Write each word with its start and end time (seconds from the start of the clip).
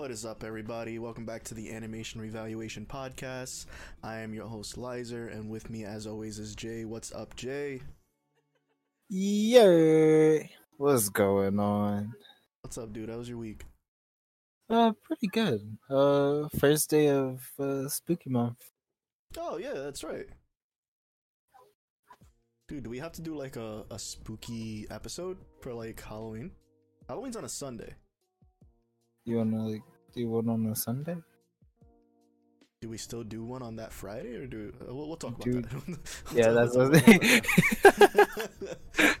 What 0.00 0.10
is 0.10 0.24
up, 0.24 0.44
everybody? 0.44 0.98
Welcome 0.98 1.26
back 1.26 1.44
to 1.44 1.54
the 1.54 1.70
Animation 1.70 2.22
Revaluation 2.22 2.86
Podcast. 2.86 3.66
I 4.02 4.20
am 4.20 4.32
your 4.32 4.46
host, 4.46 4.78
Lizer, 4.78 5.28
and 5.28 5.50
with 5.50 5.68
me, 5.68 5.84
as 5.84 6.06
always, 6.06 6.38
is 6.38 6.54
Jay. 6.54 6.86
What's 6.86 7.12
up, 7.12 7.36
Jay? 7.36 7.82
Yeah, 9.10 10.38
what's 10.78 11.10
going 11.10 11.60
on? 11.60 12.14
What's 12.62 12.78
up, 12.78 12.94
dude? 12.94 13.10
How 13.10 13.18
was 13.18 13.28
your 13.28 13.36
week? 13.36 13.66
Uh, 14.70 14.92
pretty 15.04 15.26
good. 15.26 15.76
Uh, 15.90 16.48
first 16.58 16.88
day 16.88 17.10
of 17.10 17.42
uh, 17.58 17.86
spooky 17.86 18.30
month. 18.30 18.56
Oh, 19.36 19.58
yeah, 19.58 19.74
that's 19.74 20.02
right. 20.02 20.28
Dude, 22.68 22.84
do 22.84 22.90
we 22.90 23.00
have 23.00 23.12
to 23.12 23.20
do 23.20 23.36
like 23.36 23.56
a, 23.56 23.84
a 23.90 23.98
spooky 23.98 24.86
episode 24.90 25.36
for 25.60 25.74
like 25.74 26.02
Halloween? 26.02 26.52
Halloween's 27.06 27.36
on 27.36 27.44
a 27.44 27.50
Sunday. 27.50 27.96
You 29.26 29.36
wanna 29.36 29.68
like 29.68 29.82
do 30.12 30.28
one 30.28 30.48
on 30.48 30.66
a 30.66 30.76
Sunday? 30.76 31.16
Do 32.80 32.88
we 32.88 32.96
still 32.96 33.22
do 33.22 33.44
one 33.44 33.62
on 33.62 33.76
that 33.76 33.92
Friday, 33.92 34.36
or 34.36 34.46
do 34.46 34.72
uh, 34.80 34.94
we'll, 34.94 35.08
we'll 35.08 35.16
talk 35.16 35.32
about 35.32 35.44
Dude. 35.44 35.64
that? 35.64 35.98
We'll 36.32 36.38
yeah, 36.38 36.50
that's 36.50 36.76
what. 36.76 36.92
that. 39.02 39.16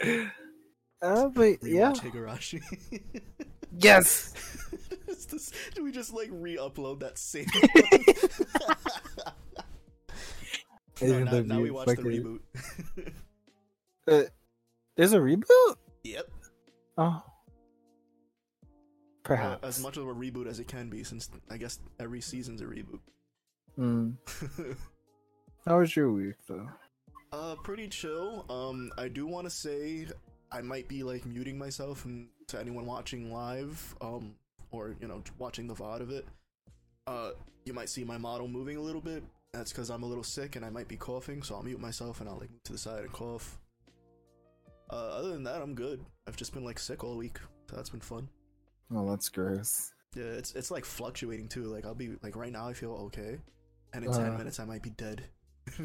uh, 1.02 1.28
but 1.28 1.56
yeah, 1.62 1.92
Higurashi. 1.92 2.62
yes. 3.78 4.32
This- 5.06 5.50
do 5.74 5.82
we 5.82 5.90
just 5.90 6.12
like 6.14 6.28
re-upload 6.30 7.00
that 7.00 7.18
same? 7.18 7.46
no, 11.02 11.24
now, 11.24 11.40
now 11.40 11.60
we 11.60 11.72
watch 11.72 11.88
the 11.88 11.96
reboot. 11.96 12.40
Uh, 14.06 14.22
there's 14.96 15.12
a 15.12 15.18
reboot. 15.18 15.74
yep. 16.04 16.30
Oh, 16.96 17.20
Uh, 19.26 19.36
perhaps. 19.36 19.66
as 19.66 19.82
much 19.82 19.96
of 19.96 20.06
a 20.06 20.14
reboot 20.14 20.46
as 20.46 20.60
it 20.60 20.68
can 20.68 20.88
be, 20.88 21.02
since 21.04 21.28
I 21.50 21.56
guess 21.56 21.78
every 22.00 22.20
season's 22.20 22.60
a 22.60 22.64
reboot. 22.64 23.00
Mm. 23.78 24.14
How 25.66 25.78
was 25.80 25.94
your 25.96 26.12
week 26.12 26.36
though? 26.48 26.68
uh, 27.32 27.56
pretty 27.62 27.88
chill. 27.88 28.46
Um, 28.48 28.90
I 28.96 29.08
do 29.08 29.26
want 29.26 29.46
to 29.46 29.50
say 29.50 30.06
I 30.52 30.60
might 30.62 30.88
be 30.88 31.02
like 31.02 31.26
muting 31.26 31.58
myself 31.58 32.04
and 32.04 32.28
to 32.48 32.60
anyone 32.60 32.86
watching 32.86 33.32
live, 33.32 33.94
um, 34.00 34.34
or 34.70 34.94
you 35.00 35.08
know, 35.08 35.22
watching 35.38 35.66
the 35.66 35.74
VOD 35.74 36.00
of 36.00 36.10
it. 36.10 36.26
Uh, 37.06 37.30
you 37.64 37.72
might 37.72 37.88
see 37.88 38.04
my 38.04 38.16
model 38.16 38.48
moving 38.48 38.76
a 38.76 38.80
little 38.80 39.00
bit. 39.00 39.22
That's 39.52 39.72
because 39.72 39.90
I'm 39.90 40.02
a 40.02 40.06
little 40.06 40.24
sick 40.24 40.56
and 40.56 40.64
I 40.64 40.70
might 40.70 40.86
be 40.88 40.96
coughing, 40.96 41.42
so 41.42 41.56
I'll 41.56 41.62
mute 41.62 41.80
myself 41.80 42.20
and 42.20 42.28
I'll 42.28 42.36
like 42.38 42.50
move 42.50 42.62
to 42.64 42.72
the 42.72 42.78
side 42.78 43.02
and 43.02 43.12
cough. 43.12 43.58
Uh, 44.90 45.08
other 45.18 45.30
than 45.30 45.42
that, 45.44 45.62
I'm 45.62 45.74
good. 45.74 46.04
I've 46.28 46.36
just 46.36 46.52
been 46.54 46.64
like 46.64 46.78
sick 46.78 47.02
all 47.02 47.16
week, 47.16 47.38
so 47.68 47.76
that's 47.76 47.90
been 47.90 48.00
fun. 48.00 48.28
Oh, 48.94 49.08
that's 49.10 49.28
gross. 49.28 49.92
Yeah, 50.14 50.24
it's 50.24 50.54
it's 50.54 50.70
like 50.70 50.84
fluctuating 50.84 51.48
too. 51.48 51.64
Like 51.64 51.84
I'll 51.84 51.94
be 51.94 52.16
like 52.22 52.36
right 52.36 52.52
now 52.52 52.68
I 52.68 52.72
feel 52.72 52.92
okay, 53.06 53.38
and 53.92 54.04
in 54.04 54.10
Uh. 54.10 54.16
ten 54.16 54.36
minutes 54.38 54.60
I 54.60 54.64
might 54.64 54.82
be 54.82 54.90
dead. 54.90 55.24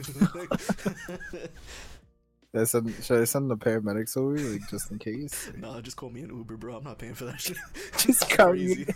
Should 2.53 2.61
I 2.61 2.65
send, 2.65 2.93
should 3.03 3.21
I 3.21 3.23
send 3.23 3.49
the 3.49 3.55
paramedics 3.55 4.17
over, 4.17 4.37
like 4.37 4.69
just 4.69 4.91
in 4.91 4.99
case? 4.99 5.49
no, 5.57 5.79
just 5.79 5.95
call 5.95 6.09
me 6.09 6.19
an 6.21 6.35
Uber, 6.35 6.57
bro. 6.57 6.75
I'm 6.75 6.83
not 6.83 6.99
paying 6.99 7.13
for 7.13 7.23
that 7.25 7.39
shit. 7.39 7.55
Just 7.97 8.29
call 8.29 8.51
me- 8.53 8.85
crazy. 8.85 8.93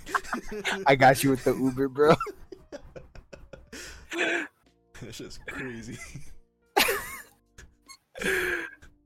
I 0.85 0.95
got 0.95 1.23
you 1.23 1.29
with 1.29 1.45
the 1.45 1.55
Uber, 1.55 1.87
bro. 1.87 2.15
That's 4.11 5.17
just 5.17 5.39
crazy. 5.47 5.97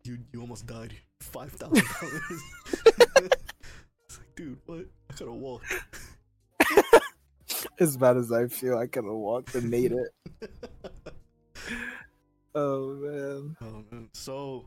you 0.03 0.17
you 0.33 0.41
almost 0.41 0.65
died. 0.65 0.95
Five 1.19 1.51
thousand 1.51 1.85
dollars. 2.01 3.31
Dude, 4.39 4.57
what? 4.67 4.85
I 5.09 5.13
could 5.13 5.27
have 5.27 5.35
walked. 5.35 5.65
as 7.79 7.97
bad 7.97 8.15
as 8.15 8.31
I 8.31 8.47
feel, 8.47 8.77
I 8.77 8.87
could 8.87 9.03
have 9.03 9.13
walked 9.13 9.53
and 9.53 9.69
made 9.69 9.91
it. 9.91 10.49
Oh 12.55 12.95
man. 12.95 13.57
Oh 13.61 13.83
man. 13.91 14.09
So, 14.13 14.65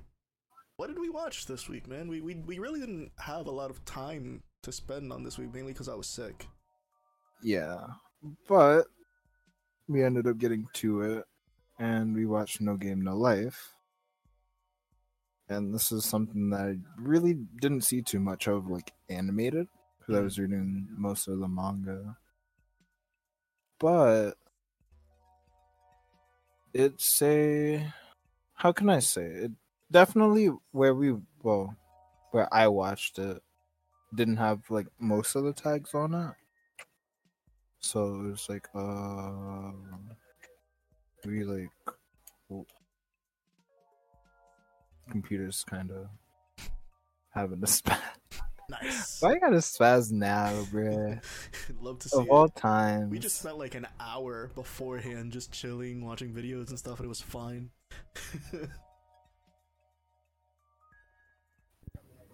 what 0.76 0.86
did 0.86 1.00
we 1.00 1.08
watch 1.08 1.46
this 1.46 1.68
week, 1.68 1.88
man? 1.88 2.06
We 2.06 2.20
we 2.20 2.34
we 2.36 2.58
really 2.60 2.78
didn't 2.78 3.10
have 3.18 3.46
a 3.46 3.50
lot 3.50 3.70
of 3.70 3.84
time 3.84 4.42
to 4.62 4.70
spend 4.70 5.12
on 5.12 5.24
this 5.24 5.36
week, 5.36 5.52
mainly 5.52 5.72
because 5.72 5.88
I 5.88 5.94
was 5.94 6.06
sick. 6.06 6.46
Yeah. 7.42 7.80
But 8.46 8.84
we 9.88 10.04
ended 10.04 10.28
up 10.28 10.38
getting 10.38 10.68
to 10.74 11.00
it 11.00 11.24
and 11.80 12.14
we 12.14 12.24
watched 12.24 12.60
No 12.60 12.76
Game 12.76 13.02
No 13.02 13.16
Life. 13.16 13.74
And 15.52 15.74
this 15.74 15.92
is 15.92 16.04
something 16.04 16.50
that 16.50 16.60
I 16.60 16.78
really 17.00 17.34
didn't 17.34 17.82
see 17.82 18.02
too 18.02 18.20
much 18.20 18.48
of 18.48 18.68
like 18.68 18.92
animated 19.08 19.68
because 19.98 20.16
I 20.16 20.20
was 20.20 20.38
reading 20.38 20.88
most 20.90 21.28
of 21.28 21.38
the 21.38 21.48
manga. 21.48 22.18
But 23.78 24.38
it's 26.72 27.20
a 27.22 27.92
how 28.54 28.72
can 28.72 28.90
I 28.90 29.00
say 29.00 29.26
it? 29.26 29.52
Definitely 29.90 30.48
where 30.72 30.94
we 30.94 31.16
well 31.42 31.76
where 32.32 32.52
I 32.52 32.68
watched 32.68 33.18
it 33.18 33.42
didn't 34.14 34.38
have 34.38 34.70
like 34.70 34.88
most 35.00 35.36
of 35.36 35.44
the 35.44 35.52
tags 35.54 35.94
on 35.94 36.14
it. 36.14 36.36
So 37.80 38.20
it 38.24 38.30
was 38.30 38.48
like 38.48 38.68
uh 38.74 39.72
we 41.24 41.44
like 41.44 41.70
computers 45.12 45.64
kind 45.68 45.90
of 45.92 46.08
having 47.30 47.62
a 47.62 47.66
spaz. 47.66 48.00
Nice. 48.68 49.20
Why 49.20 49.34
you 49.34 49.40
got 49.40 49.52
a 49.52 49.56
spaz 49.56 50.10
now, 50.10 50.48
bruh? 50.72 51.22
Love 51.82 51.98
to 52.00 52.08
see 52.08 52.16
Of 52.18 52.24
it. 52.26 52.30
all 52.30 52.48
times. 52.48 53.10
We 53.10 53.18
just 53.18 53.38
spent 53.38 53.58
like 53.58 53.74
an 53.74 53.86
hour 54.00 54.50
beforehand 54.54 55.32
just 55.32 55.52
chilling, 55.52 56.04
watching 56.04 56.32
videos 56.32 56.70
and 56.70 56.78
stuff, 56.78 56.98
and 56.98 57.04
it 57.04 57.08
was 57.08 57.20
fine. 57.20 57.70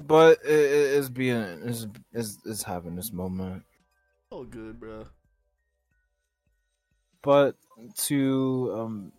but 0.00 0.38
it, 0.44 0.50
it 0.50 0.90
is 0.98 1.10
being 1.10 1.36
is 1.64 1.86
is 2.12 2.38
is 2.44 2.62
having 2.62 2.94
this 2.94 3.12
moment. 3.12 3.64
All 4.30 4.44
good, 4.44 4.78
bro. 4.78 5.06
But 7.22 7.56
to 8.06 8.72
um 8.76 9.12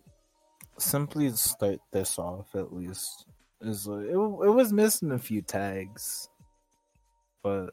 simply 0.78 1.30
start 1.32 1.80
this 1.92 2.18
off 2.18 2.54
at 2.54 2.72
least 2.72 3.26
like, 3.62 4.06
it, 4.06 4.12
it 4.12 4.54
was 4.54 4.72
missing 4.72 5.12
a 5.12 5.18
few 5.18 5.42
tags, 5.42 6.28
but 7.42 7.70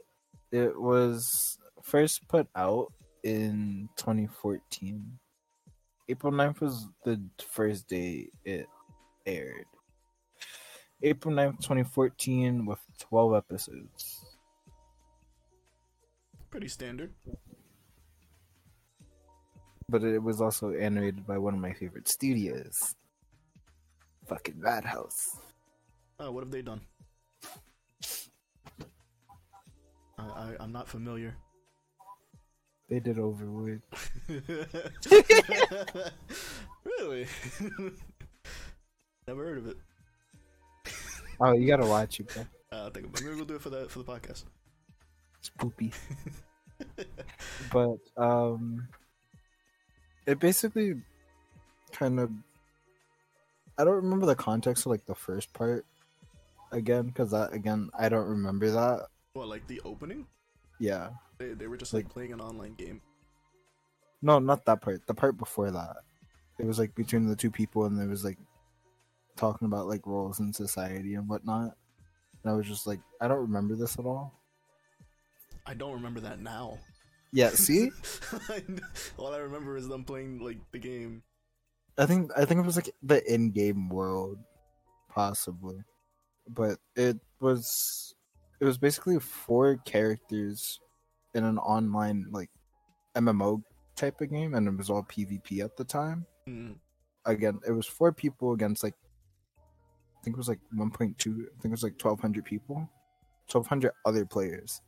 it 0.52 0.80
was 0.80 1.58
first 1.81 2.28
put 2.28 2.48
out 2.56 2.92
in 3.24 3.90
2014. 3.97 5.20
April 6.09 6.31
9th 6.31 6.62
was 6.62 6.88
the 7.03 7.22
first 7.50 7.88
day 7.88 8.30
it 8.46 8.68
aired. 9.26 9.66
April 11.03 11.34
9th, 11.34 11.58
2014, 11.58 12.66
with 12.66 12.80
12 13.00 13.36
episodes. 13.36 14.26
Pretty 16.50 16.68
standard. 16.68 17.14
But 19.90 20.03
it 20.03 20.22
was 20.22 20.41
also 20.41 20.72
animated 20.72 21.28
by 21.28 21.38
one 21.38 21.53
of 21.53 21.59
my 21.59 21.73
favorite 21.73 22.08
studios. 22.08 22.96
Fucking 24.28 24.59
Madhouse. 24.59 25.38
Oh, 26.19 26.31
what 26.31 26.43
have 26.43 26.52
they 26.52 26.61
done? 26.61 26.81
I, 30.17 30.23
I 30.23 30.55
I'm 30.59 30.72
not 30.72 30.87
familiar. 30.87 31.35
They 32.90 32.99
did 32.99 33.19
Overlord. 33.19 33.81
really? 36.85 37.28
Never 39.28 39.43
heard 39.43 39.58
of 39.58 39.67
it. 39.67 39.78
Oh, 41.40 41.52
you 41.52 41.67
gotta 41.67 41.85
watch 41.85 42.20
it, 42.20 42.34
bro. 42.34 42.43
Uh, 42.72 42.87
I 42.87 42.90
think 42.90 43.13
maybe 43.13 43.35
we'll 43.35 43.46
do 43.46 43.55
it 43.55 43.61
for 43.61 43.70
the 43.70 43.87
for 43.90 43.99
the 43.99 44.05
podcast. 44.05 44.46
It's 45.40 45.49
poopy. 45.49 45.93
but 47.72 47.99
um 48.17 48.87
it 50.25 50.40
basically 50.40 50.96
kind 51.91 52.20
of 52.20 52.31
I 53.78 53.84
don't 53.84 53.96
remember 53.96 54.25
the 54.25 54.35
context 54.35 54.85
of 54.85 54.91
like 54.91 55.05
the 55.05 55.16
first 55.16 55.53
part 55.53 55.85
again 56.72 57.08
because 57.08 57.31
that 57.31 57.53
again 57.53 57.90
I 57.97 58.09
don't 58.09 58.28
remember 58.28 58.69
that. 58.72 59.08
What, 59.34 59.47
like 59.47 59.67
the 59.67 59.81
opening? 59.85 60.25
Yeah. 60.79 61.09
They 61.37 61.53
they 61.53 61.67
were 61.67 61.78
just 61.78 61.93
like, 61.93 62.05
Like- 62.05 62.14
playing 62.14 62.34
an 62.34 62.41
online 62.41 62.73
game. 62.73 63.02
No, 64.22 64.40
not 64.40 64.66
that 64.66 64.81
part. 64.81 65.05
The 65.05 65.14
part 65.14 65.37
before 65.37 65.69
that. 65.72 65.97
It 66.59 66.66
was 66.66 66.79
like 66.79 66.96
between 66.96 67.28
the 67.28 67.35
two 67.35 67.52
people 67.52 67.85
and 67.85 67.99
there 67.99 68.08
was 68.08 68.23
like 68.25 68.40
talking 69.35 69.67
about 69.67 69.87
like 69.87 70.08
roles 70.08 70.40
in 70.40 70.52
society 70.52 71.14
and 71.14 71.29
whatnot. 71.29 71.75
And 72.43 72.52
I 72.52 72.55
was 72.55 72.66
just 72.66 72.87
like, 72.87 72.99
I 73.22 73.28
don't 73.28 73.41
remember 73.41 73.75
this 73.75 73.99
at 73.99 74.05
all. 74.05 74.34
I 75.67 75.73
don't 75.75 75.93
remember 75.93 76.20
that 76.22 76.40
now. 76.40 76.79
Yeah, 77.34 77.49
see? 77.49 77.91
All 79.17 79.34
I 79.34 79.37
remember 79.37 79.75
is 79.75 79.87
them 79.87 80.05
playing 80.05 80.40
like 80.40 80.58
the 80.72 80.79
game. 80.79 81.22
I 81.97 82.05
think 82.05 82.31
I 82.37 82.46
think 82.46 82.59
it 82.61 82.66
was 82.66 82.78
like 82.78 82.90
the 83.03 83.22
in-game 83.31 83.90
world, 83.90 84.37
possibly, 85.09 85.84
but 86.49 86.78
it 86.96 87.17
was 87.40 88.16
it 88.59 88.66
was 88.66 88.78
basically 88.78 89.20
four 89.20 89.78
characters 89.85 90.79
in 91.34 91.44
an 91.44 91.58
online 91.59 92.26
like 92.32 92.49
MMO 93.16 93.61
type 93.96 94.22
of 94.22 94.29
game, 94.29 94.53
and 94.53 94.67
it 94.67 94.78
was 94.78 94.90
all 94.90 95.03
PvP 95.03 95.64
at 95.64 95.78
the 95.78 95.84
time. 95.84 96.26
Mm. 96.47 96.76
Again, 97.26 97.59
it 97.67 97.72
was 97.72 97.85
four 97.85 98.11
people 98.11 98.53
against 98.53 98.84
like 98.84 98.96
I 100.20 100.23
think 100.23 100.35
it 100.35 100.38
was 100.38 100.49
like 100.49 100.59
1.2. 100.76 101.11
I 101.11 101.16
think 101.23 101.66
it 101.66 101.70
was 101.72 101.84
like 101.84 102.02
1,200 102.02 102.44
people, 102.44 102.76
1,200 103.52 103.91
other 104.05 104.26
players, 104.26 104.82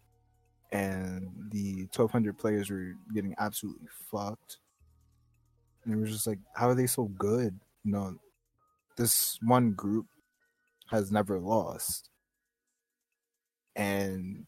and 0.72 1.30
the 1.52 1.88
1,200 1.96 2.38
players 2.38 2.70
were 2.70 2.94
getting 3.14 3.36
absolutely 3.40 3.88
fucked. 4.12 4.58
And 5.84 5.94
it 5.94 5.98
was 5.98 6.12
just 6.12 6.28
like, 6.28 6.40
how 6.56 6.70
are 6.70 6.76
they 6.76 6.88
so 6.88 7.06
good? 7.06 7.58
You 7.84 7.92
know, 7.92 8.16
this 8.98 9.40
one 9.42 9.72
group 9.72 10.08
has 10.92 11.12
never 11.12 11.40
lost, 11.40 12.10
and 13.76 14.46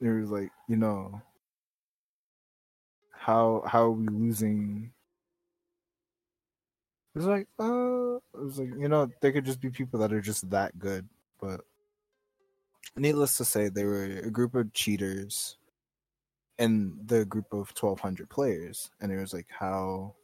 it 0.00 0.08
was 0.08 0.30
like, 0.30 0.50
you 0.68 0.76
know, 0.76 1.20
how 3.12 3.62
how 3.66 3.84
are 3.84 3.90
we 3.90 4.06
losing? 4.08 4.92
It 7.14 7.18
was 7.18 7.26
like, 7.26 7.48
uh, 7.58 8.16
it 8.16 8.44
was 8.44 8.58
like, 8.58 8.68
you 8.78 8.88
know, 8.88 9.10
they 9.22 9.32
could 9.32 9.46
just 9.46 9.60
be 9.60 9.70
people 9.70 9.98
that 10.00 10.12
are 10.12 10.20
just 10.20 10.50
that 10.50 10.78
good, 10.78 11.08
but 11.40 11.62
needless 12.94 13.38
to 13.38 13.44
say, 13.44 13.68
they 13.68 13.84
were 13.84 14.04
a 14.04 14.30
group 14.30 14.54
of 14.54 14.72
cheaters 14.74 15.56
in 16.58 16.98
the 17.06 17.24
group 17.26 17.52
of 17.52 17.72
1200 17.78 18.28
players 18.30 18.90
and 19.00 19.12
it 19.12 19.20
was 19.20 19.34
like 19.34 19.46
how 19.50 20.14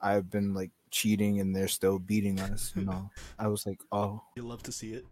i've 0.00 0.30
been 0.30 0.54
like 0.54 0.70
cheating 0.92 1.40
and 1.40 1.56
they're 1.56 1.66
still 1.66 1.98
beating 1.98 2.38
us 2.40 2.72
you 2.76 2.84
know. 2.84 3.10
I 3.38 3.48
was 3.48 3.66
like 3.66 3.80
oh. 3.90 4.22
You 4.36 4.44
love 4.44 4.62
to 4.64 4.72
see 4.72 4.92
it. 4.92 5.06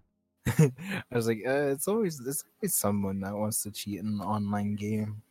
i 1.12 1.14
was 1.14 1.26
like 1.26 1.42
uh, 1.46 1.68
it's 1.68 1.86
always 1.86 2.18
it's 2.20 2.44
always 2.62 2.74
someone 2.74 3.20
that 3.20 3.34
wants 3.34 3.62
to 3.64 3.70
cheat 3.70 3.98
in 3.98 4.06
an 4.06 4.20
online 4.20 4.76
game. 4.76 5.22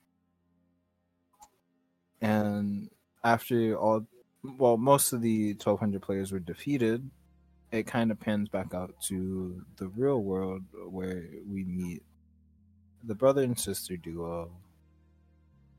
And 2.21 2.89
after 3.23 3.77
all 3.77 4.05
well 4.43 4.77
most 4.77 5.13
of 5.13 5.21
the 5.21 5.53
1200 5.53 6.01
players 6.01 6.31
were 6.31 6.39
defeated 6.39 7.09
it 7.71 7.85
kind 7.85 8.09
of 8.11 8.19
pans 8.19 8.49
back 8.49 8.73
out 8.73 8.93
to 9.01 9.63
the 9.77 9.87
real 9.89 10.23
world 10.23 10.63
where 10.89 11.25
we 11.47 11.63
meet 11.65 12.01
the 13.03 13.15
brother 13.15 13.43
and 13.43 13.59
sister 13.59 13.95
duo 13.97 14.49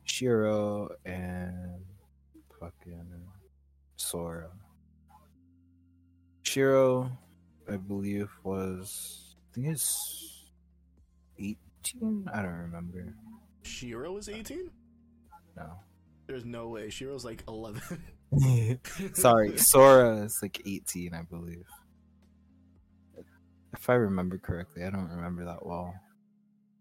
shiro 0.05 0.89
and 1.05 1.83
fucking 2.59 3.07
sora 3.97 4.51
shiro 6.51 7.11
i 7.73 7.77
believe 7.77 8.29
was 8.45 9.37
i 9.37 9.55
think 9.55 9.67
it's 9.69 10.49
18 11.39 12.29
i 12.33 12.43
don't 12.43 12.53
remember 12.53 13.15
Shiro 13.63 14.17
is 14.17 14.29
18? 14.29 14.71
no 15.57 15.71
There's 16.27 16.45
no 16.45 16.69
way. 16.69 16.91
Shiro's 16.91 17.25
like 17.25 17.43
11. 17.49 17.83
Sorry, 19.15 19.57
Sora 19.59 20.19
is 20.19 20.39
like 20.43 20.63
18, 20.65 21.15
I 21.15 21.23
believe. 21.23 21.65
If 23.73 23.91
I 23.91 23.95
remember 23.95 24.39
correctly, 24.39 24.85
I 24.85 24.91
don't 24.91 25.09
remember 25.09 25.45
that 25.45 25.65
well. 25.65 25.95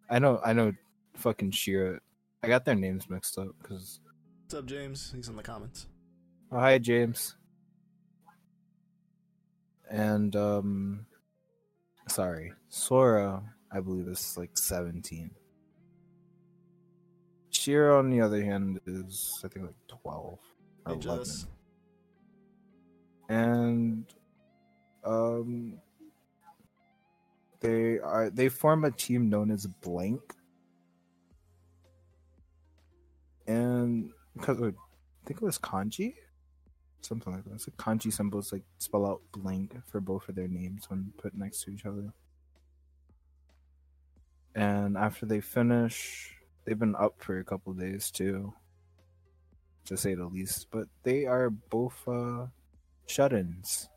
I 0.09 0.19
know, 0.19 0.39
I 0.45 0.53
know, 0.53 0.73
fucking 1.15 1.51
Shiro. 1.51 1.99
I 2.43 2.47
got 2.47 2.65
their 2.65 2.75
names 2.75 3.09
mixed 3.09 3.37
up 3.37 3.49
because. 3.61 3.99
What's 4.43 4.53
up, 4.55 4.65
James? 4.65 5.11
He's 5.15 5.27
in 5.27 5.35
the 5.35 5.43
comments. 5.43 5.87
Oh, 6.51 6.59
hi, 6.59 6.77
James. 6.77 7.35
And 9.89 10.35
um, 10.35 11.05
sorry, 12.07 12.53
Sora. 12.69 13.43
I 13.71 13.79
believe 13.81 14.07
is 14.07 14.35
like 14.37 14.57
17. 14.57 15.29
Shiro, 17.51 17.99
on 17.99 18.09
the 18.09 18.21
other 18.21 18.43
hand, 18.43 18.79
is 18.87 19.39
I 19.43 19.47
think 19.47 19.65
like 19.67 19.75
12 20.01 20.23
or 20.25 20.39
They 20.87 20.93
11. 21.07 21.23
just 21.25 21.47
and 23.29 24.05
um 25.03 25.79
they 27.59 27.99
are 27.99 28.31
they 28.31 28.49
form 28.49 28.85
a 28.85 28.89
team 28.91 29.29
known 29.29 29.51
as 29.51 29.67
blank 29.67 30.19
and 33.47 34.09
because 34.35 34.57
i 34.57 34.71
think 35.25 35.41
it 35.41 35.41
was 35.41 35.59
kanji 35.59 36.15
something 37.01 37.33
like 37.33 37.43
that. 37.45 37.51
Like 37.51 37.77
kanji 37.77 38.11
symbols 38.11 38.51
like 38.51 38.63
spell 38.77 39.05
out 39.05 39.21
blank 39.31 39.75
for 39.87 39.99
both 39.99 40.29
of 40.29 40.35
their 40.35 40.47
names 40.47 40.89
when 40.89 41.13
put 41.17 41.35
next 41.35 41.63
to 41.63 41.71
each 41.71 41.85
other. 41.85 42.13
And 44.55 44.97
after 44.97 45.25
they 45.25 45.41
finish 45.41 46.35
they've 46.65 46.77
been 46.77 46.95
up 46.95 47.15
for 47.17 47.39
a 47.39 47.43
couple 47.43 47.73
days 47.73 48.11
too 48.11 48.53
to 49.85 49.97
say 49.97 50.13
the 50.13 50.25
least. 50.25 50.67
But 50.71 50.87
they 51.03 51.25
are 51.25 51.49
both 51.49 52.07
uh 52.07 52.47
shut-ins. 53.07 53.89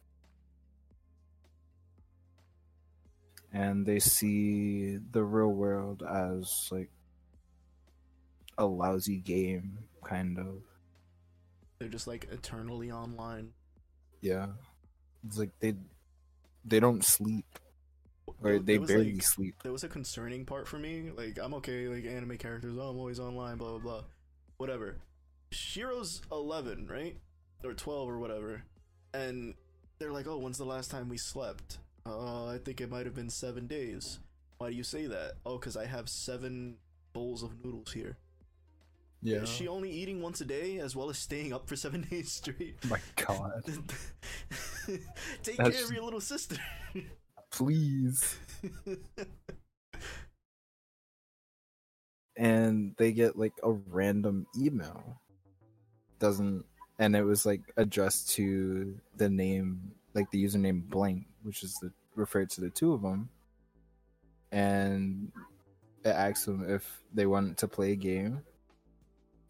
And 3.52 3.84
they 3.84 3.98
see 3.98 4.96
the 4.96 5.22
real 5.22 5.52
world 5.52 6.02
as 6.02 6.68
like 6.70 6.90
a 8.56 8.64
lousy 8.64 9.18
game 9.18 9.78
kind 10.02 10.38
of 10.38 10.62
they're 11.82 11.90
just 11.90 12.06
like 12.06 12.28
eternally 12.30 12.92
online. 12.92 13.50
yeah 14.20 14.46
it's 15.26 15.36
like 15.38 15.50
they 15.60 15.74
they 16.64 16.78
don't 16.80 17.04
sleep 17.04 17.44
or 18.42 18.58
they 18.60 18.78
barely 18.78 19.14
like- 19.14 19.22
sleep 19.22 19.54
There 19.64 19.72
was 19.72 19.82
a 19.84 19.88
concerning 19.88 20.44
part 20.46 20.68
for 20.68 20.78
me. 20.78 21.10
Like 21.16 21.38
I'm 21.42 21.54
okay, 21.54 21.88
like 21.88 22.04
anime 22.06 22.38
characters. 22.38 22.76
Oh, 22.78 22.88
I'm 22.90 22.98
always 22.98 23.18
online. 23.20 23.56
Blah 23.56 23.70
blah 23.70 23.78
blah. 23.78 24.02
Whatever. 24.58 24.98
Shiro's 25.50 26.22
11, 26.30 26.86
right? 26.88 27.16
Or 27.64 27.74
12 27.74 28.08
or 28.08 28.18
whatever. 28.18 28.62
And 29.12 29.54
they're 29.98 30.12
like, 30.12 30.26
oh, 30.26 30.38
when's 30.38 30.56
the 30.58 30.64
last 30.64 30.90
time 30.90 31.08
we 31.08 31.18
slept? 31.18 31.78
Uh, 32.06 32.46
I 32.46 32.58
think 32.64 32.80
it 32.80 32.90
might 32.90 33.04
have 33.06 33.14
been 33.14 33.28
seven 33.30 33.66
days. 33.66 34.18
Why 34.58 34.70
do 34.70 34.76
you 34.76 34.82
say 34.84 35.06
that? 35.08 35.32
Oh, 35.44 35.58
because 35.58 35.76
I 35.76 35.86
have 35.86 36.08
seven 36.08 36.76
bowls 37.12 37.42
of 37.42 37.62
noodles 37.64 37.92
here. 37.92 38.16
Yeah. 39.22 39.42
Is 39.42 39.48
she 39.48 39.68
only 39.68 39.90
eating 39.90 40.20
once 40.20 40.40
a 40.40 40.44
day 40.44 40.78
as 40.78 40.96
well 40.96 41.08
as 41.10 41.18
staying 41.18 41.52
up 41.52 41.68
for 41.68 41.76
seven 41.76 42.02
days 42.10 42.32
straight? 42.32 42.76
Oh 42.84 42.88
my 42.88 43.00
god. 43.16 43.62
Take 45.42 45.56
That's- 45.56 45.76
care 45.76 45.84
of 45.84 45.92
your 45.92 46.04
little 46.04 46.20
sister. 46.20 46.56
please. 47.50 48.36
And 52.36 52.94
they 52.96 53.12
get 53.12 53.38
like 53.38 53.52
a 53.62 53.72
random 53.72 54.46
email. 54.58 55.20
Doesn't 56.18 56.64
and 56.98 57.16
it 57.16 57.22
was 57.24 57.44
like 57.44 57.62
addressed 57.76 58.30
to 58.30 58.98
the 59.16 59.28
name 59.28 59.92
like 60.14 60.30
the 60.30 60.42
username 60.42 60.88
blank 60.88 61.24
which 61.42 61.62
is 61.62 61.74
the 61.82 61.90
referred 62.14 62.50
to 62.50 62.60
the 62.60 62.70
two 62.70 62.92
of 62.92 63.02
them 63.02 63.28
and 64.52 65.32
it 66.04 66.10
asks 66.10 66.44
them 66.44 66.64
if 66.68 67.02
they 67.14 67.26
want 67.26 67.56
to 67.56 67.66
play 67.66 67.92
a 67.92 67.96
game 67.96 68.40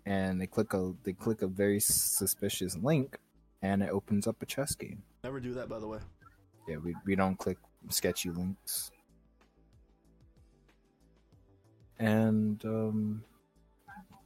and 0.06 0.40
they 0.40 0.46
click 0.46 0.74
a 0.74 0.92
they 1.04 1.12
click 1.12 1.42
a 1.42 1.46
very 1.46 1.80
suspicious 1.80 2.76
link 2.76 3.18
and 3.62 3.82
it 3.82 3.90
opens 3.90 4.26
up 4.26 4.42
a 4.42 4.46
chess 4.46 4.74
game. 4.74 5.02
Never 5.24 5.40
do 5.40 5.54
that, 5.54 5.68
by 5.68 5.78
the 5.78 5.86
way. 5.86 5.98
yeah 6.68 6.76
we, 6.76 6.94
we 7.06 7.14
don't 7.14 7.36
click 7.38 7.58
sketchy 7.88 8.30
links. 8.30 8.90
And 11.98 12.64
um 12.64 13.24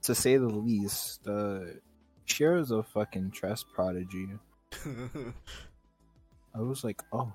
to 0.03 0.15
say 0.15 0.37
the 0.37 0.47
least 0.47 1.27
uh 1.29 1.61
Shiro's 2.25 2.71
a 2.71 2.83
fucking 2.83 3.33
chess 3.33 3.63
prodigy. 3.63 4.29
I 6.55 6.61
was 6.61 6.85
like 6.85 7.03
oh. 7.13 7.33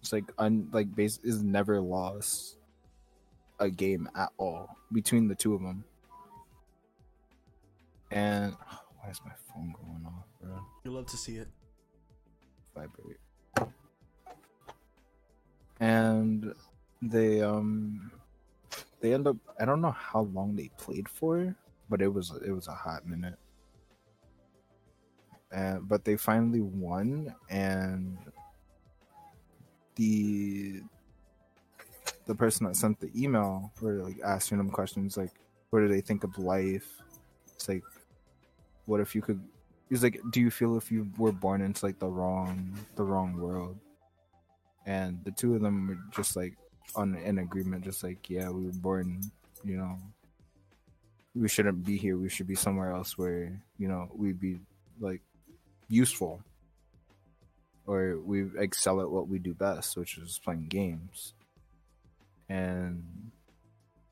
It's 0.00 0.12
like 0.12 0.32
un 0.38 0.68
like 0.72 0.94
base 0.94 1.18
is 1.22 1.42
never 1.42 1.80
lost 1.80 2.58
a 3.58 3.70
game 3.70 4.08
at 4.16 4.30
all 4.36 4.76
between 4.92 5.28
the 5.28 5.34
two 5.34 5.54
of 5.54 5.62
them 5.62 5.84
and 8.12 8.52
why 9.00 9.10
is 9.10 9.20
my 9.24 9.32
phone 9.48 9.74
going 9.80 10.06
off 10.06 10.26
bro 10.40 10.58
you 10.84 10.90
love 10.90 11.06
to 11.06 11.16
see 11.16 11.36
it. 11.36 11.48
vibrate. 12.74 13.18
And 15.80 16.54
they 17.00 17.40
um 17.40 18.10
they 19.00 19.14
end 19.14 19.26
up 19.26 19.36
I 19.60 19.64
don't 19.64 19.80
know 19.80 19.92
how 19.92 20.22
long 20.22 20.56
they 20.56 20.70
played 20.76 21.08
for, 21.08 21.54
but 21.88 22.02
it 22.02 22.08
was 22.08 22.32
it 22.44 22.50
was 22.50 22.68
a 22.68 22.72
hot 22.72 23.06
minute. 23.06 23.38
And 25.52 25.88
but 25.88 26.04
they 26.04 26.16
finally 26.16 26.60
won 26.60 27.34
and 27.48 28.18
the 29.96 30.80
the 32.26 32.34
person 32.34 32.66
that 32.66 32.76
sent 32.76 32.98
the 33.00 33.10
email 33.16 33.72
or 33.82 33.94
like 33.94 34.20
asking 34.24 34.58
them 34.58 34.70
questions 34.70 35.16
like 35.16 35.32
what 35.70 35.80
do 35.80 35.88
they 35.88 36.00
think 36.00 36.24
of 36.24 36.38
life? 36.38 37.00
It's 37.54 37.68
like 37.68 37.82
what 38.86 39.00
if 39.00 39.14
you 39.14 39.22
could 39.22 39.40
he's 39.88 40.02
like 40.02 40.20
do 40.30 40.40
you 40.40 40.50
feel 40.50 40.76
if 40.76 40.90
you 40.90 41.10
were 41.18 41.32
born 41.32 41.60
into 41.60 41.84
like 41.84 41.98
the 41.98 42.06
wrong 42.06 42.72
the 42.96 43.02
wrong 43.02 43.36
world 43.36 43.78
and 44.86 45.22
the 45.24 45.30
two 45.30 45.54
of 45.54 45.62
them 45.62 45.86
were 45.86 45.98
just 46.14 46.36
like 46.36 46.54
on 46.94 47.14
an 47.14 47.38
agreement, 47.38 47.84
just 47.84 48.02
like 48.02 48.28
yeah, 48.28 48.48
we 48.50 48.66
were 48.66 48.72
born, 48.72 49.20
you 49.64 49.76
know, 49.76 49.98
we 51.34 51.48
shouldn't 51.48 51.84
be 51.84 51.96
here. 51.96 52.16
We 52.16 52.28
should 52.28 52.46
be 52.46 52.54
somewhere 52.54 52.92
else 52.92 53.16
where 53.16 53.60
you 53.78 53.88
know 53.88 54.10
we'd 54.14 54.40
be 54.40 54.58
like 55.00 55.22
useful, 55.88 56.42
or 57.86 58.18
we 58.18 58.46
excel 58.58 59.00
at 59.00 59.10
what 59.10 59.28
we 59.28 59.38
do 59.38 59.54
best, 59.54 59.96
which 59.96 60.18
is 60.18 60.40
playing 60.42 60.66
games. 60.68 61.34
And 62.48 63.30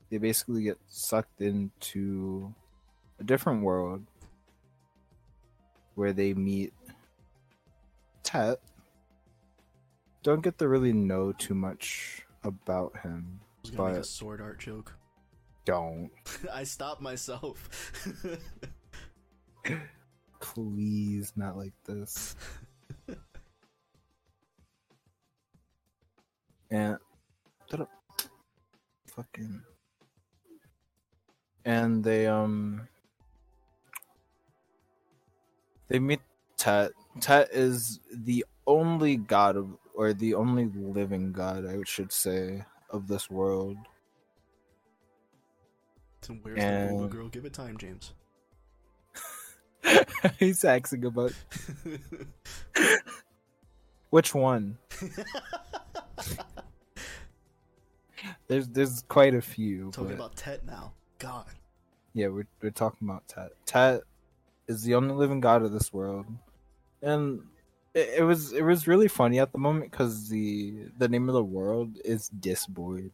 they 0.09 0.17
basically 0.17 0.63
get 0.63 0.79
sucked 0.87 1.41
into 1.41 2.53
a 3.19 3.23
different 3.23 3.61
world 3.61 4.03
where 5.95 6.13
they 6.13 6.33
meet 6.33 6.73
Tet. 8.23 8.59
Don't 10.23 10.41
get 10.41 10.57
to 10.59 10.67
really 10.67 10.93
know 10.93 11.31
too 11.33 11.55
much 11.55 12.23
about 12.43 12.95
him. 12.99 13.39
I 13.41 13.61
was 13.63 13.71
gonna 13.71 13.89
make 13.89 13.95
a 13.95 13.99
But- 13.99 14.05
sword 14.05 14.41
art 14.41 14.59
joke. 14.59 14.93
Don't. 15.65 16.09
I 16.51 16.63
stopped 16.63 17.01
myself. 17.01 17.69
Please, 20.39 21.33
not 21.35 21.55
like 21.57 21.73
this. 21.85 22.35
and 26.71 26.97
fucking 29.07 29.61
and 31.65 32.03
they 32.03 32.25
um 32.27 32.87
they 35.91 35.99
meet 35.99 36.21
Tet. 36.57 36.91
Tet 37.19 37.49
is 37.51 37.99
the 38.13 38.45
only 38.65 39.17
god 39.17 39.57
of 39.57 39.75
or 39.93 40.13
the 40.13 40.33
only 40.35 40.69
living 40.73 41.31
god, 41.33 41.65
I 41.65 41.77
should 41.85 42.11
say, 42.11 42.63
of 42.89 43.07
this 43.07 43.29
world. 43.29 43.77
So 46.21 46.33
where's 46.41 46.57
the 46.57 46.63
And- 46.63 47.11
girl? 47.11 47.27
Give 47.29 47.45
it 47.45 47.53
time, 47.53 47.77
James. 47.77 48.13
He's 50.39 50.63
asking 50.63 51.05
about 51.05 51.33
which 54.11 54.35
one. 54.35 54.77
There's 58.47 58.67
there's 58.67 59.03
quite 59.07 59.33
a 59.33 59.41
few. 59.41 59.91
Talking 59.91 60.09
but- 60.09 60.15
about 60.15 60.35
Tet 60.35 60.65
now. 60.65 60.93
God. 61.17 61.45
Yeah, 62.13 62.27
we're 62.27 62.47
we're 62.61 62.69
talking 62.71 63.07
about 63.09 63.27
Tet. 63.27 63.51
Tet 63.65 64.01
is 64.71 64.83
the 64.83 64.95
only 64.95 65.13
living 65.13 65.41
god 65.41 65.61
of 65.63 65.71
this 65.71 65.93
world, 65.93 66.25
and 67.01 67.41
it, 67.93 68.09
it 68.19 68.23
was 68.23 68.53
it 68.53 68.63
was 68.63 68.87
really 68.87 69.07
funny 69.07 69.39
at 69.39 69.51
the 69.51 69.57
moment 69.57 69.91
because 69.91 70.29
the 70.29 70.73
the 70.97 71.09
name 71.09 71.27
of 71.29 71.35
the 71.35 71.43
world 71.43 71.97
is 72.05 72.29
Disboard, 72.29 73.11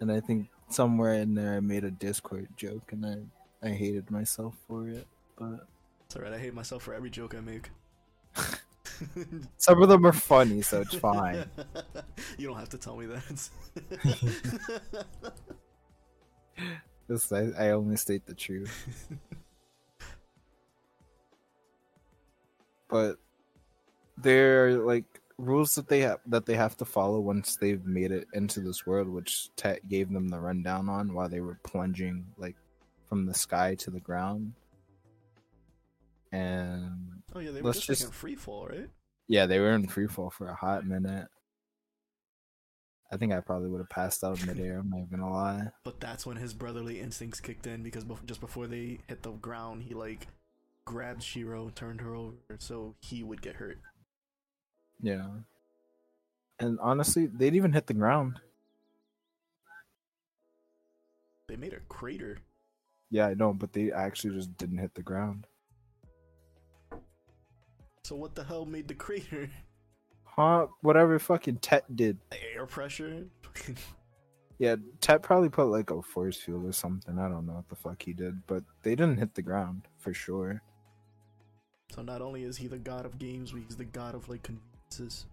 and 0.00 0.12
I 0.12 0.20
think 0.20 0.48
somewhere 0.68 1.14
in 1.14 1.34
there 1.34 1.56
I 1.56 1.60
made 1.60 1.84
a 1.84 1.90
Discord 1.90 2.48
joke, 2.56 2.92
and 2.92 3.06
I 3.06 3.68
I 3.68 3.70
hated 3.70 4.10
myself 4.10 4.54
for 4.68 4.88
it, 4.88 5.06
but 5.36 5.66
It's 6.06 6.16
alright. 6.16 6.34
I 6.34 6.38
hate 6.38 6.54
myself 6.54 6.82
for 6.82 6.94
every 6.94 7.10
joke 7.10 7.34
I 7.34 7.40
make. 7.40 7.70
some 9.56 9.82
of 9.82 9.88
them 9.88 10.06
are 10.06 10.12
funny, 10.12 10.60
so 10.60 10.82
it's 10.82 10.94
fine. 10.94 11.46
you 12.38 12.46
don't 12.48 12.58
have 12.58 12.68
to 12.70 12.78
tell 12.78 12.96
me 12.96 13.06
that. 13.06 13.48
This 17.06 17.30
I, 17.32 17.50
I 17.58 17.70
only 17.72 17.96
state 17.96 18.24
the 18.24 18.34
truth. 18.34 19.08
But 22.88 23.16
there 24.16 24.66
are 24.66 24.72
like 24.72 25.04
rules 25.38 25.74
that 25.74 25.88
they 25.88 26.00
have 26.00 26.20
that 26.26 26.46
they 26.46 26.54
have 26.54 26.76
to 26.76 26.84
follow 26.84 27.18
once 27.18 27.56
they've 27.56 27.84
made 27.84 28.12
it 28.12 28.26
into 28.34 28.60
this 28.60 28.86
world, 28.86 29.08
which 29.08 29.48
Tet 29.56 29.88
gave 29.88 30.12
them 30.12 30.28
the 30.28 30.38
rundown 30.38 30.88
on 30.88 31.12
while 31.12 31.28
they 31.28 31.40
were 31.40 31.58
plunging 31.64 32.26
like 32.36 32.56
from 33.08 33.26
the 33.26 33.34
sky 33.34 33.74
to 33.76 33.90
the 33.90 34.00
ground. 34.00 34.52
And 36.32 37.22
oh 37.34 37.40
yeah, 37.40 37.50
they 37.50 37.62
were 37.62 37.72
just, 37.72 37.86
just- 37.86 38.02
like 38.02 38.08
in 38.08 38.12
free 38.12 38.36
fall, 38.36 38.66
right? 38.68 38.90
yeah, 39.28 39.46
they 39.46 39.58
were 39.58 39.72
in 39.72 39.88
free 39.88 40.06
fall 40.06 40.30
for 40.30 40.48
a 40.48 40.54
hot 40.54 40.86
minute. 40.86 41.28
I 43.12 43.16
think 43.16 43.32
I 43.32 43.40
probably 43.40 43.68
would 43.68 43.78
have 43.78 43.88
passed 43.90 44.24
out 44.24 44.40
in 44.40 44.46
midair. 44.46 44.78
I'm 44.78 44.90
not 44.90 45.10
gonna 45.10 45.30
lie. 45.30 45.68
But 45.84 46.00
that's 46.00 46.26
when 46.26 46.36
his 46.36 46.52
brotherly 46.52 47.00
instincts 47.00 47.40
kicked 47.40 47.66
in 47.66 47.82
because 47.82 48.04
just 48.26 48.40
before 48.40 48.66
they 48.66 48.98
hit 49.06 49.22
the 49.22 49.30
ground, 49.30 49.84
he 49.84 49.94
like 49.94 50.26
grabbed 50.84 51.22
Shiro, 51.22 51.70
turned 51.74 52.00
her 52.00 52.14
over, 52.14 52.36
so 52.58 52.94
he 53.00 53.22
would 53.22 53.42
get 53.42 53.56
hurt. 53.56 53.78
Yeah. 55.00 55.26
And 56.58 56.78
honestly, 56.80 57.26
they 57.26 57.46
didn't 57.46 57.56
even 57.56 57.72
hit 57.72 57.86
the 57.86 57.94
ground. 57.94 58.40
They 61.48 61.56
made 61.56 61.72
a 61.72 61.80
crater. 61.88 62.38
Yeah, 63.10 63.26
I 63.26 63.34
know, 63.34 63.52
but 63.52 63.72
they 63.72 63.92
actually 63.92 64.34
just 64.34 64.56
didn't 64.56 64.78
hit 64.78 64.94
the 64.94 65.02
ground. 65.02 65.46
So 68.04 68.16
what 68.16 68.34
the 68.34 68.44
hell 68.44 68.66
made 68.66 68.88
the 68.88 68.94
crater? 68.94 69.48
Huh? 70.24 70.66
Whatever 70.82 71.18
fucking 71.18 71.58
Tet 71.58 71.84
did. 71.96 72.18
Air 72.54 72.66
pressure. 72.66 73.26
Yeah, 74.58 74.76
Tet 75.00 75.22
probably 75.22 75.48
put 75.48 75.64
like 75.64 75.90
a 75.90 76.00
force 76.00 76.36
field 76.36 76.64
or 76.64 76.72
something. 76.72 77.18
I 77.18 77.28
don't 77.28 77.46
know 77.46 77.54
what 77.54 77.68
the 77.68 77.74
fuck 77.74 78.02
he 78.02 78.12
did, 78.12 78.46
but 78.46 78.62
they 78.82 78.94
didn't 78.94 79.18
hit 79.18 79.34
the 79.34 79.42
ground 79.42 79.88
for 79.98 80.14
sure. 80.14 80.62
So 81.90 82.02
not 82.02 82.22
only 82.22 82.44
is 82.44 82.56
he 82.56 82.66
the 82.66 82.78
god 82.78 83.06
of 83.06 83.18
games, 83.18 83.52
but 83.52 83.62
he's 83.62 83.76
the 83.76 83.84
god 83.84 84.14
of 84.14 84.28
like 84.28 84.42
conveniences. 84.42 85.26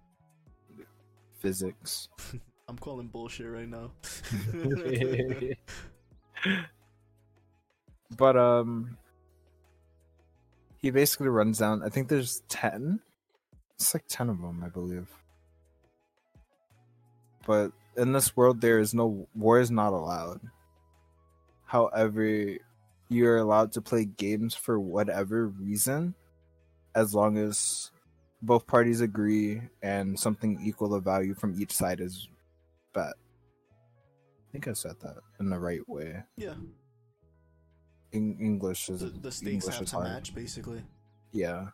Physics. 1.39 2.09
I'm 2.67 2.77
calling 2.77 3.07
bullshit 3.07 3.49
right 3.49 3.67
now. 3.67 3.91
but 8.17 8.35
um 8.35 8.97
he 10.81 10.89
basically 10.89 11.27
runs 11.27 11.59
down 11.59 11.83
i 11.83 11.89
think 11.89 12.07
there's 12.07 12.41
10 12.49 12.99
it's 13.75 13.93
like 13.93 14.03
10 14.07 14.29
of 14.29 14.41
them 14.41 14.63
i 14.65 14.69
believe 14.69 15.07
but 17.45 17.71
in 17.97 18.13
this 18.13 18.35
world 18.35 18.61
there 18.61 18.79
is 18.79 18.93
no 18.93 19.27
war 19.35 19.59
is 19.59 19.71
not 19.71 19.93
allowed 19.93 20.41
however 21.65 22.57
you're 23.09 23.37
allowed 23.37 23.71
to 23.71 23.81
play 23.81 24.05
games 24.05 24.55
for 24.55 24.79
whatever 24.79 25.47
reason 25.47 26.13
as 26.95 27.13
long 27.13 27.37
as 27.37 27.91
both 28.41 28.65
parties 28.65 29.01
agree 29.01 29.61
and 29.83 30.19
something 30.19 30.59
equal 30.63 30.93
of 30.93 31.03
value 31.03 31.33
from 31.33 31.59
each 31.61 31.71
side 31.71 31.99
is 31.99 32.27
bet 32.93 33.13
i 34.49 34.51
think 34.51 34.67
i 34.67 34.73
said 34.73 34.95
that 35.01 35.17
in 35.39 35.49
the 35.49 35.59
right 35.59 35.87
way 35.87 36.23
yeah, 36.37 36.55
in 38.11 38.37
English 38.39 38.89
is 38.89 39.01
the, 39.01 39.07
the 39.07 39.31
stakes 39.31 39.65
English 39.65 39.77
have 39.77 39.85
to 39.85 39.95
hard. 39.95 40.07
match 40.07 40.35
basically. 40.35 40.83
Yeah, 41.31 41.67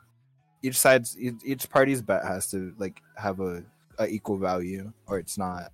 each 0.61 0.77
side's 0.77 1.17
each, 1.17 1.35
each 1.43 1.69
party's 1.69 2.01
bet 2.01 2.23
has 2.23 2.49
to 2.51 2.73
like 2.77 3.01
have 3.15 3.39
a, 3.39 3.63
a 3.97 4.07
equal 4.07 4.37
value, 4.37 4.91
or 5.07 5.19
it's 5.19 5.37
not. 5.37 5.71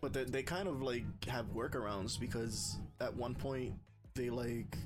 But 0.00 0.12
they, 0.12 0.24
they 0.24 0.42
kind 0.42 0.68
of 0.68 0.80
like 0.80 1.04
have 1.26 1.46
workarounds 1.46 2.18
because 2.18 2.78
at 3.00 3.14
one 3.14 3.34
point 3.34 3.74
they 4.14 4.30
like 4.30 4.76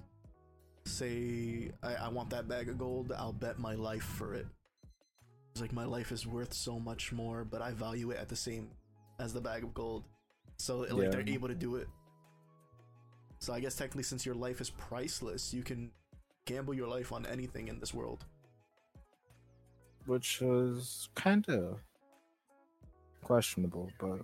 say, 0.86 1.70
I, 1.82 1.94
I 1.94 2.08
want 2.08 2.30
that 2.30 2.48
bag 2.48 2.68
of 2.68 2.78
gold, 2.78 3.12
I'll 3.16 3.32
bet 3.32 3.58
my 3.58 3.74
life 3.74 4.02
for 4.04 4.34
it. 4.34 4.46
It's 5.52 5.60
like 5.60 5.72
my 5.72 5.84
life 5.84 6.12
is 6.12 6.26
worth 6.26 6.52
so 6.52 6.78
much 6.80 7.12
more, 7.12 7.44
but 7.44 7.62
I 7.62 7.70
value 7.72 8.10
it 8.10 8.18
at 8.18 8.28
the 8.28 8.36
same 8.36 8.70
as 9.18 9.32
the 9.32 9.40
bag 9.40 9.62
of 9.64 9.72
gold. 9.74 10.04
So 10.58 10.80
like 10.80 11.04
Yeah. 11.04 11.10
they're 11.10 11.28
able 11.28 11.48
to 11.48 11.54
do 11.54 11.76
it. 11.76 11.88
So 13.38 13.52
I 13.52 13.60
guess 13.60 13.76
technically 13.76 14.02
since 14.04 14.24
your 14.26 14.34
life 14.34 14.60
is 14.60 14.70
priceless, 14.70 15.54
you 15.54 15.62
can 15.62 15.92
gamble 16.46 16.74
your 16.74 16.88
life 16.88 17.12
on 17.12 17.26
anything 17.26 17.68
in 17.68 17.78
this 17.80 17.94
world. 17.94 18.24
which 20.06 20.40
was 20.42 21.08
kind 21.14 21.48
of 21.48 21.80
questionable. 23.22 23.90
But 23.98 24.20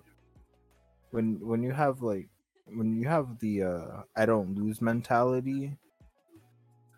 when 1.10 1.40
when 1.40 1.62
you 1.62 1.72
have 1.72 2.02
like 2.02 2.28
when 2.66 2.92
you 2.94 3.08
have 3.08 3.38
the 3.38 3.62
uh, 3.62 4.02
I 4.16 4.26
don't 4.26 4.54
lose 4.54 4.80
mentality, 4.82 5.76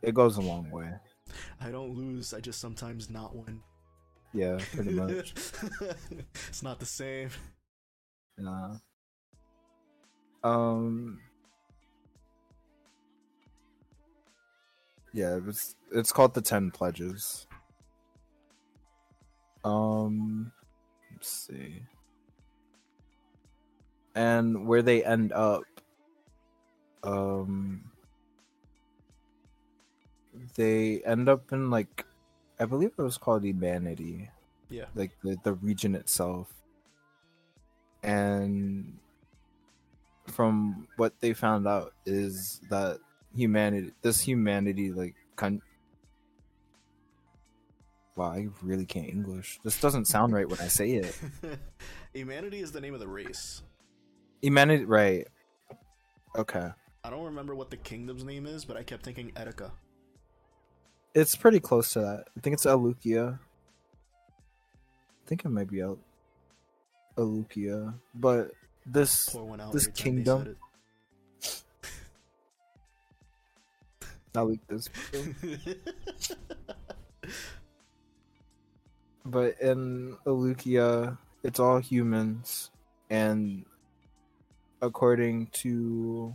it 0.03 0.15
goes 0.15 0.37
a 0.37 0.41
long 0.41 0.71
way. 0.71 0.91
I 1.61 1.71
don't 1.71 1.95
lose, 1.95 2.35
I 2.35 2.41
just 2.41 2.61
sometimes 2.61 3.09
not 3.09 3.35
win. 3.35 3.61
Yeah, 4.35 4.59
pretty 4.73 4.93
much. 4.93 5.35
it's 6.49 6.63
not 6.63 6.81
the 6.81 6.87
same. 6.87 7.31
Yeah. 8.39 8.77
Um. 10.43 11.21
Yeah, 15.13 15.39
it's 15.47 15.77
it's 15.93 16.13
called 16.13 16.33
the 16.35 16.41
Ten 16.41 16.71
Pledges. 16.71 17.47
Um, 19.65 20.51
let's 21.13 21.29
see. 21.29 21.83
And 24.15 24.67
where 24.67 24.83
they 24.83 25.05
end 25.05 25.33
up, 25.33 25.63
um, 27.03 27.92
they 30.55 31.03
end 31.05 31.29
up 31.29 31.53
in 31.53 31.71
like, 31.71 32.05
I 32.61 32.65
believe 32.65 32.93
it 32.99 33.03
was 33.03 33.19
called 33.19 33.45
Humanity 33.45 34.31
Yeah. 34.71 34.87
like 34.95 35.11
the, 35.23 35.37
the 35.43 35.55
region 35.55 35.95
itself 35.95 36.53
and 38.03 38.99
from 40.29 40.87
what 40.97 41.21
they 41.21 41.33
found 41.33 41.67
out 41.67 41.93
is 42.07 42.61
that 42.71 42.99
humanity, 43.35 43.93
this 44.03 44.21
humanity, 44.21 44.93
like, 44.93 45.15
con- 45.37 45.63
wow, 48.17 48.27
I 48.33 48.49
really 48.63 48.87
can't 48.87 49.09
English. 49.09 49.59
This 49.65 49.81
doesn't 49.81 50.07
sound 50.07 50.33
right 50.33 50.49
when 50.49 50.61
I 50.61 50.69
say 50.69 50.93
it. 50.93 51.19
Humanity 52.15 52.61
is 52.61 52.73
the 52.73 52.81
name 52.81 52.95
of 52.95 53.01
the 53.01 53.09
race. 53.09 53.63
Humanity, 54.43 54.85
right? 54.85 55.27
Okay, 56.37 56.69
I 57.05 57.11
don't 57.11 57.25
remember 57.25 57.55
what 57.55 57.71
the 57.71 57.77
kingdom's 57.77 58.25
name 58.25 58.47
is, 58.47 58.65
but 58.65 58.77
I 58.77 58.83
kept 58.83 59.05
thinking 59.05 59.33
Etika. 59.33 59.71
It's 61.15 61.37
pretty 61.37 61.61
close 61.61 61.91
to 61.91 62.01
that. 62.01 62.25
I 62.37 62.41
think 62.41 62.55
it's 62.55 62.67
Alukia. 62.67 63.39
I 63.39 65.29
think 65.29 65.45
it 65.45 65.49
might 65.49 65.71
be 65.71 65.81
El- 65.81 65.99
Alukia, 67.17 67.95
but 68.15 68.51
this 68.87 69.27
This 69.27 69.37
every 69.37 69.53
time 69.53 69.71
they 69.85 69.93
kingdom- 70.03 70.57
not 74.35 74.49
like 74.49 74.67
this. 74.67 74.89
but 79.25 79.61
in 79.61 80.17
Alukia, 80.27 81.17
it's 81.43 81.61
all 81.61 81.79
humans, 81.79 82.71
and 83.11 83.65
according 84.81 85.47
to 85.53 86.35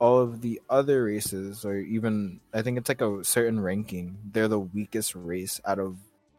all 0.00 0.18
of 0.18 0.40
the 0.40 0.60
other 0.70 1.04
races, 1.04 1.64
or 1.64 1.76
even 1.76 2.40
I 2.54 2.62
think 2.62 2.78
it's 2.78 2.88
like 2.88 3.00
a 3.02 3.22
certain 3.22 3.60
ranking, 3.60 4.18
they're 4.32 4.48
the 4.48 4.58
weakest 4.58 5.14
race 5.14 5.60
out 5.64 5.78
of 5.78 5.96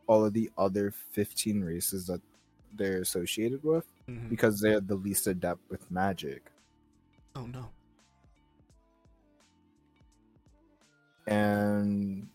all 0.08 0.26
of 0.26 0.34
the 0.34 0.50
other 0.58 0.92
15 1.12 1.64
races 1.64 2.08
that 2.08 2.22
they're 2.74 3.02
associated 3.02 3.64
with 3.64 3.86
Mhm. 4.10 4.30
because 4.30 4.60
they're 4.60 4.82
the 4.82 4.96
least 4.96 5.28
adept 5.28 5.62
with 5.70 5.90
magic. 5.92 6.52
Oh 7.36 7.46
no. 7.46 7.70
and 11.28 12.28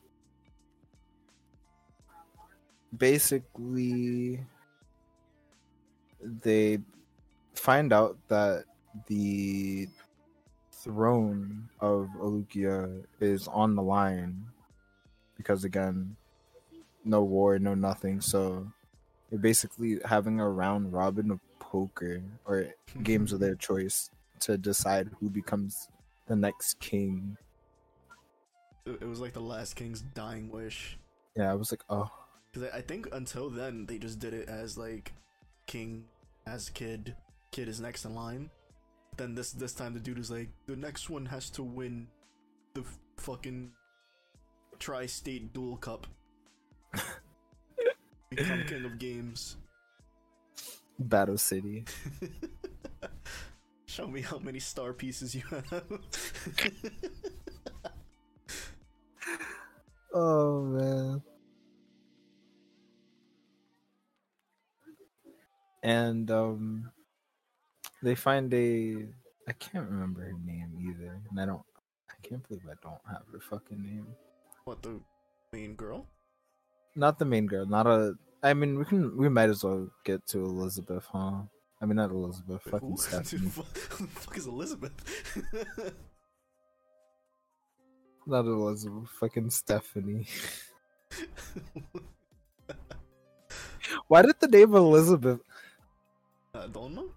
basically 2.96 4.40
they 6.22 6.78
find 7.54 7.92
out 7.92 8.16
that 8.28 8.64
the 9.08 9.88
throne 10.82 11.68
of 11.80 12.08
Alukia 12.20 13.04
is 13.20 13.48
on 13.48 13.74
the 13.74 13.82
line 13.82 14.44
because 15.36 15.64
again 15.64 16.16
no 17.04 17.22
war 17.22 17.58
no 17.58 17.74
nothing 17.74 18.20
so 18.20 18.66
they're 19.30 19.38
basically 19.38 19.98
having 20.04 20.40
a 20.40 20.48
round 20.48 20.92
robin 20.92 21.30
of 21.30 21.40
poker 21.58 22.22
or 22.46 22.66
games 23.02 23.32
of 23.32 23.40
their 23.40 23.54
choice 23.54 24.10
to 24.40 24.56
decide 24.58 25.08
who 25.20 25.30
becomes 25.30 25.88
the 26.26 26.36
next 26.36 26.78
king 26.80 27.36
It 28.84 29.04
was 29.08 29.20
like 29.20 29.32
the 29.32 29.40
last 29.40 29.74
king's 29.76 30.02
dying 30.14 30.50
wish. 30.50 30.98
yeah 31.36 31.50
i 31.50 31.54
was 31.54 31.72
like 31.72 31.82
oh 31.90 32.10
Because 32.52 32.70
I 32.72 32.78
I 32.78 32.80
think 32.82 33.08
until 33.12 33.50
then 33.50 33.86
they 33.86 33.98
just 33.98 34.18
did 34.18 34.34
it 34.34 34.48
as 34.48 34.76
like 34.78 35.12
king 35.66 36.04
as 36.46 36.70
kid, 36.70 37.14
kid 37.50 37.66
is 37.68 37.80
next 37.80 38.04
in 38.04 38.14
line. 38.14 38.50
Then 39.16 39.34
this 39.34 39.52
this 39.52 39.72
time 39.72 39.94
the 39.94 40.00
dude 40.00 40.18
is 40.18 40.30
like 40.30 40.50
the 40.66 40.76
next 40.76 41.08
one 41.10 41.26
has 41.26 41.48
to 41.50 41.62
win 41.62 42.08
the 42.74 42.82
f- 42.82 42.98
fucking 43.16 43.72
tri-state 44.78 45.52
duel 45.54 45.76
cup. 45.78 46.06
Become 48.30 48.64
king 48.66 48.84
of 48.84 48.98
games. 48.98 49.56
battle 50.98 51.38
city 51.38 51.84
Show 53.86 54.06
me 54.08 54.20
how 54.20 54.38
many 54.38 54.58
star 54.58 54.92
pieces 54.92 55.34
you 55.34 55.42
have. 55.50 55.84
Oh 60.12 60.62
man. 60.62 61.22
And 65.82 66.30
um 66.30 66.90
they 68.06 68.14
find 68.14 68.54
a 68.54 69.04
I 69.48 69.52
can't 69.58 69.90
remember 69.90 70.20
her 70.22 70.32
name 70.44 70.70
either. 70.80 71.20
And 71.28 71.40
I 71.40 71.44
don't 71.44 71.62
I 72.08 72.14
can't 72.22 72.46
believe 72.46 72.62
I 72.70 72.78
don't 72.80 73.02
have 73.08 73.22
her 73.32 73.40
fucking 73.40 73.82
name. 73.82 74.06
what 74.64 74.80
the 74.82 75.00
main 75.52 75.74
girl? 75.74 76.06
Not 76.94 77.18
the 77.18 77.24
main 77.24 77.46
girl, 77.46 77.66
not 77.66 77.88
a 77.88 78.14
I 78.44 78.54
mean 78.54 78.78
we 78.78 78.84
can 78.84 79.16
we 79.16 79.28
might 79.28 79.50
as 79.50 79.64
well 79.64 79.88
get 80.04 80.24
to 80.28 80.38
Elizabeth, 80.38 81.04
huh? 81.12 81.42
I 81.82 81.86
mean 81.86 81.96
not 81.96 82.10
Elizabeth, 82.10 82.62
Wait, 82.64 82.72
fucking? 82.72 82.96
Stephanie. 83.08 83.50
Who 83.90 84.06
the 84.06 84.20
fuck 84.20 84.36
is 84.38 84.46
Elizabeth? 84.46 84.92
not 88.26 88.44
Elizabeth, 88.44 89.10
fucking 89.18 89.50
Stephanie. 89.50 90.28
Why 94.06 94.22
did 94.22 94.38
the 94.38 94.46
name 94.46 94.74
Elizabeth 94.76 95.40
I 96.54 96.68
don't 96.68 96.94
know. 96.94 97.10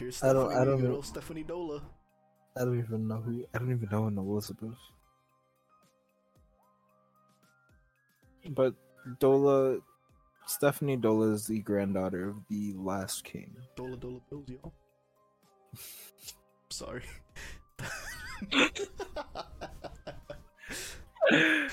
Here's 0.00 0.22
I 0.24 0.32
don't- 0.32 0.50
I 0.56 0.64
don't 0.64 0.82
know. 0.82 1.02
Stephanie 1.02 1.44
Dola. 1.44 1.82
I 2.56 2.64
don't 2.64 2.78
even 2.78 3.06
know 3.06 3.20
who. 3.20 3.44
I 3.54 3.58
don't 3.58 3.70
even 3.70 3.88
know 3.92 4.06
an 4.06 4.16
Elizabeth. 4.16 4.78
But 8.48 8.74
Dola, 9.20 9.82
Stephanie 10.46 10.96
Dola 10.96 11.34
is 11.34 11.46
the 11.46 11.60
granddaughter 11.60 12.30
of 12.30 12.36
the 12.48 12.72
last 12.72 13.24
king. 13.24 13.54
Dola 13.76 13.96
Dola 13.98 14.22
Bills, 14.30 14.48
y'all. 14.48 14.72
Sorry. 16.70 17.02
I 21.30 21.68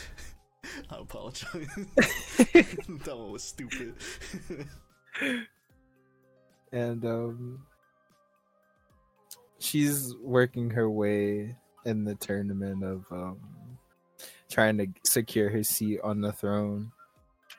apologize. 0.91 1.67
that 1.95 3.15
one 3.17 3.31
was 3.31 3.43
stupid. 3.43 3.95
and 6.73 7.05
um, 7.05 7.65
she's 9.59 10.15
working 10.21 10.69
her 10.71 10.89
way 10.89 11.55
in 11.85 12.03
the 12.03 12.15
tournament 12.15 12.83
of 12.83 13.05
um, 13.11 13.39
trying 14.49 14.77
to 14.77 14.87
secure 15.03 15.49
her 15.49 15.63
seat 15.63 15.99
on 16.03 16.21
the 16.21 16.31
throne, 16.31 16.91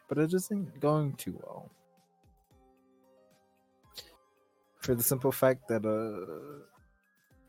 but 0.09 0.19
it 0.19 0.33
isn't 0.33 0.81
going 0.81 1.15
too 1.15 1.39
well. 1.43 1.71
For 4.81 4.95
the 4.95 5.03
simple 5.03 5.33
fact 5.33 5.69
that 5.69 5.85
uh, 5.85 6.65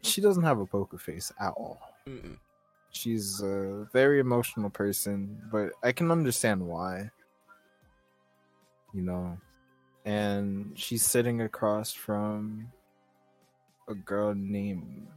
she 0.02 0.22
doesn't 0.22 0.44
have 0.44 0.60
a 0.60 0.66
poker 0.66 0.98
face 0.98 1.32
at 1.40 1.50
all. 1.50 1.80
Mm-mm. 2.08 2.38
She's 2.92 3.42
a 3.42 3.88
very 3.94 4.20
emotional 4.20 4.70
person, 4.70 5.40
but 5.52 5.72
I 5.84 5.92
can 5.92 6.12
understand 6.12 6.66
why. 6.66 7.12
You 8.94 9.04
know, 9.04 9.38
and 10.06 10.72
she's 10.76 11.06
sitting 11.06 11.42
across 11.42 11.94
from 11.94 12.72
a 13.90 13.96
girl 13.96 14.34
named 14.36 15.08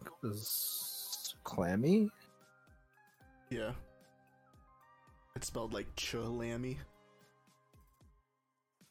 I 0.00 0.04
think 0.04 0.06
it 0.06 0.26
was 0.26 1.34
Clammy. 1.44 2.10
Yeah. 3.50 3.72
It's 5.36 5.46
spelled 5.46 5.72
like 5.72 5.94
Chalami. 5.94 6.78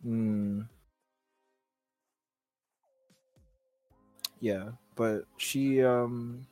Hmm. 0.04 0.62
Yeah, 4.40 4.70
but 4.96 5.24
she 5.38 5.84
um 5.84 6.46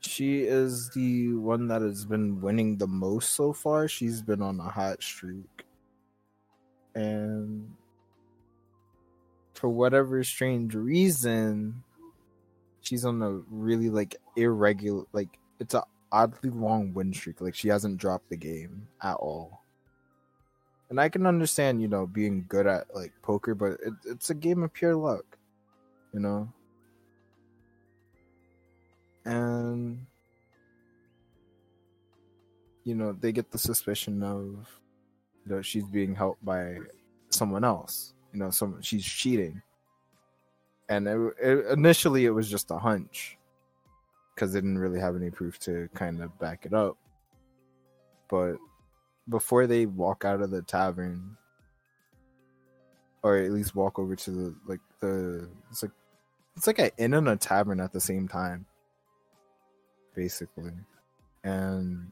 she 0.00 0.42
is 0.42 0.90
the 0.90 1.34
one 1.34 1.68
that 1.68 1.82
has 1.82 2.04
been 2.04 2.40
winning 2.40 2.76
the 2.76 2.86
most 2.86 3.30
so 3.30 3.52
far. 3.52 3.88
She's 3.88 4.20
been 4.20 4.42
on 4.42 4.60
a 4.60 4.68
hot 4.68 5.02
streak. 5.02 5.64
And 6.94 7.74
for 9.60 9.68
whatever 9.68 10.24
strange 10.24 10.74
reason, 10.74 11.84
she's 12.80 13.04
on 13.04 13.20
a 13.20 13.30
really 13.50 13.90
like 13.90 14.16
irregular 14.34 15.04
like 15.12 15.28
it's 15.58 15.74
a 15.74 15.84
oddly 16.10 16.48
long 16.48 16.94
win 16.94 17.12
streak. 17.12 17.42
Like 17.42 17.54
she 17.54 17.68
hasn't 17.68 17.98
dropped 17.98 18.30
the 18.30 18.38
game 18.38 18.88
at 19.02 19.16
all. 19.16 19.60
And 20.88 20.98
I 20.98 21.10
can 21.10 21.26
understand, 21.26 21.82
you 21.82 21.88
know, 21.88 22.06
being 22.06 22.46
good 22.48 22.66
at 22.66 22.92
like 22.94 23.12
poker, 23.20 23.54
but 23.54 23.72
it, 23.84 23.92
it's 24.06 24.30
a 24.30 24.34
game 24.34 24.62
of 24.62 24.72
pure 24.72 24.96
luck, 24.96 25.36
you 26.14 26.20
know. 26.20 26.50
And 29.26 30.06
you 32.84 32.94
know, 32.94 33.12
they 33.12 33.30
get 33.30 33.50
the 33.50 33.58
suspicion 33.58 34.22
of 34.22 34.80
you 35.44 35.54
know 35.54 35.60
she's 35.60 35.84
being 35.84 36.14
helped 36.14 36.42
by 36.42 36.78
someone 37.28 37.62
else. 37.62 38.14
You 38.32 38.40
know, 38.40 38.50
some 38.50 38.80
she's 38.82 39.04
cheating. 39.04 39.62
And 40.88 41.06
it, 41.06 41.34
it, 41.40 41.66
initially, 41.66 42.26
it 42.26 42.30
was 42.30 42.50
just 42.50 42.70
a 42.70 42.78
hunch 42.78 43.38
because 44.34 44.52
they 44.52 44.60
didn't 44.60 44.78
really 44.78 44.98
have 44.98 45.16
any 45.16 45.30
proof 45.30 45.58
to 45.60 45.88
kind 45.94 46.22
of 46.22 46.36
back 46.38 46.66
it 46.66 46.74
up. 46.74 46.96
But 48.28 48.56
before 49.28 49.66
they 49.66 49.86
walk 49.86 50.24
out 50.24 50.40
of 50.40 50.50
the 50.50 50.62
tavern, 50.62 51.36
or 53.22 53.36
at 53.36 53.52
least 53.52 53.74
walk 53.74 53.98
over 53.98 54.16
to 54.16 54.30
the 54.30 54.54
like 54.66 54.80
the 55.00 55.48
it's 55.70 55.82
like 55.82 55.92
it's 56.56 56.66
like 56.66 56.78
an 56.78 56.90
inn 56.98 57.14
and 57.14 57.28
a 57.28 57.36
tavern 57.36 57.80
at 57.80 57.92
the 57.92 58.00
same 58.00 58.26
time, 58.26 58.66
basically. 60.14 60.72
And 61.44 62.10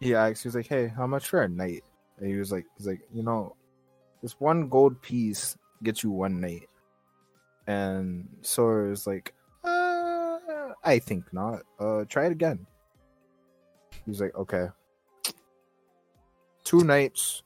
he 0.00 0.14
asked, 0.14 0.42
he 0.42 0.48
was 0.48 0.56
like, 0.56 0.66
"Hey, 0.66 0.88
how 0.88 1.06
much 1.06 1.28
for 1.28 1.42
a 1.42 1.48
night?" 1.48 1.84
And 2.18 2.28
he 2.28 2.36
was 2.36 2.52
like, 2.52 2.66
"He's 2.76 2.86
like, 2.86 3.00
you 3.14 3.22
know, 3.22 3.56
this 4.22 4.38
one 4.40 4.68
gold 4.68 5.00
piece 5.02 5.56
gets 5.82 6.02
you 6.02 6.10
one 6.10 6.40
night." 6.40 6.68
And 7.66 8.28
Sora 8.42 8.90
is 8.90 9.06
like, 9.06 9.34
uh, 9.64 10.38
"I 10.84 10.98
think 10.98 11.32
not. 11.32 11.62
Uh, 11.78 12.04
try 12.08 12.26
it 12.26 12.32
again." 12.32 12.66
He's 14.06 14.20
like, 14.20 14.34
"Okay." 14.34 14.68
Two 16.64 16.84
nights, 16.84 17.42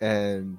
and 0.00 0.58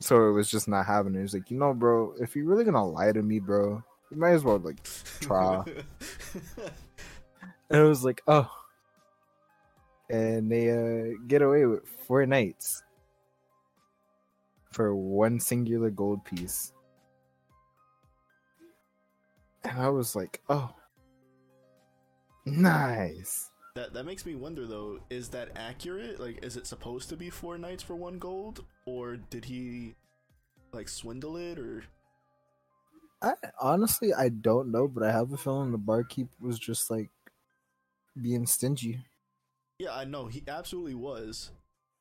so 0.00 0.28
it 0.28 0.32
was 0.32 0.50
just 0.50 0.68
not 0.68 0.86
having 0.86 1.14
it. 1.14 1.20
He's 1.22 1.34
like, 1.34 1.50
you 1.50 1.58
know, 1.58 1.72
bro, 1.72 2.14
if 2.20 2.36
you're 2.36 2.44
really 2.44 2.64
gonna 2.64 2.86
lie 2.86 3.12
to 3.12 3.22
me, 3.22 3.38
bro, 3.38 3.82
you 4.10 4.18
might 4.18 4.32
as 4.32 4.44
well 4.44 4.58
like 4.58 4.82
try. 5.20 5.62
and 7.70 7.80
it 7.80 7.82
was 7.82 8.04
like, 8.04 8.22
oh, 8.26 8.50
and 10.10 10.52
they 10.52 10.70
uh 10.70 11.16
get 11.26 11.42
away 11.42 11.64
with 11.66 11.88
four 12.06 12.26
nights 12.26 12.82
for 14.74 14.94
one 14.94 15.38
singular 15.38 15.90
gold 15.90 16.24
piece. 16.24 16.72
And 19.62 19.80
I 19.80 19.88
was 19.88 20.16
like, 20.16 20.42
oh, 20.48 20.74
nice. 22.44 23.50
That 23.76 23.92
that 23.94 24.04
makes 24.04 24.26
me 24.26 24.34
wonder 24.34 24.66
though, 24.66 25.00
is 25.10 25.28
that 25.30 25.50
accurate? 25.56 26.20
Like 26.20 26.44
is 26.44 26.56
it 26.56 26.66
supposed 26.66 27.08
to 27.08 27.16
be 27.16 27.30
four 27.30 27.58
nights 27.58 27.82
for 27.82 27.96
one 27.96 28.18
gold? 28.18 28.64
Or 28.86 29.16
did 29.16 29.44
he 29.44 29.94
like 30.72 30.88
swindle 30.88 31.36
it 31.36 31.58
or 31.58 31.84
I 33.22 33.32
honestly 33.60 34.12
I 34.12 34.28
don't 34.28 34.70
know, 34.70 34.86
but 34.86 35.02
I 35.02 35.10
have 35.10 35.32
a 35.32 35.36
feeling 35.36 35.72
the 35.72 35.78
barkeep 35.78 36.28
was 36.40 36.58
just 36.58 36.90
like 36.90 37.10
being 38.20 38.46
stingy. 38.46 39.04
Yeah, 39.80 39.94
I 39.94 40.04
know, 40.04 40.26
he 40.26 40.44
absolutely 40.46 40.94
was. 40.94 41.50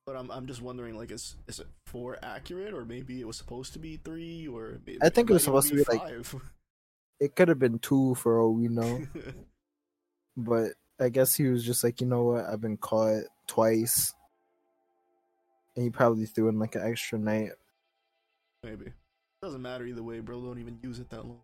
But 0.06 0.18
I'm 0.18 0.30
I'm 0.32 0.48
just 0.48 0.62
wondering 0.62 0.98
like 0.98 1.12
is 1.12 1.36
is 1.48 1.60
it 1.60 1.68
four 1.88 2.18
accurate 2.22 2.74
or 2.74 2.84
maybe 2.84 3.22
it 3.22 3.28
was 3.28 3.38
supposed 3.38 3.74
to 3.74 3.80
be 3.80 3.98
three 3.98 4.48
or 4.48 4.80
maybe 4.86 5.00
I 5.02 5.10
think 5.10 5.30
it 5.30 5.34
was 5.34 5.44
supposed 5.44 5.70
to 5.70 5.76
be, 5.76 5.84
like. 5.84 6.02
It 7.20 7.36
could 7.36 7.48
have 7.48 7.60
been 7.60 7.80
two 7.80 8.16
for 8.16 8.42
all 8.42 8.54
we 8.54 8.68
know, 8.68 9.02
but 10.38 10.72
I 11.00 11.10
guess 11.10 11.36
he 11.36 11.48
was 11.48 11.64
just 11.64 11.84
like, 11.84 12.02
you 12.02 12.08
know 12.08 12.24
what, 12.24 12.46
I've 12.46 12.60
been 12.60 12.76
caught 12.76 13.24
twice. 13.48 14.14
And 15.76 15.86
he 15.86 15.90
probably 15.90 16.26
threw 16.26 16.50
in 16.50 16.60
like 16.60 16.76
an 16.76 16.82
extra 16.84 17.18
night. 17.18 17.52
maybe. 18.64 18.92
Doesn't 19.42 19.62
matter 19.62 19.86
either 19.86 20.04
way, 20.04 20.20
bro. 20.20 20.42
Don't 20.42 20.60
even 20.60 20.80
use 20.82 21.00
it 21.00 21.10
that 21.10 21.26
long. 21.26 21.42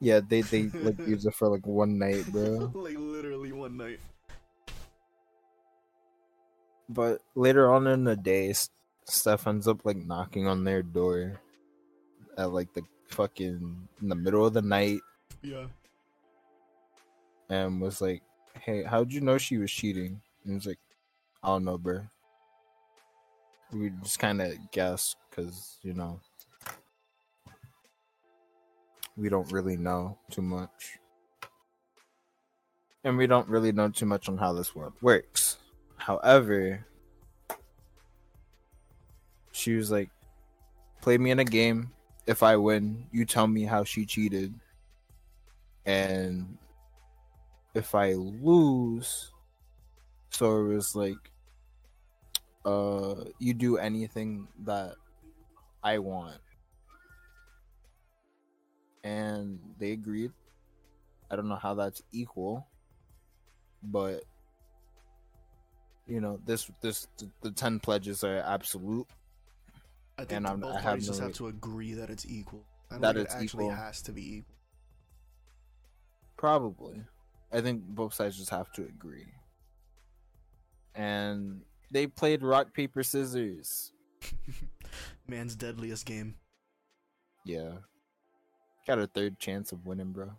Yeah, 0.00 0.20
they 0.26 0.42
they 0.42 0.64
like 0.68 0.98
use 1.06 1.26
it 1.26 1.34
for 1.34 1.48
like 1.48 1.66
one 1.66 1.98
night, 1.98 2.26
bro. 2.32 2.70
like 2.74 2.96
literally 2.98 3.52
one 3.52 3.76
night. 3.76 4.00
But 6.88 7.20
later 7.34 7.70
on 7.72 7.86
in 7.86 8.04
the 8.04 8.16
day, 8.16 8.50
S- 8.50 8.70
Steph 9.04 9.46
ends 9.46 9.66
up 9.68 9.84
like 9.84 9.96
knocking 9.96 10.46
on 10.46 10.64
their 10.64 10.82
door 10.82 11.40
at 12.38 12.52
like 12.52 12.72
the 12.74 12.82
fucking 13.08 13.88
in 14.02 14.08
the 14.08 14.14
middle 14.14 14.46
of 14.46 14.52
the 14.52 14.62
night 14.62 15.00
Yeah. 15.42 15.66
and 17.48 17.80
was 17.80 18.00
like, 18.00 18.22
"Hey, 18.60 18.82
how'd 18.82 19.12
you 19.12 19.20
know 19.20 19.38
she 19.38 19.58
was 19.58 19.70
cheating?" 19.70 20.20
And 20.44 20.54
he's 20.54 20.66
like, 20.66 20.78
"I 21.42 21.48
don't 21.48 21.64
know, 21.64 21.78
bro. 21.78 22.06
We 23.72 23.90
just 24.02 24.18
kind 24.20 24.40
of 24.40 24.54
guess 24.70 25.16
because 25.30 25.78
you 25.82 25.92
know 25.92 26.20
we 29.16 29.28
don't 29.28 29.50
really 29.50 29.76
know 29.76 30.18
too 30.30 30.42
much, 30.42 30.98
and 33.02 33.16
we 33.16 33.26
don't 33.26 33.48
really 33.48 33.72
know 33.72 33.88
too 33.88 34.06
much 34.06 34.28
on 34.28 34.38
how 34.38 34.52
this 34.52 34.74
world 34.74 34.92
works. 35.00 35.56
However, 36.06 36.86
she 39.50 39.74
was 39.74 39.90
like, 39.90 40.08
"Play 41.02 41.18
me 41.18 41.32
in 41.32 41.40
a 41.40 41.44
game. 41.44 41.90
If 42.28 42.44
I 42.44 42.54
win, 42.56 43.08
you 43.10 43.24
tell 43.24 43.48
me 43.48 43.64
how 43.64 43.82
she 43.82 44.06
cheated." 44.06 44.54
And 45.84 46.58
if 47.74 47.92
I 47.96 48.12
lose, 48.14 49.32
so 50.30 50.60
it 50.60 50.74
was 50.74 50.94
like, 50.94 51.18
uh, 52.64 53.24
you 53.40 53.52
do 53.52 53.78
anything 53.78 54.46
that 54.62 54.94
I 55.82 55.98
want. 55.98 56.38
And 59.02 59.58
they 59.80 59.90
agreed. 59.90 60.30
I 61.28 61.34
don't 61.34 61.48
know 61.48 61.56
how 61.56 61.74
that's 61.74 62.00
equal, 62.12 62.64
but 63.82 64.22
you 66.06 66.20
know, 66.20 66.38
this 66.44 66.70
this 66.80 67.06
the 67.42 67.50
ten 67.50 67.80
pledges 67.80 68.22
are 68.24 68.38
absolute. 68.38 69.06
I 70.18 70.22
think 70.22 70.32
And 70.32 70.46
I'm- 70.46 70.60
both 70.60 70.70
I 70.72 70.74
have 70.76 70.82
parties 70.84 71.06
just 71.08 71.20
have 71.20 71.32
to 71.34 71.48
agree 71.48 71.94
that 71.94 72.08
it's 72.10 72.24
equal. 72.26 72.64
I 72.90 72.94
don't 72.94 73.00
That 73.02 73.14
think 73.16 73.26
it's 73.26 73.34
it 73.34 73.38
actually 73.42 73.64
equal. 73.66 73.76
has 73.76 74.02
to 74.02 74.12
be 74.12 74.36
equal. 74.36 74.54
Probably. 76.36 77.02
I 77.52 77.60
think 77.60 77.82
both 77.84 78.14
sides 78.14 78.36
just 78.36 78.50
have 78.50 78.70
to 78.72 78.82
agree. 78.84 79.26
And 80.94 81.62
they 81.90 82.06
played 82.06 82.42
rock 82.42 82.72
paper 82.74 83.02
scissors. 83.02 83.92
Man's 85.28 85.54
deadliest 85.56 86.06
game. 86.06 86.36
Yeah. 87.44 87.72
Got 88.86 88.98
a 88.98 89.06
third 89.06 89.38
chance 89.38 89.72
of 89.72 89.86
winning, 89.86 90.12
bro. 90.12 90.32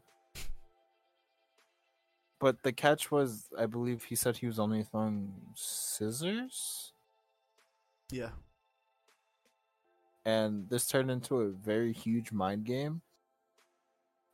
But 2.39 2.61
the 2.63 2.71
catch 2.71 3.09
was, 3.09 3.49
I 3.57 3.65
believe 3.65 4.03
he 4.03 4.15
said 4.15 4.37
he 4.37 4.47
was 4.47 4.59
only 4.59 4.83
throwing 4.83 5.33
scissors? 5.55 6.93
Yeah. 8.11 8.29
And 10.25 10.69
this 10.69 10.87
turned 10.87 11.09
into 11.09 11.41
a 11.41 11.49
very 11.49 11.93
huge 11.93 12.31
mind 12.31 12.65
game, 12.65 13.01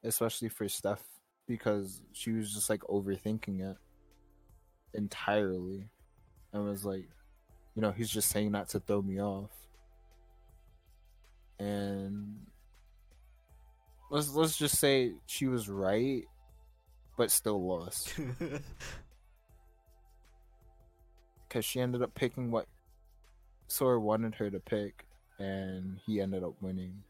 especially 0.04 0.50
for 0.50 0.68
Steph, 0.68 1.04
because 1.48 2.02
she 2.12 2.32
was 2.32 2.54
just 2.54 2.70
like 2.70 2.82
overthinking 2.82 3.62
it 3.62 3.78
entirely. 4.94 5.88
And 6.52 6.66
was 6.66 6.84
like, 6.84 7.08
you 7.76 7.82
know, 7.82 7.92
he's 7.92 8.10
just 8.10 8.30
saying 8.30 8.52
that 8.52 8.70
to 8.70 8.80
throw 8.80 9.02
me 9.02 9.22
off. 9.22 9.52
And 11.60 12.46
let's 14.12 14.34
let's 14.36 14.58
just 14.58 14.78
say 14.80 15.14
she 15.26 15.48
was 15.48 15.70
right, 15.70 16.26
but 17.18 17.32
still 17.32 17.66
lost 17.66 18.14
because 21.48 21.66
she 21.66 21.80
ended 21.80 22.02
up 22.02 22.14
picking 22.16 22.52
what 22.52 22.68
Sora 23.68 24.00
wanted 24.00 24.36
her 24.36 24.50
to 24.50 24.60
pick, 24.60 25.06
and 25.40 26.00
he 26.06 26.22
ended 26.22 26.44
up 26.44 26.54
winning. 26.62 27.04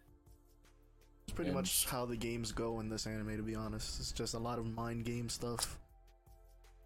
It's 1.25 1.33
pretty 1.33 1.49
And- 1.49 1.57
much 1.57 1.85
how 1.87 2.05
the 2.05 2.17
games 2.17 2.51
go 2.51 2.79
in 2.79 2.89
this 2.89 3.07
anime, 3.07 3.37
to 3.37 3.43
be 3.43 3.55
honest. 3.55 3.99
It's 3.99 4.11
just 4.11 4.33
a 4.33 4.39
lot 4.39 4.59
of 4.59 4.65
mind 4.65 5.05
game 5.05 5.29
stuff. 5.29 5.79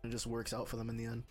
It 0.03 0.09
just 0.11 0.27
works 0.27 0.53
out 0.53 0.67
for 0.67 0.77
them 0.77 0.89
in 0.89 0.97
the 0.97 1.05
end. 1.05 1.23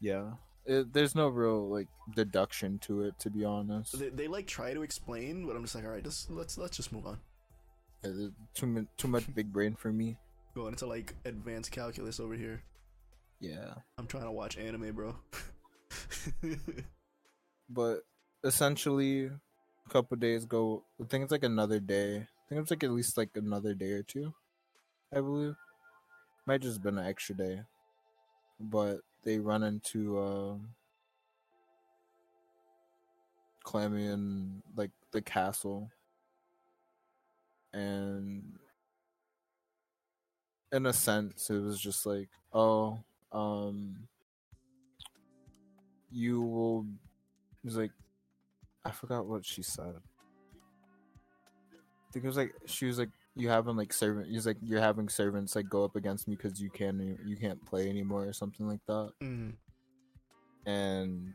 Yeah, 0.00 0.32
it, 0.66 0.92
there's 0.92 1.14
no 1.14 1.28
real 1.28 1.68
like 1.68 1.88
deduction 2.16 2.78
to 2.80 3.02
it, 3.02 3.18
to 3.20 3.30
be 3.30 3.44
honest. 3.44 3.98
They, 3.98 4.08
they 4.08 4.28
like 4.28 4.46
try 4.46 4.74
to 4.74 4.82
explain, 4.82 5.46
but 5.46 5.54
I'm 5.56 5.62
just 5.62 5.74
like, 5.76 5.84
all 5.84 5.90
right, 5.90 6.02
just 6.02 6.30
let's 6.30 6.58
let's 6.58 6.76
just 6.76 6.92
move 6.92 7.06
on. 7.06 7.18
Yeah, 8.02 8.28
too 8.54 8.86
too 8.98 9.08
much 9.08 9.32
big 9.34 9.52
brain 9.52 9.74
for 9.76 9.92
me. 9.92 10.18
Going 10.54 10.68
into 10.68 10.86
like 10.86 11.14
advanced 11.24 11.72
calculus 11.72 12.20
over 12.20 12.34
here. 12.34 12.62
Yeah, 13.40 13.74
I'm 13.98 14.06
trying 14.06 14.24
to 14.24 14.32
watch 14.32 14.56
anime, 14.56 14.94
bro. 14.94 15.16
but 17.68 18.00
essentially, 18.44 19.26
a 19.26 19.90
couple 19.90 20.16
days 20.16 20.44
go. 20.44 20.84
I 21.00 21.06
think 21.06 21.24
it's 21.24 21.32
like 21.32 21.44
another 21.44 21.80
day. 21.80 22.16
I 22.16 22.48
think 22.48 22.60
it's 22.60 22.70
like 22.70 22.84
at 22.84 22.90
least 22.90 23.16
like 23.16 23.30
another 23.34 23.74
day 23.74 23.90
or 23.90 24.02
two. 24.02 24.32
I 25.12 25.16
believe 25.16 25.56
might 26.46 26.60
just 26.60 26.82
been 26.82 26.98
an 26.98 27.06
extra 27.06 27.34
day, 27.34 27.60
but 28.60 28.98
they 29.24 29.38
run 29.38 29.62
into 29.62 30.20
um, 30.20 30.68
Clammy 33.64 34.06
and 34.06 34.62
like 34.76 34.90
the 35.10 35.22
castle, 35.22 35.90
and 37.72 38.58
in 40.74 40.86
a 40.86 40.92
sense, 40.92 41.48
it 41.50 41.62
was 41.62 41.80
just 41.80 42.04
like, 42.04 42.28
oh, 42.52 42.98
um, 43.30 43.94
you 46.10 46.42
will. 46.42 46.84
It 47.62 47.66
was 47.66 47.76
like, 47.76 47.92
I 48.84 48.90
forgot 48.90 49.26
what 49.26 49.46
she 49.46 49.62
said. 49.62 49.94
I 51.76 52.12
think 52.12 52.24
it 52.24 52.28
was 52.28 52.36
like 52.36 52.54
she 52.66 52.86
was 52.86 52.98
like, 52.98 53.10
you 53.36 53.48
having 53.48 53.76
like 53.76 53.92
servant. 53.92 54.28
He's 54.28 54.46
like, 54.46 54.56
you're 54.62 54.80
having 54.80 55.08
servants 55.08 55.54
like 55.54 55.68
go 55.68 55.84
up 55.84 55.94
against 55.94 56.26
me 56.26 56.34
because 56.34 56.60
you 56.60 56.70
can 56.70 57.18
you 57.24 57.36
can't 57.36 57.64
play 57.64 57.88
anymore 57.88 58.26
or 58.26 58.32
something 58.32 58.66
like 58.68 58.84
that. 58.86 59.12
mm. 59.22 59.52
And 60.66 61.32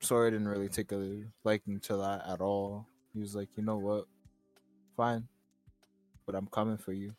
Sora 0.00 0.30
didn't 0.30 0.48
really 0.48 0.68
take 0.68 0.92
a 0.92 1.22
liking 1.44 1.80
to 1.80 1.96
that 1.96 2.26
at 2.28 2.40
all. 2.40 2.86
He 3.14 3.20
was 3.20 3.34
like, 3.34 3.48
you 3.56 3.62
know 3.62 3.78
what? 3.78 4.04
Fine. 4.96 5.26
But 6.26 6.34
I'm 6.34 6.48
coming 6.48 6.76
for 6.76 6.92
you. 6.92 7.14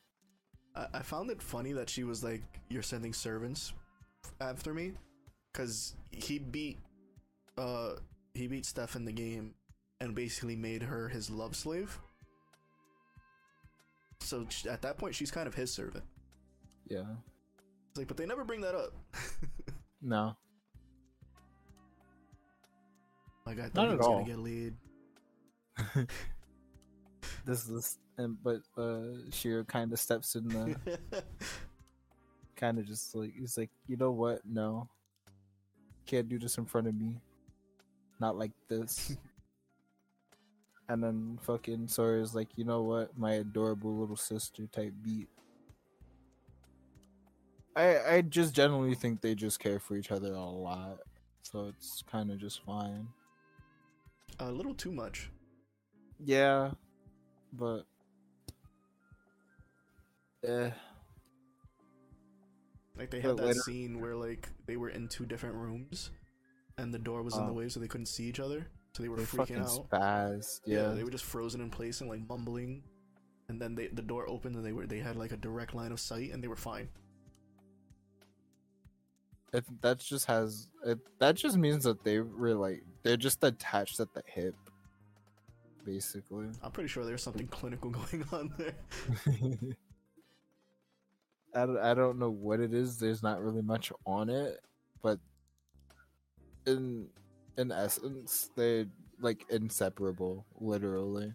I, 0.80 1.00
I 1.00 1.02
found 1.02 1.30
it 1.30 1.42
funny 1.42 1.74
that 1.74 1.90
she 1.90 2.04
was 2.04 2.24
like, 2.24 2.42
"You're 2.70 2.82
sending 2.84 3.14
servants 3.14 3.74
after 4.40 4.74
me," 4.74 4.94
because 5.52 5.96
he 6.12 6.40
beat, 6.40 6.78
uh, 7.58 7.94
he 8.34 8.48
beat 8.48 8.66
Steph 8.66 8.96
in 8.96 9.06
the 9.06 9.12
game, 9.12 9.54
and 10.00 10.16
basically 10.16 10.56
made 10.56 10.84
her 10.84 11.10
his 11.10 11.30
love 11.30 11.56
slave. 11.56 12.00
So 14.22 14.46
at 14.70 14.82
that 14.84 14.98
point, 14.98 15.16
she's 15.16 15.32
kind 15.32 15.48
of 15.48 15.56
his 15.56 15.72
servant. 15.74 16.04
Yeah. 16.88 17.04
It's 17.90 17.98
like, 17.98 18.08
but 18.08 18.18
they 18.18 18.26
never 18.26 18.44
bring 18.44 18.62
that 18.62 18.76
up. 18.76 18.94
No. 20.02 20.38
like 23.46 23.60
I 23.60 23.64
thought 23.64 23.76
Not 23.76 23.90
he 23.90 23.96
was 23.98 24.06
all. 24.08 24.14
gonna 24.20 24.26
get 24.28 24.40
laid. 24.40 24.74
This 27.50 27.68
is 27.68 27.98
and 28.20 28.38
but 28.44 28.62
uh 28.78 29.32
Shiro 29.32 29.64
kind 29.64 29.92
of 29.92 30.00
steps 30.00 30.36
in 30.36 30.48
the 30.50 31.00
kind 32.56 32.78
of 32.78 32.86
just 32.86 33.16
like 33.16 33.34
he's 33.36 33.58
like, 33.58 33.72
you 33.88 33.98
know 33.98 34.12
what? 34.12 34.42
No, 34.46 34.88
can't 36.06 36.30
do 36.30 36.38
this 36.38 36.60
in 36.60 36.66
front 36.66 36.86
of 36.86 36.94
me. 36.94 37.16
Not 38.20 38.38
like 38.38 38.52
this. 38.68 39.18
and 40.90 41.04
then 41.04 41.40
fucking 41.42 41.88
Sora's 41.88 42.36
like, 42.36 42.50
you 42.56 42.66
know 42.66 42.84
what? 42.84 43.18
My 43.18 43.34
adorable 43.34 43.98
little 43.98 44.16
sister 44.16 44.68
type 44.68 44.94
beat. 45.02 45.28
I 47.76 48.18
I 48.18 48.22
just 48.22 48.54
generally 48.54 48.94
think 48.94 49.22
they 49.22 49.34
just 49.34 49.60
care 49.60 49.80
for 49.80 49.96
each 49.96 50.12
other 50.12 50.34
a 50.34 50.46
lot, 50.46 51.00
so 51.42 51.66
it's 51.66 52.04
kind 52.12 52.30
of 52.30 52.38
just 52.38 52.64
fine. 52.64 53.08
a 54.38 54.52
little 54.52 54.76
too 54.76 54.92
much. 54.92 55.32
Yeah, 56.24 56.74
but 57.54 57.84
eh. 60.44 60.72
Like 62.98 63.12
they 63.12 63.22
had 63.22 63.30
But 63.30 63.38
that 63.38 63.48
later- 63.48 63.60
scene 63.62 64.00
where 64.02 64.16
like 64.16 64.50
they 64.66 64.76
were 64.78 64.90
in 64.90 65.08
two 65.08 65.26
different 65.26 65.56
rooms, 65.56 66.12
and 66.78 66.94
the 66.94 67.00
door 67.00 67.24
was 67.24 67.36
in 67.38 67.46
the 67.46 67.52
Oh. 67.52 67.56
way, 67.56 67.70
so 67.70 67.80
they 67.80 67.88
couldn't 67.88 68.08
see 68.08 68.26
each 68.26 68.40
other. 68.40 68.68
So 68.94 69.04
they 69.04 69.10
were 69.10 69.18
They 69.18 69.24
freaking 69.24 69.62
out. 69.62 69.90
spazzed. 69.90 70.62
Yeah. 70.66 70.90
Yeah. 70.90 70.94
they 70.96 71.04
were 71.04 71.12
just 71.12 71.24
frozen 71.26 71.62
in 71.62 71.70
place 71.70 72.02
and 72.02 72.10
like 72.10 72.28
mumbling. 72.28 72.84
And 73.48 73.62
then 73.62 73.76
they 73.76 73.88
the 73.88 74.02
door 74.02 74.30
opened 74.30 74.56
and 74.56 74.66
they 74.66 74.74
were 74.74 74.86
they 74.86 75.00
had 75.00 75.16
like 75.16 75.32
a 75.32 75.38
direct 75.38 75.74
line 75.74 75.92
of 75.92 76.00
sight 76.00 76.32
and 76.32 76.44
they 76.44 76.48
were 76.48 76.56
fine. 76.56 76.90
It, 79.54 79.66
that 79.82 79.98
just 80.00 80.26
has 80.28 80.70
it, 80.86 81.00
that 81.20 81.36
just 81.36 81.58
means 81.58 81.84
that 81.86 82.04
they 82.04 82.20
were 82.20 82.54
like 82.54 82.84
they're 83.02 83.18
just 83.18 83.44
attached 83.44 84.00
at 84.00 84.14
the 84.14 84.22
hip, 84.28 84.54
basically. 85.90 86.48
I'm 86.64 86.72
pretty 86.72 86.90
sure 86.90 87.04
there's 87.06 87.24
something 87.24 87.48
clinical 87.48 87.90
going 87.92 88.24
on 88.32 88.54
there. 88.58 88.76
I 91.56 91.66
don't, 91.66 91.78
I 91.80 91.94
don't 91.96 92.20
know 92.20 92.30
what 92.30 92.60
it 92.60 92.74
is. 92.74 93.00
There's 93.00 93.24
not 93.24 93.42
really 93.42 93.64
much 93.64 93.92
on 94.06 94.30
it, 94.30 94.60
but 95.02 95.20
in 96.68 97.08
in 97.58 97.72
essence, 97.72 98.52
they're 98.56 98.86
like 99.20 99.46
inseparable, 99.50 100.46
literally. 100.60 101.34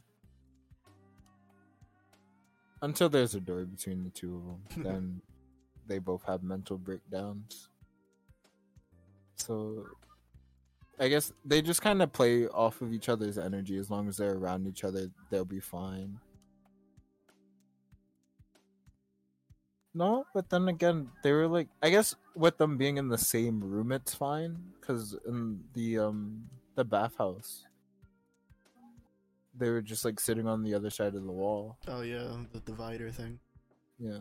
Until 2.80 3.08
there's 3.08 3.34
a 3.34 3.40
door 3.40 3.64
between 3.64 4.04
the 4.04 4.10
two 4.10 4.36
of 4.36 4.44
them, 4.44 4.60
then 4.84 5.22
they 5.86 5.98
both 5.98 6.22
have 6.24 6.42
mental 6.42 6.78
breakdowns. 6.78 7.68
So, 9.36 9.84
I 10.98 11.08
guess 11.08 11.32
they 11.44 11.60
just 11.60 11.82
kind 11.82 12.02
of 12.02 12.12
play 12.12 12.46
off 12.46 12.80
of 12.80 12.92
each 12.92 13.08
other's 13.08 13.38
energy. 13.38 13.76
As 13.78 13.90
long 13.90 14.08
as 14.08 14.16
they're 14.16 14.34
around 14.34 14.66
each 14.66 14.84
other, 14.84 15.10
they'll 15.30 15.44
be 15.44 15.60
fine. 15.60 16.18
No, 19.94 20.26
but 20.34 20.50
then 20.50 20.68
again, 20.68 21.08
they 21.22 21.32
were 21.32 21.46
like, 21.46 21.68
I 21.82 21.90
guess 21.90 22.16
with 22.34 22.58
them 22.58 22.76
being 22.76 22.96
in 22.96 23.08
the 23.08 23.18
same 23.18 23.62
room, 23.62 23.92
it's 23.92 24.14
fine. 24.14 24.58
Cause 24.80 25.16
in 25.26 25.60
the 25.72 25.98
um 25.98 26.44
the 26.74 26.84
bathhouse, 26.84 27.64
they 29.56 29.70
were 29.70 29.80
just 29.80 30.04
like 30.04 30.18
sitting 30.18 30.48
on 30.48 30.62
the 30.62 30.74
other 30.74 30.90
side 30.90 31.14
of 31.14 31.24
the 31.24 31.32
wall. 31.32 31.78
Oh 31.86 32.02
yeah, 32.02 32.36
the 32.52 32.60
divider 32.60 33.10
thing. 33.10 33.38
Yeah. 33.98 34.18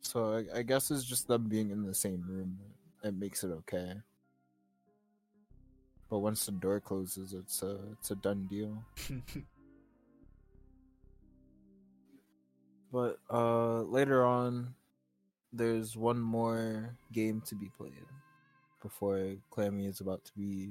So 0.00 0.34
I, 0.34 0.58
I 0.58 0.62
guess 0.62 0.90
it's 0.92 1.04
just 1.04 1.26
them 1.26 1.48
being 1.48 1.70
in 1.70 1.84
the 1.84 1.94
same 1.94 2.24
room. 2.26 2.58
It 3.02 3.14
makes 3.14 3.42
it 3.42 3.50
okay. 3.50 3.94
But 6.10 6.18
once 6.20 6.46
the 6.46 6.52
door 6.52 6.80
closes, 6.80 7.34
it's 7.34 7.62
a 7.62 7.78
it's 7.92 8.10
a 8.10 8.16
done 8.16 8.46
deal. 8.48 8.82
But 12.92 13.18
uh 13.30 13.82
later 13.82 14.24
on 14.24 14.74
there's 15.52 15.96
one 15.96 16.20
more 16.20 16.96
game 17.12 17.42
to 17.46 17.54
be 17.54 17.70
played 17.76 18.06
before 18.82 19.36
Clammy 19.50 19.86
is 19.86 20.00
about 20.00 20.24
to 20.24 20.32
be 20.36 20.70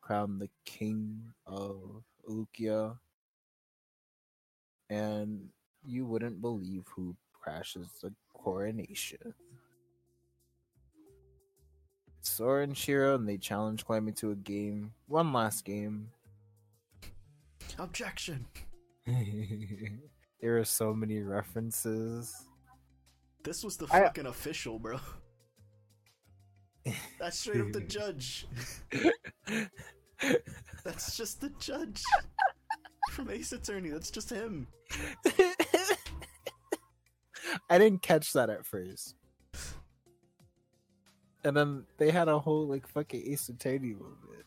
crowned 0.00 0.40
the 0.40 0.48
king 0.64 1.20
of 1.46 2.04
Lukia. 2.28 2.96
And 4.88 5.48
you 5.84 6.06
wouldn't 6.06 6.40
believe 6.40 6.84
who 6.94 7.16
crashes 7.32 7.88
the 8.02 8.12
coronation. 8.34 9.34
Sora 12.22 12.62
and 12.62 12.76
Shiro 12.76 13.14
and 13.14 13.28
they 13.28 13.36
challenge 13.36 13.84
Clammy 13.84 14.12
to 14.12 14.30
a 14.30 14.36
game. 14.36 14.92
One 15.06 15.32
last 15.32 15.64
game. 15.64 16.08
Objection. 17.78 18.46
there 19.06 20.58
are 20.58 20.64
so 20.64 20.94
many 20.94 21.20
references. 21.20 22.46
This 23.44 23.64
was 23.64 23.76
the 23.76 23.86
I- 23.90 24.02
fucking 24.02 24.26
official, 24.26 24.78
bro. 24.78 24.98
That's 27.18 27.38
straight 27.38 27.60
up 27.60 27.72
the 27.72 27.80
judge. 27.88 28.46
That's 30.84 31.16
just 31.16 31.40
the 31.40 31.50
judge 31.60 32.02
from 33.10 33.30
Ace 33.30 33.52
Attorney. 33.52 33.90
That's 33.90 34.10
just 34.10 34.30
him. 34.30 34.66
I 37.70 37.78
didn't 37.78 38.02
catch 38.02 38.32
that 38.32 38.50
at 38.50 38.66
first. 38.66 39.14
And 41.44 41.56
then 41.56 41.84
they 41.98 42.10
had 42.10 42.28
a 42.28 42.38
whole 42.38 42.66
like 42.68 42.86
fucking 42.86 43.22
Ace 43.26 43.48
Attorney 43.48 43.94
moment. 43.94 44.46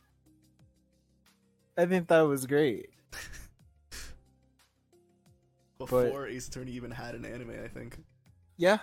I 1.78 1.86
think 1.86 2.08
that 2.08 2.22
was 2.22 2.46
great. 2.46 2.90
Before 5.78 6.28
Ace 6.28 6.48
Attorney 6.48 6.72
even 6.72 6.92
had 6.92 7.16
an 7.16 7.26
anime, 7.26 7.52
I 7.64 7.68
think. 7.68 7.98
Yeah. 8.58 8.78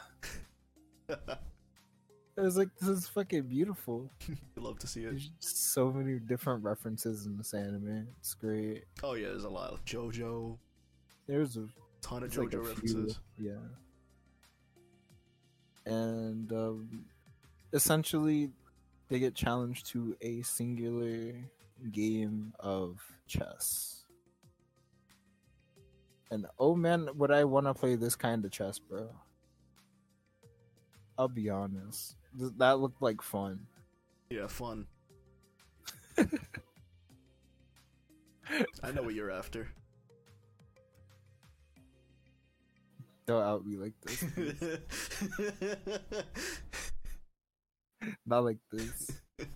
I 1.09 2.41
was 2.41 2.57
like, 2.57 2.69
this 2.79 2.89
is 2.89 3.09
fucking 3.09 3.43
beautiful. 3.45 4.11
I'd 4.29 4.39
love 4.63 4.79
to 4.81 4.87
see 4.87 5.03
it. 5.05 5.11
There's 5.11 5.31
so 5.39 5.91
many 5.91 6.19
different 6.19 6.63
references 6.65 7.27
in 7.27 7.37
this 7.37 7.55
anime. 7.55 8.07
It's 8.21 8.35
great. 8.35 8.85
Oh 9.03 9.15
yeah, 9.15 9.29
there's 9.29 9.45
a 9.45 9.49
lot 9.51 9.73
of 9.73 9.85
JoJo, 9.85 10.57
There's 11.27 11.57
a 11.57 11.67
ton 12.03 12.23
of 12.23 12.29
It's 12.29 12.39
like 12.39 12.49
JoJo 12.49 12.51
few, 12.51 12.61
references. 12.69 13.19
yeah. 13.39 13.53
And 15.87 16.53
um, 16.53 17.05
essentially, 17.73 18.51
they 19.09 19.19
get 19.19 19.35
challenged 19.35 19.87
to 19.89 20.17
a 20.21 20.43
singular 20.43 21.33
game 21.91 22.53
of 22.61 23.01
chess. 23.27 24.05
And 26.31 26.47
oh 26.59 26.75
man, 26.75 27.09
would 27.17 27.31
I 27.31 27.45
want 27.45 27.67
to 27.67 27.75
play 27.75 27.95
this 27.97 28.17
kind 28.17 28.43
of 28.45 28.51
chess, 28.51 28.79
bro? 28.79 29.11
I'll 31.19 31.29
be 31.29 31.51
honest. 31.51 32.17
Th- 32.39 32.53
That 32.57 32.79
looked 32.79 33.03
like 33.03 33.21
fun. 33.21 33.67
Yeah, 34.31 34.47
fun. 34.47 34.87
I 38.83 38.93
know 38.93 39.03
what 39.03 39.15
you're 39.15 39.31
after. 39.31 39.69
Don't 43.27 43.43
out 43.43 43.67
me 43.67 43.77
like 43.77 43.93
this. 44.03 44.25
Not 48.27 48.45
like 48.45 48.59
this. 48.71 49.11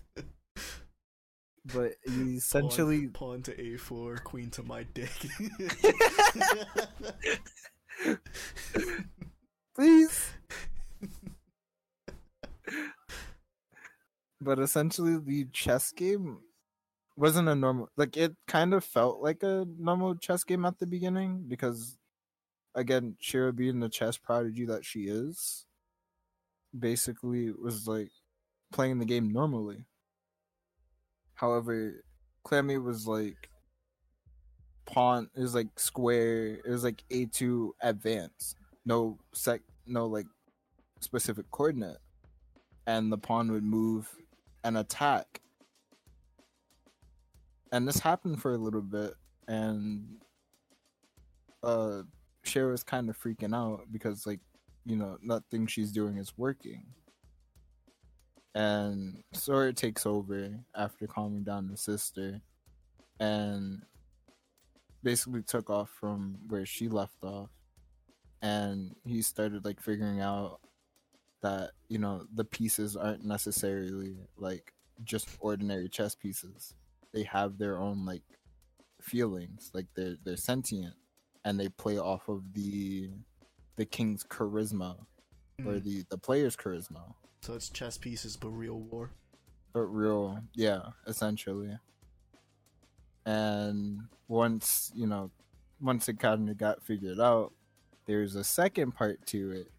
But 1.73 1.95
you 2.07 2.37
essentially 2.37 3.07
pawn, 3.07 3.43
pawn 3.43 3.43
to 3.43 3.53
a4, 3.53 4.23
queen 4.23 4.49
to 4.51 4.63
my 4.63 4.83
dick. 4.83 5.11
please. 9.75 10.29
but 14.39 14.59
essentially, 14.59 15.17
the 15.17 15.45
chess 15.51 15.91
game 15.91 16.37
wasn't 17.17 17.49
a 17.49 17.55
normal. 17.55 17.89
Like 17.97 18.15
it 18.15 18.37
kind 18.47 18.73
of 18.73 18.85
felt 18.85 19.21
like 19.21 19.43
a 19.43 19.65
normal 19.77 20.15
chess 20.15 20.45
game 20.45 20.63
at 20.63 20.79
the 20.79 20.87
beginning 20.87 21.43
because, 21.49 21.97
again, 22.75 23.17
Shiro 23.19 23.51
being 23.51 23.81
the 23.81 23.89
chess 23.89 24.17
prodigy 24.17 24.63
that 24.67 24.85
she 24.85 25.01
is, 25.01 25.65
basically 26.77 27.51
was 27.51 27.89
like 27.89 28.11
playing 28.71 28.99
the 28.99 29.05
game 29.05 29.31
normally. 29.31 29.85
However, 31.33 32.03
Clammy 32.43 32.77
was 32.77 33.07
like 33.07 33.49
pawn 34.85 35.29
it 35.35 35.41
was 35.41 35.53
like 35.53 35.67
square 35.77 36.53
it 36.53 36.69
was 36.69 36.83
like 36.83 37.03
A2 37.11 37.71
advance. 37.81 38.55
No 38.85 39.17
sec 39.33 39.61
no 39.85 40.05
like 40.07 40.27
specific 41.01 41.49
coordinate. 41.51 41.97
And 42.85 43.11
the 43.11 43.17
pawn 43.17 43.51
would 43.51 43.63
move 43.63 44.09
and 44.63 44.77
attack. 44.77 45.41
And 47.71 47.85
this 47.85 47.99
happened 47.99 48.41
for 48.41 48.53
a 48.53 48.57
little 48.57 48.81
bit 48.81 49.13
and 49.47 50.05
uh 51.63 52.03
Shiro 52.43 52.71
was 52.71 52.83
kind 52.83 53.09
of 53.09 53.19
freaking 53.21 53.53
out 53.53 53.87
because 53.91 54.25
like, 54.25 54.39
you 54.85 54.95
know, 54.95 55.17
nothing 55.21 55.67
she's 55.67 55.91
doing 55.91 56.17
is 56.17 56.37
working 56.37 56.85
and 58.57 59.23
Sora 59.33 59.71
takes 59.71 60.05
over 60.05 60.49
after 60.75 61.05
calming 61.05 61.43
down 61.43 61.67
the 61.69 61.77
sister 61.77 62.41
and 63.19 63.83
basically 65.03 65.43
took 65.43 65.69
off 65.69 65.89
from 65.89 66.37
where 66.47 66.65
she 66.65 66.87
left 66.89 67.23
off. 67.23 67.49
And 68.41 68.95
he 69.05 69.21
started 69.21 69.63
like 69.63 69.79
figuring 69.79 70.21
out 70.21 70.59
that 71.41 71.71
you 71.87 71.99
know 71.99 72.25
the 72.33 72.43
pieces 72.45 72.95
aren't 72.95 73.23
necessarily 73.23 74.17
like 74.37 74.73
just 75.03 75.29
ordinary 75.39 75.87
chess 75.87 76.15
pieces. 76.15 76.73
They 77.13 77.23
have 77.23 77.57
their 77.57 77.79
own 77.79 78.05
like 78.05 78.23
feelings 79.01 79.69
like 79.73 79.85
they're 79.95 80.17
they're 80.23 80.35
sentient 80.35 80.95
and 81.45 81.59
they 81.59 81.69
play 81.69 81.97
off 81.99 82.27
of 82.27 82.41
the 82.53 83.09
the 83.75 83.85
king's 83.85 84.23
charisma 84.23 84.97
or 85.65 85.73
Mm. 85.73 85.83
the 85.83 86.05
the 86.09 86.17
player's 86.17 86.55
charisma 86.55 87.13
So 87.47 87.53
it's 87.53 87.69
chess 87.69 87.97
pieces, 87.97 88.35
but 88.35 88.49
real 88.49 88.77
war. 88.77 89.09
but 89.71 89.83
real 89.83 90.37
yeah 90.53 90.81
essentially 91.07 91.71
and 93.25 94.01
once 94.27 94.91
you 94.93 95.07
know 95.07 95.31
once 95.79 96.09
it 96.09 96.19
kind 96.19 96.49
of 96.49 96.57
got 96.57 96.83
figured 96.83 97.21
out 97.21 97.53
there's 98.05 98.35
a 98.35 98.43
second 98.43 98.91
part 98.91 99.25
to 99.27 99.51
it 99.51 99.71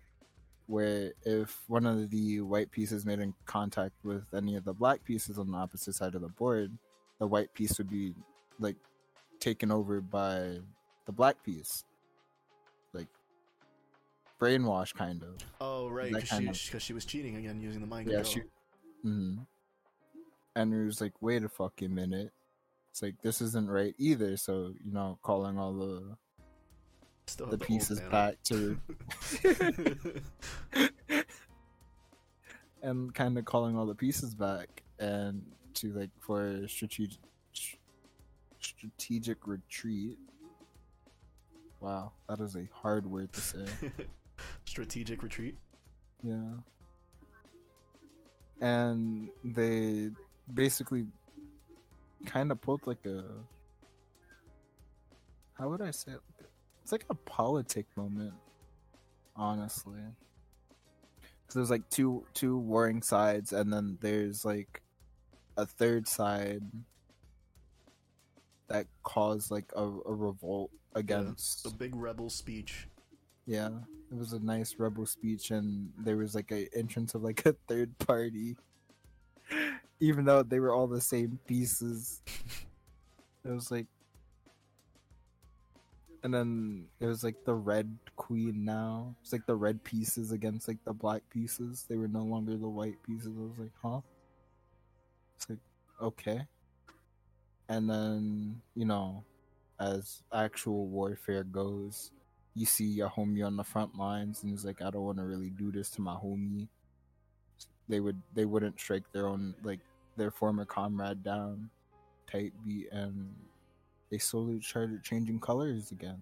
where 0.67 1.13
if 1.27 1.59
one 1.67 1.85
of 1.85 2.09
the 2.09 2.41
white 2.41 2.71
pieces 2.71 3.05
made 3.05 3.21
in 3.21 3.35
contact 3.45 3.93
with 4.03 4.25
any 4.33 4.57
of 4.57 4.65
the 4.65 4.73
black 4.73 5.05
pieces 5.05 5.39
on 5.39 5.51
the 5.51 5.59
opposite 5.59 5.95
side 5.95 6.15
of 6.15 6.23
the 6.23 6.29
board 6.29 6.73
the 7.19 7.27
white 7.27 7.53
piece 7.53 7.77
would 7.77 7.91
be 7.91 8.15
like 8.59 8.77
taken 9.41 9.71
over 9.71 10.01
by 10.01 10.57
the 11.05 11.13
black 11.13 11.43
piece 11.45 11.85
brainwash 14.41 14.95
kind 14.95 15.23
of 15.23 15.37
Oh 15.61 15.89
right, 15.89 16.13
because 16.13 16.29
she, 16.29 16.77
of- 16.77 16.83
she 16.83 16.93
was 16.93 17.05
cheating 17.05 17.37
again 17.37 17.61
using 17.61 17.81
the 17.81 17.87
mind 17.87 18.09
Yeah, 18.09 18.23
control. 18.23 18.35
she. 18.35 19.09
hmm 19.09 19.35
And 20.55 20.73
it 20.75 20.85
was 20.85 21.01
like, 21.01 21.13
wait 21.21 21.43
a 21.45 21.49
fucking 21.49 21.95
minute. 21.95 22.33
It's 22.91 23.03
like 23.03 23.17
this 23.23 23.41
isn't 23.41 23.69
right 23.69 23.95
either. 23.99 24.37
So 24.37 24.73
you 24.85 24.93
know, 24.93 25.19
calling 25.23 25.59
all 25.59 25.75
the 25.75 26.17
Still 27.27 27.47
the 27.47 27.53
have 27.53 27.61
pieces 27.61 28.01
back 28.11 28.35
to 28.45 28.79
and 32.83 33.13
kind 33.15 33.37
of 33.39 33.45
calling 33.45 33.77
all 33.77 33.87
the 33.87 33.95
pieces 33.95 34.35
back 34.35 34.83
and 34.99 35.43
to 35.75 35.93
like 35.93 36.11
for 36.21 36.67
strategic 36.69 37.19
strategic 38.61 39.47
retreat. 39.47 40.19
Wow, 41.81 42.13
that 42.29 42.41
is 42.41 42.57
a 42.57 42.69
hard 42.73 43.07
word 43.07 43.33
to 43.35 43.41
say. 43.41 43.67
Strategic 44.69 45.23
retreat. 45.23 45.57
Yeah. 46.23 46.53
And 48.61 49.31
they 49.43 50.11
basically 50.53 51.07
kind 52.27 52.53
of 52.53 52.61
pulled 52.61 52.87
like 52.87 53.05
a. 53.07 53.25
How 55.55 55.69
would 55.71 55.81
I 55.81 55.91
say 55.91 56.13
it? 56.13 56.21
It's 56.83 56.93
like 56.93 57.07
a 57.09 57.15
politic 57.15 57.87
moment, 57.97 58.35
honestly. 59.35 60.01
So 61.49 61.59
there's 61.59 61.71
like 61.71 61.89
two 61.89 62.25
two 62.35 62.59
warring 62.59 63.01
sides, 63.03 63.53
and 63.55 63.73
then 63.73 63.97
there's 64.03 64.45
like 64.45 64.83
a 65.57 65.65
third 65.65 66.07
side 66.07 66.63
that 68.69 68.87
caused 69.03 69.51
like 69.51 69.73
a, 69.75 69.83
a 69.83 70.15
revolt 70.15 70.71
against 70.95 71.65
The 71.65 71.71
big 71.71 71.97
rebel 71.97 72.29
speech. 72.29 72.87
yeah, 73.47 73.71
it 74.11 74.17
was 74.17 74.33
a 74.33 74.39
nice 74.39 74.77
rebel 74.79 75.07
speech, 75.07 75.51
and 75.51 75.93
there 75.99 76.17
was 76.17 76.35
like 76.35 76.51
a 76.51 76.69
entrance 76.77 77.15
of 77.15 77.23
like 77.23 77.45
a 77.45 77.55
third 77.69 77.97
party, 77.99 78.57
even 80.01 80.25
though 80.25 80.43
they 80.43 80.61
were 80.61 80.73
all 80.73 80.87
the 80.87 81.01
same 81.01 81.39
pieces. 81.47 82.23
It 83.45 83.51
was 83.51 83.71
like, 83.71 83.87
and 86.23 86.35
then 86.35 86.87
it 87.01 87.07
was 87.07 87.23
like 87.23 87.45
the 87.45 87.55
red 87.55 87.97
queen. 88.17 88.65
Now 88.65 89.15
it's 89.23 89.33
like 89.33 89.47
the 89.47 89.57
red 89.57 89.83
pieces 89.85 90.33
against 90.33 90.69
like 90.69 90.83
the 90.85 90.93
black 90.93 91.23
pieces. 91.31 91.85
They 91.89 91.97
were 91.97 92.09
no 92.09 92.23
longer 92.23 92.57
the 92.57 92.69
white 92.69 93.03
pieces. 93.05 93.33
I 93.39 93.43
was 93.43 93.59
like, 93.59 93.73
huh? 93.83 94.01
It's 95.37 95.49
like 95.51 95.61
okay, 96.03 96.47
and 97.69 97.89
then 97.89 98.61
you 98.75 98.87
know, 98.87 99.23
as 99.79 100.23
actual 100.33 100.87
warfare 100.87 101.45
goes 101.45 102.11
you 102.59 102.67
see 102.67 102.85
your 102.85 103.09
homie 103.09 103.47
on 103.47 103.57
the 103.57 103.65
front 103.65 103.97
lines 103.97 104.43
and 104.43 104.51
he's 104.51 104.65
like 104.65 104.83
i 104.83 104.91
don't 104.91 105.05
want 105.05 105.19
to 105.19 105.25
really 105.25 105.51
do 105.51 105.71
this 105.71 105.91
to 105.91 106.01
my 106.01 106.15
homie. 106.15 106.69
They 107.89 108.01
would 108.01 108.21
they 108.35 108.45
wouldn't 108.45 108.79
strike 108.79 109.05
their 109.13 109.29
own 109.29 109.55
like 109.63 109.81
their 110.17 110.31
former 110.31 110.65
comrade 110.65 111.23
down 111.23 111.71
type 112.31 112.53
beat 112.65 112.89
and 112.93 113.35
they 114.11 114.19
slowly 114.19 114.61
started 114.61 115.03
changing 115.03 115.41
colors 115.41 115.91
again. 115.91 116.21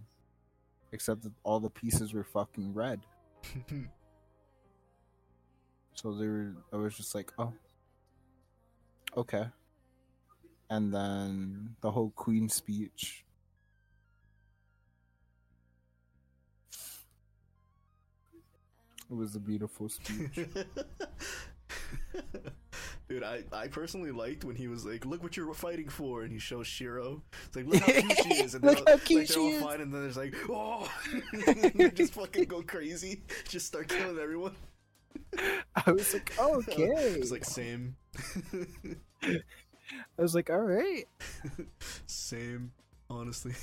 Except 0.93 1.23
that 1.23 1.33
all 1.43 1.59
the 1.59 1.71
pieces 1.71 2.15
were 2.15 2.25
fucking 2.25 2.73
red. 2.75 3.01
So 5.95 6.13
they 6.13 6.27
were 6.27 6.53
i 6.75 6.77
was 6.77 6.95
just 6.95 7.15
like 7.15 7.33
oh 7.39 7.55
okay. 9.17 9.47
And 10.69 10.93
then 10.93 11.75
the 11.81 11.91
whole 11.91 12.13
queen 12.15 12.51
speech 12.51 13.25
it 19.11 19.15
was 19.15 19.37
a 19.37 19.41
beautiful 19.41 19.89
speech 19.89 20.39
Dude, 23.09 23.23
I, 23.23 23.45
I 23.53 23.69
personally 23.69 24.11
liked 24.11 24.45
when 24.45 24.57
he 24.57 24.67
was 24.67 24.85
like, 24.85 25.07
"Look 25.07 25.23
what 25.23 25.37
you're 25.37 25.55
fighting 25.55 25.89
for," 25.89 26.23
and 26.23 26.33
he 26.33 26.41
shows 26.41 26.67
Shiro. 26.67 27.23
It's 27.47 27.55
like, 27.55 27.67
"Look 27.67 27.81
how 27.83 27.93
cute 27.93 28.19
she 28.25 28.35
is," 28.43 28.55
and 28.55 28.65
they're, 28.69 28.75
cute 28.99 29.21
like, 29.21 29.29
they're 29.29 29.39
all 29.39 29.51
is. 29.53 29.63
fine, 29.63 29.81
and 29.81 29.95
then 29.95 30.03
there's 30.03 30.17
like, 30.17 30.35
"Oh," 30.49 30.91
they 31.77 31.91
just 31.95 32.15
fucking 32.15 32.45
go 32.47 32.63
crazy, 32.63 33.23
just 33.49 33.67
start 33.67 33.89
killing 33.89 34.19
everyone. 34.19 34.57
i 35.87 35.91
was 35.93 36.13
like 36.15 36.33
oh, 36.39 36.57
okay 36.57 36.85
It's 37.19 37.31
like 37.31 37.45
same, 37.45 37.97
i 39.23 40.23
was 40.23 40.35
like 40.35 40.51
all 40.51 40.61
right 40.61 41.05
same. 42.07 42.73
Honestly, 43.09 43.55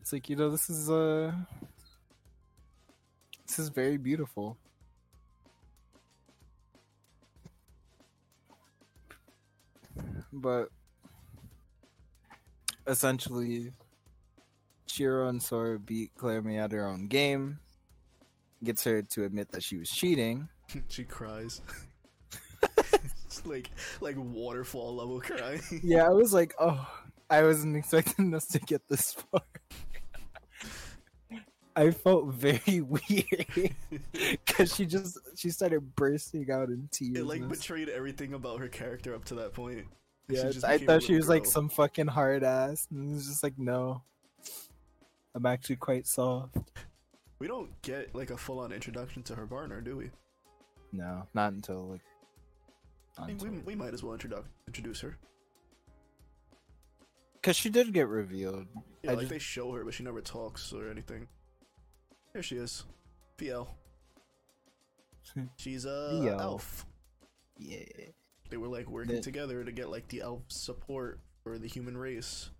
It's 0.00 0.12
like 0.12 0.28
you 0.28 0.36
know, 0.36 0.50
this 0.50 0.68
is 0.70 0.90
uh, 0.90 1.32
this 3.48 3.58
is 3.58 3.70
very 3.70 3.96
beautiful. 3.96 4.58
But 10.32 10.68
essentially, 12.86 13.72
Shiro 14.86 15.28
and 15.28 15.42
Sora 15.42 15.78
beat 15.78 16.14
Clammy 16.14 16.58
at 16.58 16.72
her 16.72 16.86
own 16.86 17.08
game. 17.08 17.58
Gets 18.62 18.84
her 18.84 19.02
to 19.02 19.24
admit 19.24 19.50
that 19.52 19.62
she 19.62 19.76
was 19.76 19.90
cheating. 19.90 20.48
she 20.88 21.04
cries. 21.04 21.62
it's 23.24 23.46
like 23.46 23.70
like 24.00 24.16
waterfall 24.18 24.96
level 24.96 25.20
crying. 25.20 25.62
Yeah, 25.82 26.04
I 26.06 26.10
was 26.10 26.34
like, 26.34 26.54
oh, 26.60 26.86
I 27.30 27.42
wasn't 27.42 27.76
expecting 27.76 28.34
us 28.34 28.46
to 28.48 28.58
get 28.58 28.82
this 28.88 29.12
far. 29.12 29.42
I 31.78 31.92
felt 31.92 32.26
very 32.26 32.80
weird 32.80 33.74
because 34.12 34.74
she 34.74 34.84
just 34.84 35.16
she 35.36 35.50
started 35.50 35.94
bursting 35.94 36.50
out 36.50 36.70
in 36.70 36.88
tears. 36.90 37.16
It 37.18 37.24
like 37.24 37.36
and 37.36 37.44
I 37.46 37.48
was- 37.48 37.60
betrayed 37.60 37.88
everything 37.88 38.34
about 38.34 38.58
her 38.58 38.66
character 38.68 39.14
up 39.14 39.24
to 39.26 39.36
that 39.36 39.54
point. 39.54 39.86
Yeah, 40.28 40.50
I 40.66 40.76
thought 40.78 41.04
she 41.04 41.14
was 41.14 41.28
like 41.28 41.46
some 41.46 41.68
fucking 41.68 42.08
hard 42.08 42.42
ass, 42.42 42.86
and 42.90 43.12
it 43.12 43.14
was 43.14 43.28
just 43.28 43.42
like, 43.42 43.58
no, 43.58 44.02
I'm 45.34 45.46
actually 45.46 45.76
quite 45.76 46.06
soft. 46.06 46.56
We 47.38 47.46
don't 47.46 47.70
get 47.82 48.14
like 48.14 48.30
a 48.30 48.36
full 48.36 48.58
on 48.58 48.72
introduction 48.72 49.22
to 49.24 49.36
her 49.36 49.46
partner, 49.46 49.80
do 49.80 49.96
we? 49.96 50.10
No, 50.92 51.26
not 51.32 51.52
until 51.52 51.86
like. 51.86 52.00
I 53.16 53.26
mean, 53.28 53.38
we, 53.38 53.48
we 53.60 53.74
might 53.76 53.94
as 53.94 54.02
well 54.02 54.12
introduce 54.14 54.40
introduce 54.66 55.00
her. 55.00 55.16
Because 57.34 57.56
she 57.56 57.70
did 57.70 57.92
get 57.92 58.08
revealed. 58.08 58.66
Yeah, 59.02 59.12
I 59.12 59.14
like 59.14 59.20
just- 59.20 59.30
they 59.30 59.38
show 59.38 59.72
her, 59.72 59.84
but 59.84 59.94
she 59.94 60.02
never 60.02 60.20
talks 60.20 60.72
or 60.72 60.90
anything. 60.90 61.28
Here 62.38 62.42
she 62.44 62.56
is, 62.58 62.84
PL. 63.36 63.76
Hmm. 65.34 65.46
She's 65.56 65.84
a 65.86 66.20
VL. 66.22 66.40
elf. 66.40 66.86
Yeah. 67.58 67.82
They 68.48 68.56
were 68.56 68.68
like 68.68 68.88
working 68.88 69.16
Yeah. 69.16 69.22
together 69.22 69.64
to 69.64 69.72
get 69.72 69.88
like 69.90 70.06
the 70.06 70.20
elf 70.20 70.42
support 70.46 71.18
for 71.42 71.58
the 71.58 71.66
human 71.66 71.96
race. 71.96 72.50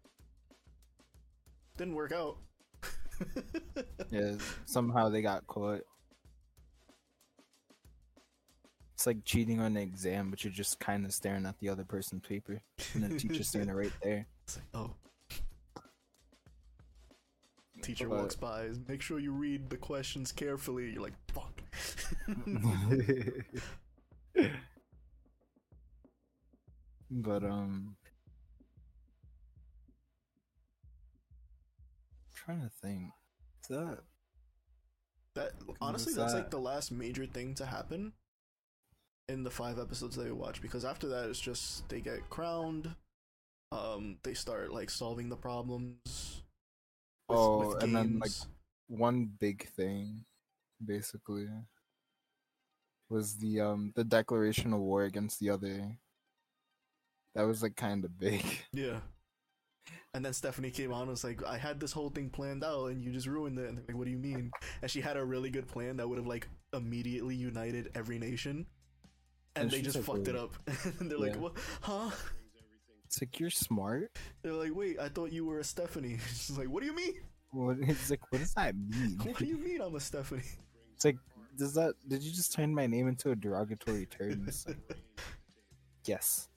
Didn't 1.77 1.95
work 1.95 2.11
out. 2.11 2.39
Yeah, 4.11 4.33
somehow 4.65 5.11
they 5.11 5.23
got 5.23 5.47
caught. 5.47 5.83
It's 8.95 9.07
like 9.07 9.25
cheating 9.25 9.61
on 9.61 9.77
an 9.77 9.77
exam, 9.77 10.31
but 10.31 10.43
you're 10.43 10.53
just 10.53 10.81
kind 10.81 11.05
of 11.05 11.13
staring 11.15 11.47
at 11.47 11.57
the 11.61 11.69
other 11.69 11.85
person's 11.85 12.27
paper, 12.27 12.61
and 12.95 13.05
the 13.05 13.17
teacher's 13.17 13.47
standing 13.51 13.77
right 13.77 13.93
there. 14.03 14.27
It's 14.43 14.57
like, 14.57 14.65
oh. 14.75 14.91
Teacher 17.89 18.07
But- 18.07 18.19
walks 18.19 18.37
by. 18.37 18.69
Make 18.87 19.01
sure 19.01 19.19
you 19.19 19.33
read 19.33 19.71
the 19.71 19.79
questions 19.79 20.31
carefully. 20.31 20.91
You're 20.91 21.01
like, 21.01 21.15
fuck. 21.33 21.63
but 27.11 27.43
um, 27.45 27.97
I'm 32.27 32.35
trying 32.35 32.61
to 32.61 32.69
think. 32.83 33.05
Is 33.63 33.69
that 33.69 34.01
That 35.35 35.53
honestly, 35.81 36.13
that's 36.13 36.35
like 36.35 36.51
the 36.51 36.61
last 36.61 36.93
major 36.93 37.25
thing 37.25 37.55
to 37.55 37.65
happen 37.65 38.13
in 39.31 39.45
the 39.45 39.51
five 39.51 39.79
episodes 39.79 40.15
that 40.17 40.27
we 40.27 40.33
watch. 40.33 40.61
Because 40.61 40.85
after 40.85 41.09
that, 41.09 41.31
it's 41.31 41.41
just 41.41 41.89
they 41.89 42.03
get 42.03 42.29
crowned. 42.29 42.95
Um, 43.73 44.19
they 44.25 44.35
start 44.35 44.75
like 44.75 44.91
solving 44.91 45.31
the 45.31 45.37
problems. 45.37 46.43
With- 47.29 47.39
Oh, 47.39 47.69
with 47.69 47.83
and 47.83 47.95
then, 47.95 48.19
like, 48.19 48.31
one 48.87 49.27
big 49.39 49.69
thing, 49.71 50.25
basically, 50.85 51.49
was 53.11 53.37
the 53.37 53.61
um 53.61 53.93
the 53.97 54.05
declaration 54.05 54.73
of 54.73 54.81
war 54.81 55.05
against 55.05 55.39
the 55.41 55.51
other. 55.51 55.97
That 57.35 57.43
was 57.47 57.63
like 57.63 57.77
kind 57.77 58.05
of 58.05 58.19
big. 58.19 58.45
yeah. 58.73 59.01
And 60.15 60.25
then 60.25 60.33
Stephanie 60.33 60.71
came 60.71 60.93
on 60.93 61.03
and 61.03 61.11
was 61.11 61.23
like, 61.25 61.45
I 61.45 61.57
had 61.59 61.79
this 61.81 61.93
whole 61.93 62.11
thing 62.11 62.31
planned 62.31 62.65
out 62.65 62.87
and 62.87 63.01
you 63.01 63.13
just 63.13 63.27
ruined 63.27 63.59
it. 63.59 63.69
And 63.69 63.79
like, 63.87 63.97
what 63.97 64.05
do 64.07 64.11
you 64.11 64.19
mean? 64.19 64.51
And 64.83 64.91
she 64.91 65.01
had 65.01 65.17
a 65.17 65.25
really 65.25 65.51
good 65.51 65.69
plan 65.69 65.99
that 65.99 66.09
would 66.09 66.19
have 66.19 66.27
like 66.27 66.49
immediately 66.73 67.35
united 67.37 67.91
every 67.95 68.19
nation. 68.19 68.67
And, 69.55 69.65
And 69.65 69.71
they 69.71 69.83
just 69.83 69.97
like, 69.97 70.05
fucked 70.05 70.29
it 70.29 70.37
up. 70.37 70.55
and 71.01 71.11
they're 71.11 71.19
like, 71.19 71.37
what? 71.37 71.53
Huh? 71.83 72.11
It's 73.09 73.23
like 73.23 73.41
you're 73.41 73.49
smart. 73.49 74.11
They're 74.43 74.53
like, 74.53 74.75
wait, 74.75 75.01
I 75.01 75.09
thought 75.09 75.33
you 75.33 75.47
were 75.47 75.61
a 75.61 75.65
Stephanie. 75.65 76.19
She's 76.29 76.59
like, 76.59 76.69
what 76.69 76.81
do 76.81 76.87
you 76.87 76.95
mean? 76.95 77.15
What 77.53 77.79
it's 77.81 78.11
like? 78.11 78.21
What 78.31 78.41
does 78.41 78.53
that 78.53 78.75
mean? 78.77 79.19
What 79.23 79.39
do 79.39 79.47
you 79.47 79.57
mean 79.57 79.81
I'm 79.81 79.95
a 79.95 80.01
Stephanie? 80.01 80.43
It's 80.95 81.07
like 81.07 81.17
does 81.57 81.73
that? 81.73 81.95
Did 82.07 82.23
you 82.23 82.31
just 82.31 82.53
turn 82.53 82.75
my 82.75 82.87
name 82.87 83.09
into 83.09 83.31
a 83.31 83.37
derogatory 83.37 84.07
term? 84.07 84.49
Like, 84.67 84.77
yes. 86.05 86.49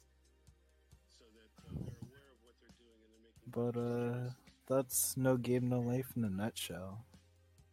But 3.48 3.76
uh, 3.76 4.30
that's 4.68 5.18
no 5.18 5.36
game, 5.36 5.68
no 5.68 5.80
life 5.80 6.08
in 6.16 6.24
a 6.24 6.30
nutshell. 6.30 7.06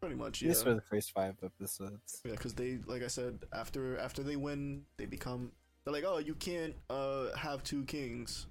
Pretty 0.01 0.17
much, 0.17 0.39
At 0.39 0.43
yeah. 0.43 0.49
least 0.49 0.65
for 0.65 0.75
the 0.75 0.81
first 0.81 1.13
five 1.13 1.35
episodes. 1.43 2.21
Yeah, 2.25 2.33
because 2.33 2.55
they, 2.55 2.79
like 2.87 3.03
I 3.03 3.09
said, 3.09 3.41
after 3.53 3.99
after 3.99 4.23
they 4.23 4.37
win, 4.37 4.83
they 4.97 5.07
become. 5.07 5.53
They're 5.85 5.93
like, 5.93 6.05
oh, 6.07 6.19
you 6.19 6.35
can't 6.35 6.75
uh 6.91 7.37
have 7.37 7.63
two 7.63 7.85
kings, 7.85 8.47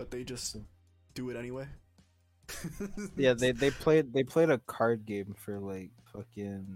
but 0.00 0.10
they 0.10 0.24
just 0.24 0.56
do 1.14 1.28
it 1.30 1.36
anyway. 1.36 1.66
Yeah, 3.16 3.34
they 3.34 3.52
they 3.52 3.70
played 3.70 4.12
they 4.12 4.24
played 4.24 4.50
a 4.50 4.58
card 4.58 5.04
game 5.06 5.34
for 5.38 5.60
like 5.60 5.90
fucking 6.12 6.66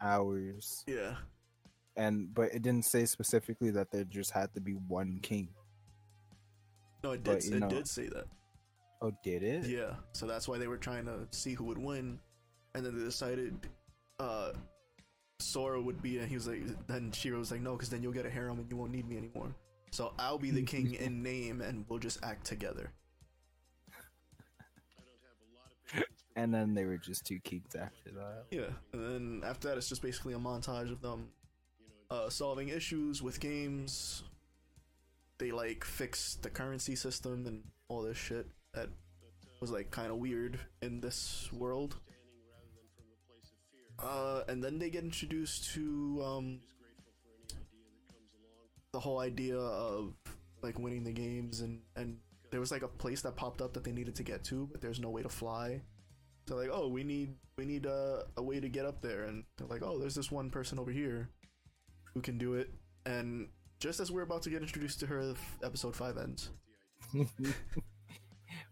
hours, 0.00 0.84
yeah. 0.86 1.16
and 1.96 2.32
but 2.32 2.54
it 2.54 2.62
didn't 2.62 2.84
say 2.86 3.04
specifically 3.04 3.70
that 3.72 3.90
there 3.90 4.04
just 4.04 4.30
had 4.30 4.54
to 4.54 4.60
be 4.60 4.72
one 4.72 5.18
king. 5.20 5.48
No, 7.04 7.12
it 7.12 7.24
But, 7.24 7.40
did. 7.40 7.50
you 7.50 7.56
It 7.56 7.60
know- 7.60 7.68
did 7.68 7.88
say 7.88 8.06
that. 8.08 8.24
Oh, 9.02 9.12
did 9.22 9.42
it? 9.42 9.66
Yeah. 9.66 9.94
So 10.12 10.26
that's 10.26 10.48
why 10.48 10.58
they 10.58 10.66
were 10.66 10.78
trying 10.78 11.04
to 11.06 11.26
see 11.30 11.54
who 11.54 11.64
would 11.64 11.78
win, 11.78 12.18
and 12.74 12.84
then 12.86 12.96
they 12.98 13.04
decided, 13.04 13.68
uh, 14.18 14.52
Sora 15.40 15.80
would 15.80 16.00
be. 16.02 16.18
And 16.18 16.28
he 16.28 16.34
was 16.36 16.48
like, 16.48 16.62
then 16.88 17.12
Shiro 17.12 17.38
was 17.38 17.50
like, 17.52 17.60
no, 17.60 17.72
because 17.72 17.90
then 17.90 18.02
you'll 18.02 18.12
get 18.12 18.26
a 18.26 18.30
harem 18.30 18.58
and 18.58 18.68
you 18.70 18.76
won't 18.76 18.90
need 18.92 19.06
me 19.08 19.16
anymore. 19.18 19.54
So 19.90 20.12
I'll 20.18 20.38
be 20.38 20.50
the 20.50 20.62
king 20.62 20.94
in 20.94 21.22
name, 21.22 21.60
and 21.60 21.84
we'll 21.88 21.98
just 21.98 22.22
act 22.22 22.46
together. 22.46 22.92
And 26.36 26.54
then 26.54 26.74
they 26.74 26.84
were 26.84 26.98
just 26.98 27.26
two 27.26 27.40
kings 27.40 27.74
after 27.74 28.10
that. 28.12 28.44
Yeah, 28.50 28.70
and 28.92 29.02
then 29.02 29.42
after 29.44 29.68
that, 29.68 29.76
it's 29.76 29.88
just 29.88 30.02
basically 30.02 30.34
a 30.34 30.38
montage 30.38 30.92
of 30.92 31.00
them 31.02 31.30
uh, 32.10 32.28
solving 32.28 32.68
issues 32.68 33.22
with 33.22 33.40
games. 33.40 34.22
They 35.38 35.50
like 35.50 35.84
fix 35.84 36.34
the 36.34 36.50
currency 36.50 36.94
system 36.96 37.46
and 37.46 37.62
all 37.88 38.02
this 38.02 38.16
shit 38.16 38.46
that 38.74 38.88
was 39.60 39.70
like 39.70 39.90
kind 39.90 40.10
of 40.10 40.18
weird 40.18 40.58
in 40.82 41.00
this 41.00 41.48
world. 41.52 41.96
Uh, 43.98 44.42
and 44.48 44.62
then 44.62 44.78
they 44.78 44.90
get 44.90 45.02
introduced 45.02 45.72
to 45.74 46.22
um, 46.24 46.60
the 48.98 49.02
whole 49.02 49.20
idea 49.20 49.56
of 49.56 50.12
like 50.60 50.76
winning 50.76 51.04
the 51.04 51.12
games 51.12 51.60
and 51.60 51.78
and 51.94 52.16
there 52.50 52.58
was 52.58 52.72
like 52.72 52.82
a 52.82 52.88
place 52.88 53.22
that 53.22 53.36
popped 53.36 53.62
up 53.62 53.72
that 53.74 53.84
they 53.84 53.92
needed 53.92 54.16
to 54.16 54.24
get 54.24 54.42
to, 54.42 54.68
but 54.72 54.80
there's 54.80 54.98
no 54.98 55.08
way 55.08 55.22
to 55.22 55.28
fly. 55.28 55.80
So 56.48 56.56
like, 56.56 56.70
oh, 56.72 56.88
we 56.88 57.04
need 57.04 57.36
we 57.56 57.64
need 57.64 57.86
a, 57.86 58.24
a 58.36 58.42
way 58.42 58.58
to 58.58 58.68
get 58.68 58.84
up 58.84 59.00
there, 59.00 59.24
and 59.24 59.44
they're 59.56 59.68
like, 59.68 59.84
oh, 59.84 60.00
there's 60.00 60.16
this 60.16 60.32
one 60.32 60.50
person 60.50 60.80
over 60.80 60.90
here 60.90 61.30
who 62.12 62.20
can 62.20 62.38
do 62.38 62.54
it. 62.54 62.70
And 63.06 63.50
just 63.78 64.00
as 64.00 64.10
we're 64.10 64.22
about 64.22 64.42
to 64.42 64.50
get 64.50 64.62
introduced 64.62 64.98
to 65.00 65.06
her, 65.06 65.34
episode 65.62 65.94
five 65.94 66.18
ends. 66.18 66.50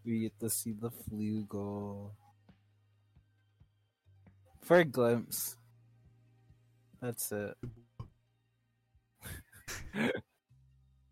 we 0.05 0.22
get 0.22 0.41
to 0.41 0.51
see 0.51 0.72
the 0.72 0.91
Flugel. 0.91 2.11
For 4.62 4.79
a 4.79 4.85
glimpse. 4.85 5.57
That's 7.01 7.31
it. 7.31 7.55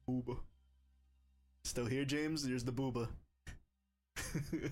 Booba. 0.08 0.38
Still 1.64 1.86
here, 1.86 2.04
James? 2.04 2.42
There's 2.46 2.64
the 2.64 2.72
booba. 2.72 3.08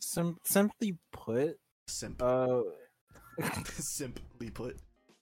Sim- 0.00 0.38
simply 0.44 0.98
put, 1.12 1.58
Simp. 1.88 2.20
uh, 2.22 2.62
Simply 3.74 4.50
put. 4.50 4.76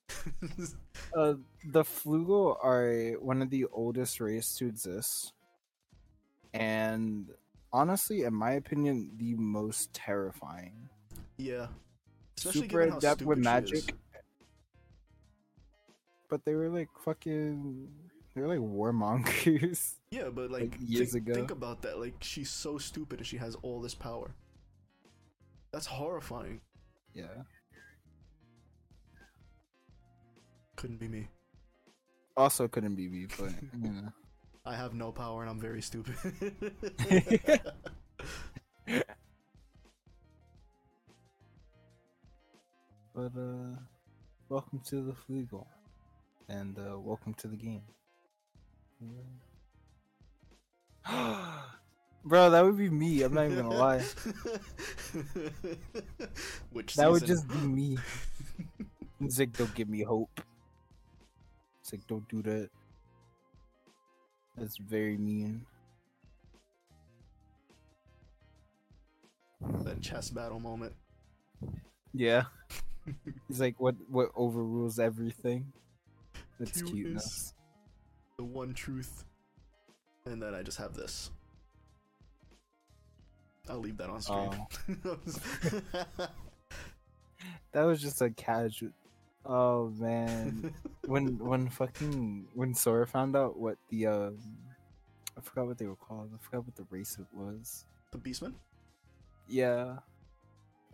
uh, 1.17 1.35
the 1.65 1.83
Flugel 1.85 2.57
are 2.63 3.13
one 3.21 3.41
of 3.43 3.51
the 3.51 3.67
oldest 3.73 4.21
races 4.21 4.57
to 4.57 4.67
exist, 4.67 5.33
and 6.53 7.31
honestly, 7.73 8.23
in 8.23 8.35
my 8.35 8.53
opinion, 8.53 9.13
the 9.17 9.35
most 9.35 9.93
terrifying. 9.95 10.89
yeah. 11.39 11.69
Especially 12.39 12.69
Super 12.69 12.81
adept 12.83 13.23
with 13.23 13.39
stupid 13.39 13.45
she 13.51 13.61
is. 13.63 13.85
magic, 13.85 13.95
but 16.33 16.47
they 16.47 16.55
were 16.55 16.71
like 16.71 16.89
fucking. 17.05 17.89
They 18.35 18.41
were 18.41 18.49
like 18.49 18.61
war 18.61 18.91
warmongers. 18.91 19.97
Yeah, 20.11 20.29
but 20.31 20.51
like, 20.51 20.63
like, 20.63 20.77
years 20.81 21.13
think, 21.13 21.29
ago. 21.29 21.35
think 21.35 21.51
about 21.51 21.83
that. 21.83 21.99
Like, 21.99 22.15
she's 22.21 22.51
so 22.51 22.77
stupid 22.77 23.19
and 23.21 23.27
she 23.27 23.37
has 23.39 23.55
all 23.63 23.81
this 23.81 23.95
power. 23.95 24.35
That's 25.73 25.87
horrifying. 25.87 26.61
yeah. 27.15 27.45
Couldn't 30.77 31.01
be 31.01 31.09
me. 31.09 31.29
Also, 32.37 32.69
couldn't 32.69 32.95
be 32.95 33.09
me, 33.09 33.27
but 33.39 33.53
you 33.75 33.91
know. 33.91 34.09
I 34.67 34.75
have 34.75 34.95
no 34.95 35.13
power 35.13 35.43
and 35.43 35.51
I'm 35.51 35.61
very 35.61 35.83
stupid. 35.83 36.15
But 43.15 43.33
uh, 43.37 43.77
welcome 44.49 44.81
to 44.87 45.03
the 45.03 45.13
Flugel, 45.13 45.67
and 46.53 46.79
uh, 46.79 46.99
welcome 46.99 47.33
to 47.35 47.49
the 47.49 47.57
game. 47.57 47.81
Bro, 52.25 52.51
that 52.51 52.63
would 52.65 52.77
be 52.77 52.91
me. 52.91 53.23
I'm 53.23 53.33
not 53.33 53.47
even 53.47 53.63
gonna 53.63 53.75
lie. 53.75 54.03
Which 56.73 56.95
That 56.95 57.11
would 57.11 57.25
just 57.27 57.49
be 57.49 57.57
me. 57.57 57.97
It's 59.21 59.39
like, 59.39 59.57
don't 59.57 59.75
give 59.75 59.89
me 59.89 60.03
hope. 60.03 60.41
It's 61.81 61.93
like, 61.93 62.07
don't 62.07 62.29
do 62.29 62.43
that. 62.43 62.69
That's 64.57 64.77
very 64.77 65.17
mean. 65.17 65.65
that 69.85 70.01
chess 70.03 70.29
battle 70.29 70.61
moment. 70.61 70.93
Yeah. 72.13 72.43
He's 73.49 73.61
like, 73.61 73.81
what? 73.81 73.95
What 74.09 74.31
overrules 74.37 74.99
everything? 74.99 75.73
That's 76.65 76.81
Cuteness. 76.83 76.93
cuteness. 76.93 77.55
The 78.39 78.45
one 78.45 78.73
truth. 78.73 79.25
And 80.27 80.41
then 80.41 80.55
I 80.55 80.63
just 80.63 80.79
have 80.79 80.95
this. 80.95 81.31
I'll 83.69 83.79
leave 83.79 83.97
that 83.97 84.11
on 84.11 84.21
screen. 84.21 84.67
That 87.73 87.85
was 87.85 88.01
just 88.01 88.21
a 88.21 88.31
casual. 88.31 88.91
Oh 89.45 89.93
man, 89.99 90.73
when 91.07 91.39
when 91.39 91.69
fucking 91.71 92.47
when 92.55 92.75
Sora 92.75 93.07
found 93.07 93.35
out 93.35 93.59
what 93.59 93.79
the 93.89 94.07
um 94.07 94.39
I 95.37 95.41
forgot 95.41 95.67
what 95.67 95.79
they 95.79 95.87
were 95.87 95.97
called. 95.97 96.31
I 96.35 96.39
forgot 96.45 96.67
what 96.67 96.77
the 96.77 96.87
race 96.91 97.17
it 97.19 97.27
was. 97.33 97.87
The 98.13 98.19
Beastman? 98.19 98.53
Yeah. 99.49 99.97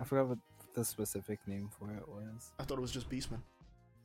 I 0.01 0.05
forgot 0.05 0.29
what 0.29 0.39
the 0.75 0.85
specific 0.85 1.41
name 1.49 1.69
for 1.77 1.91
it 1.93 2.09
was. 2.09 2.53
I 2.59 2.63
thought 2.63 2.79
it 2.79 2.81
was 2.81 2.93
just 2.93 3.11
Beastman. 3.11 3.43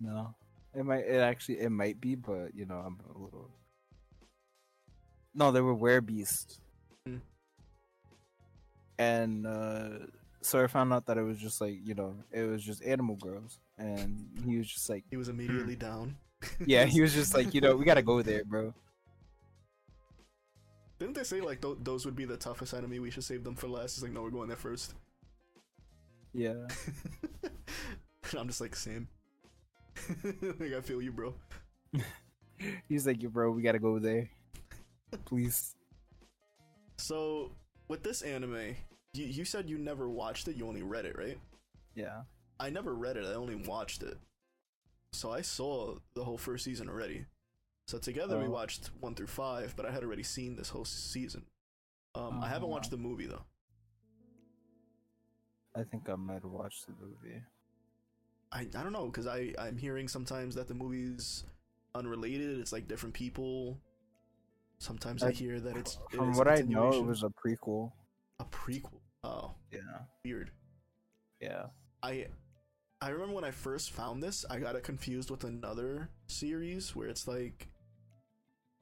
No. 0.01 0.33
It 0.75 0.85
might 0.85 1.05
it 1.05 1.19
actually 1.19 1.59
it 1.59 1.69
might 1.69 2.01
be, 2.01 2.15
but 2.15 2.55
you 2.55 2.65
know, 2.65 2.75
I'm 2.75 2.99
a 3.13 3.17
little 3.17 3.49
No, 5.33 5.51
they 5.51 5.61
were 5.61 5.75
werebeast. 5.75 6.57
Hmm. 7.05 7.17
And 8.97 9.45
uh 9.45 9.89
so 10.41 10.61
I 10.63 10.67
found 10.67 10.91
out 10.93 11.05
that 11.05 11.17
it 11.17 11.23
was 11.23 11.37
just 11.37 11.61
like, 11.61 11.79
you 11.83 11.93
know, 11.93 12.15
it 12.31 12.43
was 12.43 12.63
just 12.63 12.83
animal 12.83 13.15
girls. 13.15 13.59
And 13.77 14.27
he 14.45 14.57
was 14.57 14.67
just 14.67 14.89
like 14.89 15.03
He 15.09 15.17
was 15.17 15.29
immediately 15.29 15.75
down. 15.75 16.17
Yeah, 16.65 16.85
he 16.85 17.01
was 17.01 17.13
just 17.13 17.33
like, 17.33 17.53
you 17.53 17.61
know, 17.61 17.75
we 17.75 17.85
gotta 17.85 18.01
go 18.01 18.21
there, 18.23 18.43
bro. 18.43 18.73
Didn't 20.99 21.15
they 21.15 21.23
say 21.23 21.41
like 21.41 21.61
th- 21.61 21.77
those 21.81 22.05
would 22.05 22.15
be 22.15 22.25
the 22.25 22.37
toughest 22.37 22.73
enemy? 22.73 22.99
We 22.99 23.11
should 23.11 23.23
save 23.23 23.43
them 23.43 23.55
for 23.55 23.67
last. 23.67 23.95
It's 23.95 24.03
like 24.03 24.11
no, 24.11 24.21
we're 24.23 24.29
going 24.29 24.47
there 24.47 24.57
first. 24.57 24.95
Yeah. 26.33 26.67
I'm 28.37 28.47
just 28.47 28.61
like 28.61 28.75
same. 28.75 29.07
like 30.59 30.73
I 30.73 30.81
feel 30.81 31.01
you, 31.01 31.11
bro. 31.11 31.33
He's 32.89 33.05
like, 33.05 33.21
yo, 33.21 33.29
bro, 33.29 33.51
we 33.51 33.61
gotta 33.61 33.79
go 33.79 33.99
there. 33.99 34.29
Please. 35.25 35.75
So 36.97 37.51
with 37.87 38.03
this 38.03 38.21
anime, 38.21 38.75
you 39.13 39.25
you 39.25 39.45
said 39.45 39.69
you 39.69 39.77
never 39.77 40.09
watched 40.09 40.47
it. 40.47 40.55
You 40.55 40.67
only 40.67 40.83
read 40.83 41.05
it, 41.05 41.17
right? 41.17 41.37
Yeah. 41.95 42.21
I 42.59 42.69
never 42.69 42.93
read 42.95 43.17
it. 43.17 43.25
I 43.25 43.33
only 43.33 43.55
watched 43.55 44.03
it. 44.03 44.17
So 45.11 45.31
I 45.31 45.41
saw 45.41 45.95
the 46.15 46.23
whole 46.23 46.37
first 46.37 46.63
season 46.63 46.89
already. 46.89 47.25
So 47.87 47.97
together 47.97 48.39
we 48.39 48.45
Oh. 48.45 48.51
watched 48.51 48.87
one 48.99 49.13
through 49.13 49.27
five, 49.27 49.75
but 49.75 49.85
I 49.85 49.91
had 49.91 50.03
already 50.03 50.23
seen 50.23 50.55
this 50.55 50.69
whole 50.69 50.85
season. 50.85 51.45
Um, 52.15 52.41
I 52.41 52.47
haven't 52.47 52.69
Oh. 52.69 52.71
watched 52.71 52.91
the 52.91 52.97
movie 52.97 53.27
though. 53.27 53.43
I 55.75 55.83
think 55.83 56.07
I 56.09 56.15
might 56.15 56.43
have 56.43 56.51
watched 56.51 56.85
the 56.87 56.93
movie. 56.99 57.41
I, 58.53 58.61
I 58.61 58.83
don't 58.83 58.93
know 58.93 59.05
because 59.07 59.25
I 59.27 59.53
I'm 59.57 59.77
hearing 59.77 60.07
sometimes 60.07 60.55
that 60.55 60.67
the 60.67 60.73
movie's 60.75 61.43
unrelated. 61.95 62.59
It's 62.59 62.71
like 62.71 62.87
different 62.87 63.15
people. 63.15 63.79
Sometimes 64.79 65.23
I, 65.23 65.29
I- 65.29 65.31
hear 65.31 65.59
that 65.59 65.75
it's 65.77 65.97
From 66.11 66.33
what 66.35 66.47
I 66.47 66.57
know, 66.61 66.91
it 66.93 67.03
was 67.05 67.23
a 67.23 67.29
prequel. 67.29 67.91
a 68.39 68.45
prequel. 68.45 68.99
Oh, 69.23 69.51
Yeah. 69.71 69.79
weird. 70.25 70.51
Yeah. 71.41 71.67
I 72.01 72.27
I 73.01 73.09
remember 73.09 73.33
when 73.35 73.43
I 73.43 73.51
first 73.51 73.91
found 73.91 74.21
this, 74.23 74.45
I 74.49 74.59
got 74.59 74.75
it 74.75 74.83
confused 74.83 75.29
with 75.31 75.43
another 75.43 76.09
series 76.27 76.95
where 76.95 77.07
it's 77.07 77.27
like 77.27 77.67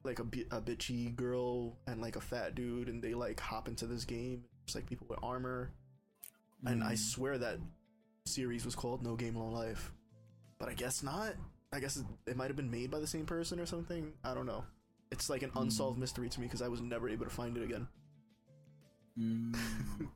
like 0.03 0.17
a, 0.19 0.23
bi- 0.23 0.45
a 0.49 0.59
bitchy 0.59 1.15
girl 1.15 1.77
and 1.85 2.01
like 2.01 2.15
a 2.15 2.21
fat 2.21 2.55
dude, 2.55 2.89
and 2.89 3.03
they 3.03 3.13
like 3.13 3.39
hop 3.39 3.67
into 3.67 3.85
this 3.85 4.03
game. 4.03 4.43
It's 4.65 4.73
like 4.75 4.87
people 4.87 5.05
with 5.07 5.19
armor, 5.23 5.71
and 6.65 6.83
I 6.83 6.93
Mm. 6.93 6.97
swear 6.97 7.37
that 7.37 7.59
series 8.31 8.65
was 8.65 8.75
called 8.75 9.03
No 9.03 9.15
Game 9.15 9.35
No 9.35 9.47
Life, 9.47 9.91
but 10.59 10.69
I 10.69 10.73
guess 10.73 11.03
not. 11.03 11.33
I 11.73 11.79
guess 11.79 11.97
it, 11.97 12.05
it 12.27 12.35
might 12.35 12.47
have 12.47 12.57
been 12.57 12.71
made 12.71 12.91
by 12.91 12.99
the 12.99 13.07
same 13.07 13.25
person 13.25 13.59
or 13.59 13.65
something. 13.65 14.11
I 14.23 14.33
don't 14.33 14.45
know. 14.45 14.63
It's 15.11 15.29
like 15.29 15.41
an 15.41 15.51
unsolved 15.55 15.99
mystery 15.99 16.29
to 16.29 16.39
me 16.39 16.47
because 16.47 16.61
I 16.61 16.67
was 16.67 16.81
never 16.81 17.09
able 17.09 17.25
to 17.25 17.31
find 17.31 17.57
it 17.57 17.63
again. 17.63 17.87
Mm. 19.17 19.55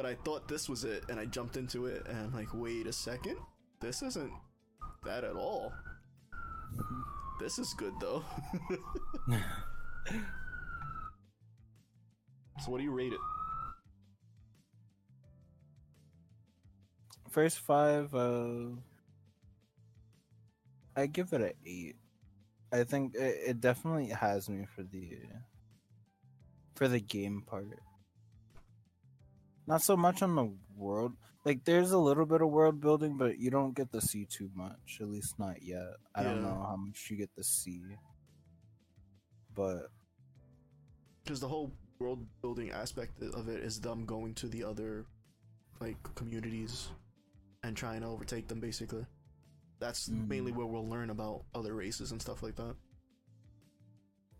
But 0.00 0.06
I 0.06 0.14
thought 0.14 0.48
this 0.48 0.66
was 0.66 0.84
it, 0.84 1.04
and 1.10 1.20
I 1.20 1.26
jumped 1.26 1.58
into 1.58 1.84
it, 1.84 2.06
and 2.08 2.18
I'm 2.18 2.32
like, 2.32 2.48
wait 2.54 2.86
a 2.86 2.92
second, 2.92 3.36
this 3.80 4.02
isn't 4.02 4.32
that 5.04 5.24
at 5.24 5.36
all. 5.36 5.72
This 7.38 7.58
is 7.58 7.72
good 7.72 7.94
though. 8.00 8.22
so 12.60 12.70
what 12.70 12.76
do 12.76 12.84
you 12.84 12.92
rate 12.92 13.14
it? 13.14 13.18
First 17.30 17.60
five, 17.60 18.12
uh, 18.12 18.74
I 20.96 21.06
give 21.06 21.32
it 21.32 21.40
an 21.40 21.52
eight. 21.64 21.96
I 22.72 22.82
think 22.82 23.14
it, 23.14 23.36
it 23.46 23.60
definitely 23.60 24.08
has 24.08 24.48
me 24.48 24.66
for 24.74 24.82
the 24.82 25.18
for 26.74 26.88
the 26.88 26.98
game 26.98 27.44
part. 27.46 27.78
Not 29.64 29.82
so 29.82 29.96
much 29.96 30.22
on 30.22 30.34
the 30.34 30.52
world. 30.76 31.12
Like 31.44 31.64
there's 31.64 31.92
a 31.92 31.98
little 31.98 32.26
bit 32.26 32.42
of 32.42 32.50
world 32.50 32.80
building, 32.80 33.16
but 33.16 33.38
you 33.38 33.48
don't 33.48 33.76
get 33.76 33.92
to 33.92 34.00
see 34.00 34.26
too 34.26 34.50
much. 34.54 34.98
At 35.00 35.08
least 35.08 35.38
not 35.38 35.62
yet. 35.62 36.02
I 36.12 36.24
don't 36.24 36.42
know 36.42 36.66
how 36.68 36.76
much 36.76 37.06
you 37.10 37.16
get 37.16 37.34
to 37.36 37.44
see. 37.44 37.80
But 39.54 39.86
Because 41.22 41.38
the 41.38 41.48
whole 41.48 41.72
world 42.00 42.26
building 42.42 42.72
aspect 42.72 43.22
of 43.22 43.48
it 43.48 43.62
is 43.62 43.80
them 43.80 44.04
going 44.04 44.34
to 44.34 44.48
the 44.48 44.64
other 44.64 45.06
like 45.80 45.96
communities 46.16 46.88
and 47.62 47.76
trying 47.76 48.00
to 48.00 48.06
overtake 48.06 48.48
them. 48.48 48.60
Basically, 48.60 49.06
that's 49.78 50.08
Mhm. 50.08 50.28
mainly 50.28 50.52
where 50.52 50.66
we'll 50.66 50.88
learn 50.88 51.10
about 51.10 51.44
other 51.54 51.74
races 51.74 52.10
and 52.12 52.20
stuff 52.20 52.42
like 52.42 52.56
that. 52.56 52.76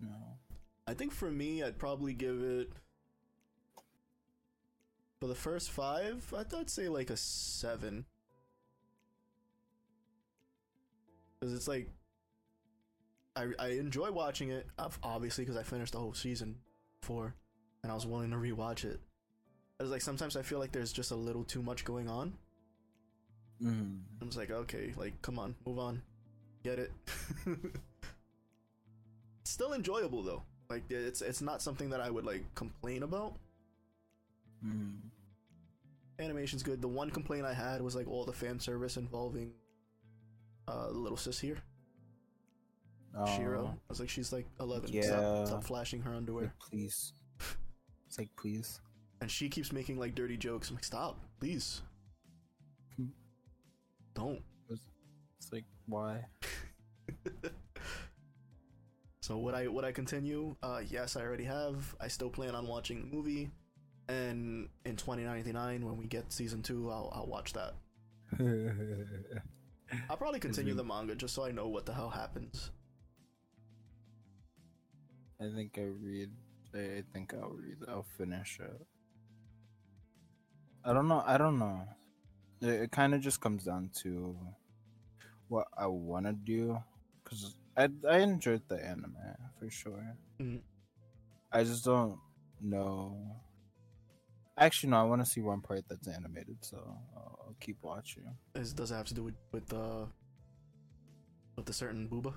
no. 0.01 0.39
I 0.87 0.95
think 0.95 1.13
for 1.13 1.31
me, 1.31 1.63
I'd 1.63 1.79
probably 1.79 2.15
give 2.15 2.41
it 2.43 2.73
for 5.21 5.27
the 5.27 5.35
first 5.35 5.71
five. 5.71 6.33
I'd, 6.35 6.53
I'd 6.55 6.71
say 6.71 6.89
like 6.89 7.11
a 7.11 7.17
seven, 7.19 8.07
because 11.39 11.55
it's 11.55 11.69
like 11.69 11.89
I 13.37 13.49
I 13.59 13.69
enjoy 13.73 14.11
watching 14.11 14.51
it. 14.51 14.67
Obviously, 15.03 15.45
because 15.45 15.59
I 15.59 15.63
finished 15.63 15.93
the 15.93 15.99
whole 15.99 16.15
season 16.15 16.57
four, 17.03 17.35
and 17.83 17.93
I 17.93 17.95
was 17.95 18.07
willing 18.07 18.31
to 18.31 18.37
rewatch 18.37 18.85
it. 18.85 19.01
It's 19.79 19.91
like 19.91 20.03
sometimes 20.03 20.37
I 20.37 20.43
feel 20.43 20.59
like 20.59 20.73
there's 20.73 20.93
just 20.93 21.11
a 21.11 21.17
little 21.17 21.45
too 21.45 21.63
much 21.63 21.85
going 21.85 22.09
on. 22.09 22.39
Mm. 23.63 24.01
I'm 24.21 24.29
just 24.29 24.39
like, 24.39 24.51
okay, 24.51 24.93
like 24.97 25.21
come 25.23 25.39
on, 25.39 25.55
move 25.67 25.79
on, 25.79 26.03
get 26.65 26.79
it. 26.79 26.93
Still 29.45 29.73
enjoyable 29.75 30.23
though. 30.23 30.43
Like 30.69 30.85
it's 30.91 31.21
it's 31.23 31.43
not 31.43 31.61
something 31.63 31.91
that 31.91 32.01
I 32.01 32.11
would 32.11 32.25
like 32.25 32.45
complain 32.55 33.03
about. 33.03 33.35
Mm. 34.65 34.97
Animation's 36.19 36.63
good. 36.63 36.81
The 36.81 36.89
one 36.89 37.11
complaint 37.11 37.45
I 37.47 37.55
had 37.55 37.81
was 37.83 37.97
like 37.97 38.07
all 38.09 38.25
the 38.25 38.33
fan 38.33 38.61
service 38.61 38.97
involving 38.97 39.53
uh 40.69 40.89
the 40.89 40.99
little 40.99 41.17
sis 41.17 41.39
here, 41.41 41.59
Shiro. 43.37 43.67
I 43.67 43.71
Oh, 43.71 43.79
was 43.89 44.01
like, 44.01 44.09
she's 44.09 44.33
like 44.33 44.47
11. 44.61 44.91
Yeah. 44.93 45.03
Stop, 45.03 45.47
stop 45.47 45.65
flashing 45.65 46.01
her 46.03 46.15
underwear. 46.15 46.45
like, 46.45 46.59
please. 46.71 47.13
It's 48.07 48.19
like 48.19 48.31
please. 48.37 48.81
And 49.21 49.31
she 49.31 49.49
keeps 49.49 49.73
making 49.73 49.99
like 49.99 50.15
dirty 50.15 50.37
jokes. 50.37 50.69
I'm 50.71 50.77
like, 50.77 50.85
stop, 50.85 51.19
please. 51.41 51.83
Don't. 54.15 54.43
It's 54.71 55.53
like 55.53 55.65
why? 55.87 56.27
So 59.31 59.39
would 59.39 59.55
I 59.55 59.69
would 59.69 59.85
I 59.85 59.93
continue? 59.93 60.57
Uh, 60.61 60.81
yes, 60.85 61.15
I 61.15 61.21
already 61.21 61.45
have. 61.45 61.95
I 62.01 62.09
still 62.09 62.31
plan 62.31 62.57
on 62.57 62.67
watching 62.67 63.03
the 63.03 63.17
movie, 63.17 63.49
and 64.09 64.69
in 64.85 64.97
2099 64.97 65.85
when 65.85 65.97
we 65.97 66.07
get 66.07 66.33
season 66.33 66.63
two, 66.63 66.91
I'll 66.91 67.13
I'll 67.15 67.29
watch 67.29 67.53
that. 67.53 67.75
I'll 70.11 70.17
probably 70.17 70.41
continue 70.41 70.75
the 70.75 70.83
manga 70.83 71.15
just 71.15 71.33
so 71.35 71.45
I 71.45 71.53
know 71.53 71.69
what 71.69 71.87
the 71.87 71.95
hell 71.95 72.11
happens. 72.11 72.73
I 75.41 75.49
think 75.55 75.79
I 75.79 75.87
read. 76.03 76.31
I 76.75 77.05
think 77.13 77.33
I'll 77.33 77.51
read. 77.51 77.77
I'll 77.89 78.07
finish 78.19 78.59
it. 78.59 78.87
I 80.85 80.93
don't 80.93 81.07
know. 81.07 81.23
I 81.25 81.39
don't 81.39 81.61
know. 81.61 81.87
It, 82.61 82.69
it 82.69 82.91
kind 82.93 83.15
of 83.15 83.21
just 83.21 83.41
comes 83.41 83.65
down 83.65 83.91
to 84.03 84.37
what 85.49 85.67
I 85.77 85.87
want 85.87 86.27
to 86.27 86.33
do, 86.33 86.79
because 87.23 87.55
I 87.77 87.89
I 88.09 88.19
enjoyed 88.19 88.63
the 88.69 88.85
anime 88.85 89.17
for 89.59 89.71
sure. 89.71 90.17
Mhm. 90.41 90.61
I 91.53 91.65
just 91.65 91.85
don't 91.85 92.19
know. 92.61 93.37
Actually, 94.57 94.91
no. 94.91 95.01
I 95.01 95.05
want 95.05 95.25
to 95.25 95.31
see 95.31 95.41
one 95.41 95.61
part 95.61 95.85
that's 95.89 96.07
animated, 96.07 96.59
so 96.61 96.77
I'll, 97.17 97.39
I'll 97.47 97.57
keep 97.61 97.79
watching. 97.83 98.25
Does 98.55 98.73
it 98.91 98.95
have 98.95 99.09
to 99.09 99.15
do 99.15 99.25
with 99.25 99.37
with 99.53 99.73
uh 99.73 100.07
with 101.57 101.67
the 101.67 101.73
certain 101.73 102.09
booba? 102.09 102.35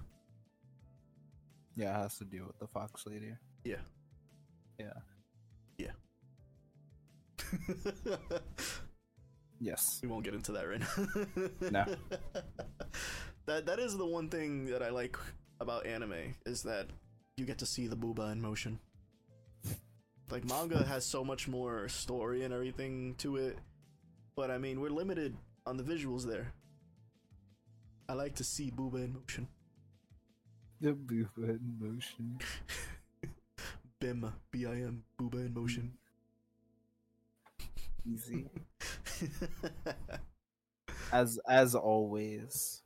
Yeah, 1.75 1.97
it 1.97 2.01
has 2.03 2.17
to 2.19 2.25
do 2.25 2.45
with 2.45 2.57
the 2.59 2.67
fox 2.67 3.05
lady. 3.05 3.35
Yeah. 3.63 3.81
Yeah. 4.79 4.93
we 5.77 5.87
Yes. 9.63 9.99
We 10.03 10.09
won't 10.09 10.25
get 10.25 10.33
into 10.33 10.51
that 10.51 10.67
right 10.67 10.81
now. 10.81 11.69
No. 11.71 11.85
that 13.45 13.65
that 13.65 13.79
is 13.79 13.97
the 13.97 14.05
one 14.05 14.27
thing 14.27 14.65
that 14.65 14.83
I 14.83 14.89
like 14.89 15.17
about 15.61 15.85
anime 15.85 16.35
is 16.45 16.63
that 16.63 16.87
you 17.37 17.45
get 17.45 17.59
to 17.59 17.65
see 17.65 17.87
the 17.87 17.95
booba 17.95 18.33
in 18.33 18.41
motion. 18.41 18.77
Like 20.29 20.43
manga 20.43 20.83
has 20.87 21.05
so 21.05 21.23
much 21.23 21.47
more 21.47 21.87
story 21.87 22.43
and 22.43 22.53
everything 22.53 23.15
to 23.19 23.37
it, 23.37 23.57
but 24.35 24.51
I 24.51 24.57
mean 24.57 24.81
we're 24.81 24.89
limited 24.89 25.33
on 25.65 25.77
the 25.77 25.83
visuals 25.83 26.27
there. 26.27 26.53
I 28.09 28.13
like 28.13 28.35
to 28.35 28.43
see 28.43 28.69
Booba 28.69 29.05
in 29.05 29.13
motion. 29.13 29.47
The 30.81 30.91
Booba 30.91 31.49
in 31.49 31.77
motion. 31.79 32.37
Bim, 33.99 34.33
B 34.51 34.65
I 34.65 34.71
M, 34.71 35.03
Booba 35.17 35.45
in 35.45 35.53
motion. 35.53 35.93
Easy. 38.05 38.45
As 41.11 41.39
as 41.47 41.75
always. 41.75 42.81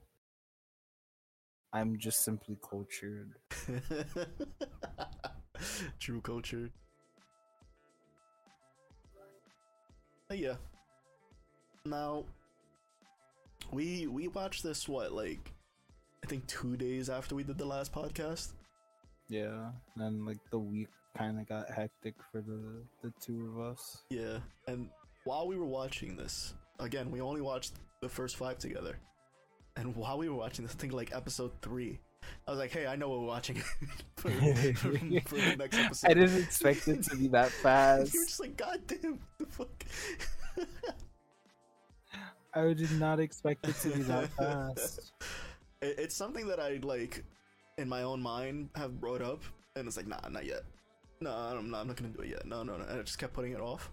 I'm 1.73 1.97
just 1.97 2.23
simply 2.23 2.57
cultured. 2.67 3.33
True 5.99 6.21
culture. 6.21 6.69
But 10.27 10.39
yeah. 10.39 10.55
Now 11.85 12.25
we 13.71 14.07
we 14.07 14.27
watched 14.27 14.63
this 14.63 14.87
what 14.87 15.13
like 15.13 15.51
I 16.23 16.27
think 16.27 16.47
2 16.47 16.77
days 16.77 17.09
after 17.09 17.35
we 17.35 17.43
did 17.43 17.57
the 17.57 17.65
last 17.65 17.93
podcast. 17.93 18.53
Yeah. 19.29 19.71
And 19.97 20.25
like 20.25 20.39
the 20.51 20.59
week 20.59 20.89
kinda 21.17 21.43
got 21.47 21.69
hectic 21.69 22.15
for 22.31 22.41
the 22.41 22.83
the 23.03 23.13
two 23.21 23.53
of 23.53 23.59
us. 23.71 24.03
Yeah. 24.09 24.39
And 24.67 24.89
while 25.27 25.45
we 25.45 25.57
were 25.57 25.65
watching 25.65 26.15
this, 26.15 26.53
again, 26.79 27.11
we 27.11 27.19
only 27.19 27.41
watched 27.41 27.73
the 28.01 28.07
first 28.07 28.37
5 28.37 28.59
together. 28.59 28.97
And 29.75 29.93
while 29.93 30.17
we 30.17 30.29
were 30.29 30.35
watching 30.35 30.63
this, 30.63 30.73
I 30.73 30.77
think 30.77 30.93
like 30.93 31.13
episode 31.13 31.51
3, 31.61 31.99
I 32.47 32.51
was 32.51 32.59
like, 32.59 32.71
"Hey, 32.71 32.87
I 32.87 32.95
know 32.95 33.09
what 33.09 33.19
we're 33.19 33.27
watching 33.27 33.57
for, 34.15 34.31
for, 34.31 34.73
for 34.73 34.89
the 34.89 35.55
next 35.57 35.77
episode." 35.85 36.09
I 36.09 36.13
didn't 36.13 36.41
expect 36.41 36.87
it 36.87 37.03
to 37.03 37.17
be 37.17 37.27
that 37.27 37.51
fast. 37.63 38.13
You 38.13 38.21
were 38.21 38.25
just 38.25 38.39
like, 38.39 38.55
God 38.55 38.79
damn, 38.87 39.19
the 39.37 39.45
fuck. 39.47 39.85
I 42.53 42.73
did 42.73 42.91
not 42.93 43.19
expect 43.19 43.67
it 43.67 43.75
to 43.81 43.89
be 43.89 44.03
that 44.03 44.29
fast. 44.29 45.11
It's 45.81 46.15
something 46.15 46.47
that 46.47 46.59
I 46.59 46.79
like 46.81 47.23
in 47.77 47.87
my 47.87 48.03
own 48.03 48.21
mind 48.21 48.69
have 48.75 48.99
brought 48.99 49.21
up, 49.21 49.43
and 49.75 49.87
it's 49.87 49.97
like, 49.97 50.07
nah, 50.07 50.27
not 50.29 50.45
yet. 50.45 50.63
No, 51.19 51.31
I'm 51.31 51.69
not, 51.69 51.81
I'm 51.81 51.87
not 51.87 51.97
gonna 51.97 52.13
do 52.13 52.21
it 52.21 52.29
yet. 52.29 52.45
No, 52.47 52.63
no, 52.63 52.77
no. 52.77 52.85
And 52.85 52.99
I 52.99 53.03
just 53.03 53.19
kept 53.19 53.33
putting 53.33 53.51
it 53.51 53.59
off. 53.59 53.91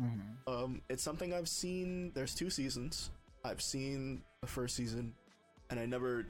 Mhm. 0.00 0.36
Um, 0.46 0.82
it's 0.88 1.02
something 1.02 1.32
I've 1.32 1.48
seen. 1.48 2.12
There's 2.12 2.34
two 2.34 2.50
seasons. 2.50 3.10
I've 3.44 3.62
seen 3.62 4.22
the 4.40 4.46
first 4.46 4.76
season, 4.76 5.14
and 5.70 5.80
I 5.80 5.86
never 5.86 6.26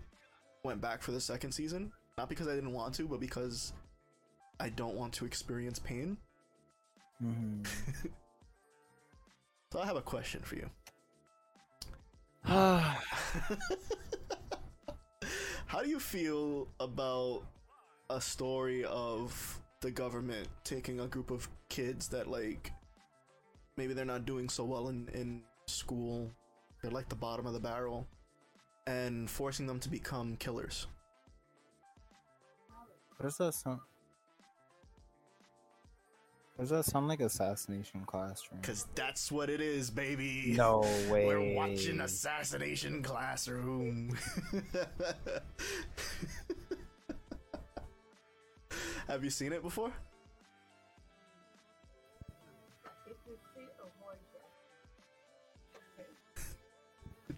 went 0.65 0.81
back 0.81 1.03
for 1.03 1.13
the 1.13 1.21
second 1.21 1.53
season. 1.53 1.93
Not 2.19 2.29
because 2.29 2.49
I 2.49 2.55
didn't 2.55 2.73
want 2.73 2.95
to, 2.97 3.09
but 3.09 3.21
because 3.21 3.73
I 4.61 4.69
don't 4.71 4.95
want 4.95 5.13
to 5.15 5.25
experience 5.27 5.79
pain. 5.79 6.17
Mhm. 7.23 7.67
So 9.73 9.81
I 9.81 9.87
have 9.87 9.97
a 9.97 10.03
question 10.03 10.41
for 10.43 10.55
you. 10.55 10.71
How 12.45 12.95
do 15.83 15.89
you 15.89 15.99
feel 15.99 16.69
about 16.79 17.43
a 18.09 18.21
story 18.21 18.85
of 18.85 19.61
the 19.81 19.91
government 19.91 20.47
taking 20.65 21.01
a 21.01 21.09
group 21.09 21.31
of 21.33 21.49
kids 21.69 22.07
that 22.09 22.29
like 22.31 22.71
maybe 23.77 23.95
they're 23.95 24.05
not 24.05 24.27
doing 24.27 24.49
so 24.49 24.65
well 24.65 24.89
in 24.89 25.09
in 25.15 25.43
school, 25.67 26.31
they're 26.83 26.91
like 26.91 27.09
the 27.09 27.17
bottom 27.17 27.47
of 27.47 27.53
the 27.53 27.61
barrel, 27.61 28.07
and 28.87 29.29
forcing 29.29 29.67
them 29.67 29.79
to 29.81 29.89
become 29.89 30.37
killers? 30.37 30.87
What 33.17 33.27
does 33.27 33.37
that 33.39 33.55
sound? 33.55 33.81
Does 36.59 36.71
that 36.71 36.87
sound 36.87 37.07
like 37.09 37.21
assassination 37.21 38.05
classroom? 38.07 38.63
Cause 38.63 38.87
that's 38.95 39.31
what 39.31 39.51
it 39.51 39.61
is, 39.61 39.91
baby. 39.91 40.55
No 40.57 40.81
way. 41.11 41.27
We're 41.27 41.55
watching 41.55 42.01
Assassination 42.01 43.03
Classroom. 43.03 44.17
Have 49.07 49.23
you 49.23 49.29
seen 49.29 49.53
it 49.53 49.63
before? 49.63 49.93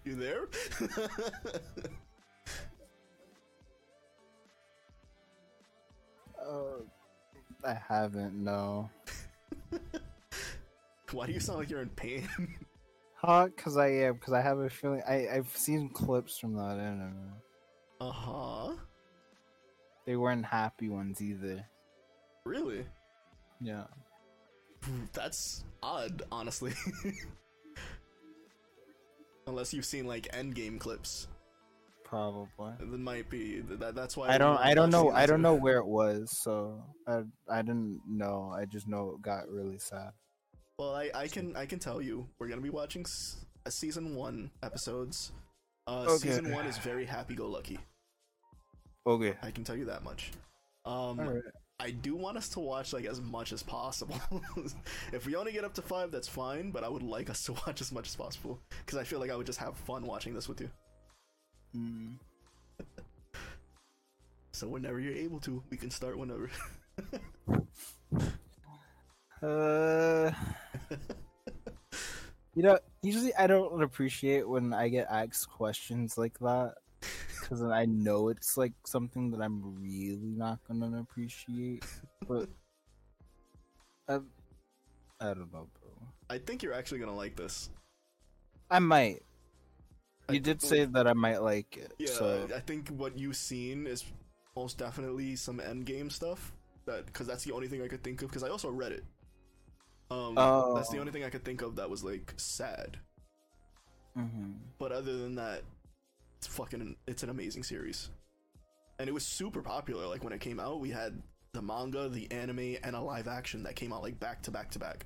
You 0.09 0.15
there? 0.15 0.47
Uh, 6.43 6.79
I 7.63 7.73
haven't. 7.87 8.33
No. 8.33 8.89
Why 11.11 11.27
do 11.27 11.33
you 11.33 11.39
sound 11.39 11.59
like 11.59 11.69
you're 11.69 11.83
in 11.83 11.89
pain? 11.89 12.27
Huh? 13.13 13.49
Cause 13.55 13.77
I 13.77 13.89
am. 13.89 14.17
Cause 14.17 14.33
I 14.33 14.41
have 14.41 14.57
a 14.57 14.67
feeling. 14.67 15.03
I 15.07 15.27
I've 15.31 15.55
seen 15.55 15.89
clips 15.89 16.39
from 16.39 16.55
that 16.55 16.79
anime. 16.79 17.33
uh 18.01 18.09
huh. 18.09 18.71
They 20.07 20.15
weren't 20.15 20.45
happy 20.45 20.89
ones 20.89 21.21
either. 21.21 21.63
Really? 22.45 22.83
Yeah. 23.61 23.83
That's 25.13 25.63
odd, 25.83 26.23
honestly. 26.31 26.73
Unless 29.49 29.73
you've 29.73 29.85
seen 29.85 30.05
like 30.05 30.27
endgame 30.31 30.79
clips, 30.79 31.27
Probably. 32.05 32.73
that 32.79 32.85
might 32.99 33.29
be 33.29 33.61
that. 33.61 33.95
That's 33.95 34.15
why 34.15 34.29
I 34.29 34.37
don't. 34.37 34.57
I 34.57 34.73
don't 34.73 34.91
know. 34.91 35.09
I 35.09 35.25
don't 35.25 35.41
know 35.41 35.55
where 35.55 35.77
it 35.77 35.87
was. 35.87 36.29
So 36.43 36.83
I. 37.07 37.23
I 37.49 37.61
didn't 37.63 37.99
know. 38.07 38.53
I 38.55 38.65
just 38.65 38.87
know 38.87 39.15
it 39.15 39.21
got 39.23 39.49
really 39.49 39.79
sad. 39.79 40.11
Well, 40.77 40.95
I, 40.95 41.09
I 41.13 41.27
can 41.27 41.55
I 41.55 41.65
can 41.65 41.79
tell 41.79 42.01
you 42.01 42.27
we're 42.39 42.47
gonna 42.47 42.61
be 42.61 42.69
watching 42.69 43.01
s- 43.01 43.43
uh, 43.65 43.69
season 43.69 44.15
one 44.15 44.51
episodes. 44.63 45.31
Uh, 45.87 46.05
Okay. 46.07 46.29
Season 46.29 46.51
one 46.53 46.67
is 46.67 46.77
very 46.77 47.03
happy-go-lucky. 47.05 47.79
Okay. 49.07 49.35
I 49.41 49.49
can 49.51 49.63
tell 49.63 49.75
you 49.75 49.85
that 49.85 50.03
much. 50.03 50.31
Um. 50.85 51.41
I 51.79 51.91
do 51.91 52.15
want 52.15 52.37
us 52.37 52.49
to 52.49 52.59
watch 52.59 52.91
like 52.91 53.05
as 53.05 53.21
much 53.21 53.53
as 53.53 53.63
possible. 53.63 54.19
if 55.13 55.25
we 55.25 55.35
only 55.35 55.53
get 55.53 55.63
up 55.63 55.73
to 55.75 55.81
five, 55.81 56.11
that's 56.11 56.27
fine. 56.27 56.71
But 56.71 56.83
I 56.83 56.89
would 56.89 57.03
like 57.03 57.29
us 57.29 57.43
to 57.45 57.53
watch 57.67 57.81
as 57.81 57.91
much 57.91 58.07
as 58.07 58.15
possible 58.15 58.59
because 58.85 58.99
I 58.99 59.03
feel 59.03 59.19
like 59.19 59.31
I 59.31 59.35
would 59.35 59.45
just 59.45 59.59
have 59.59 59.77
fun 59.77 60.05
watching 60.05 60.33
this 60.33 60.47
with 60.47 60.61
you. 60.61 60.69
Mm. 61.75 62.15
So 64.51 64.67
whenever 64.67 64.99
you're 64.99 65.13
able 65.13 65.39
to, 65.41 65.63
we 65.69 65.77
can 65.77 65.89
start 65.89 66.17
whenever. 66.17 66.49
Uh. 69.41 70.31
You 72.55 72.63
know, 72.63 72.79
usually 73.01 73.33
I 73.35 73.47
don't 73.47 73.81
appreciate 73.81 74.49
when 74.49 74.73
I 74.73 74.89
get 74.89 75.07
asked 75.09 75.49
questions 75.49 76.17
like 76.17 76.37
that 76.39 76.73
because 77.49 77.63
I 77.63 77.85
know 77.85 78.29
it's 78.29 78.57
like 78.57 78.73
something 78.85 79.31
that 79.31 79.41
I'm 79.41 79.81
really 79.81 80.33
not 80.37 80.59
gonna 80.67 80.99
appreciate. 80.99 81.83
But 82.27 82.47
I, 84.07 84.19
I 85.19 85.33
don't 85.33 85.51
know, 85.51 85.67
bro. 85.81 85.89
I 86.29 86.37
think 86.37 86.61
you're 86.61 86.73
actually 86.73 86.99
gonna 86.99 87.15
like 87.15 87.35
this. 87.35 87.71
I 88.69 88.77
might. 88.79 89.23
I- 90.27 90.33
You 90.33 90.39
did 90.39 90.61
say 90.61 90.85
that 90.85 91.07
I 91.07 91.13
might 91.13 91.41
like 91.41 91.75
it, 91.77 91.93
Yeah, 91.97 92.09
so 92.11 92.47
I 92.55 92.59
think 92.59 92.89
what 92.89 93.17
you've 93.17 93.35
seen 93.35 93.87
is 93.87 94.05
most 94.55 94.77
definitely 94.77 95.35
some 95.35 95.57
endgame 95.59 96.11
stuff. 96.11 96.53
That 96.85 97.07
because 97.07 97.25
that's 97.25 97.43
the 97.43 97.51
only 97.51 97.67
thing 97.67 97.81
I 97.81 97.87
could 97.87 98.03
think 98.03 98.21
of. 98.21 98.29
Because 98.29 98.43
I 98.43 98.49
also 98.49 98.69
read 98.69 98.91
it. 98.91 99.03
Um, 100.11 100.35
that's 100.75 100.89
the 100.89 100.97
Oh. 100.97 101.01
only 101.01 101.11
thing 101.11 101.23
I 101.23 101.29
could 101.29 101.43
think 101.45 101.61
of 101.63 101.75
that 101.77 101.89
was 101.89 102.03
like 102.03 102.33
sad. 102.37 102.99
mhm. 104.17 104.55
But 104.77 104.91
other 104.91 105.17
than 105.17 105.35
that, 105.35 105.63
it's 106.39 106.47
fucking 106.47 106.95
it's 107.05 107.23
an 107.23 107.29
amazing 107.29 107.63
series, 107.63 108.09
and 108.97 109.09
it 109.09 109.11
was 109.11 109.25
super 109.25 109.61
popular. 109.61 110.07
Like 110.07 110.23
when 110.23 110.31
it 110.31 110.39
came 110.39 110.59
out, 110.59 110.79
we 110.79 110.89
had 110.89 111.21
the 111.51 111.61
manga, 111.61 112.07
the 112.07 112.31
anime, 112.31 112.77
and 112.81 112.95
a 112.95 113.01
live 113.01 113.27
action 113.27 113.63
that 113.63 113.75
came 113.75 113.91
out 113.91 114.01
like 114.01 114.17
back 114.19 114.41
to 114.43 114.51
back 114.51 114.71
to 114.71 114.79
back. 114.79 115.05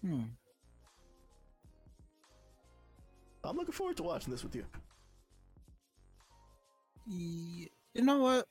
Hmm. 0.00 0.22
I'm 3.44 3.56
looking 3.56 3.72
forward 3.72 3.98
to 3.98 4.02
watching 4.02 4.32
this 4.32 4.42
with 4.42 4.56
you. 4.56 4.64
You 7.06 8.02
know 8.02 8.18
what? 8.18 8.46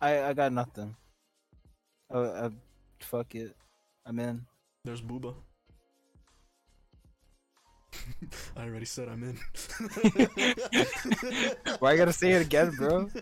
I 0.00 0.22
I 0.22 0.32
got 0.34 0.52
nothing. 0.52 0.94
Uh, 2.12 2.18
uh, 2.18 2.50
fuck 3.00 3.34
it. 3.34 3.56
I'm 4.06 4.20
in. 4.20 4.46
There's 4.84 5.02
Booba. 5.02 5.34
I 8.56 8.64
already 8.64 8.84
said 8.84 9.08
I'm 9.08 9.22
in. 9.22 9.38
Why 11.78 11.92
I 11.92 11.96
gotta 11.96 12.12
say 12.12 12.32
it 12.32 12.42
again, 12.42 12.70
bro? 12.70 13.08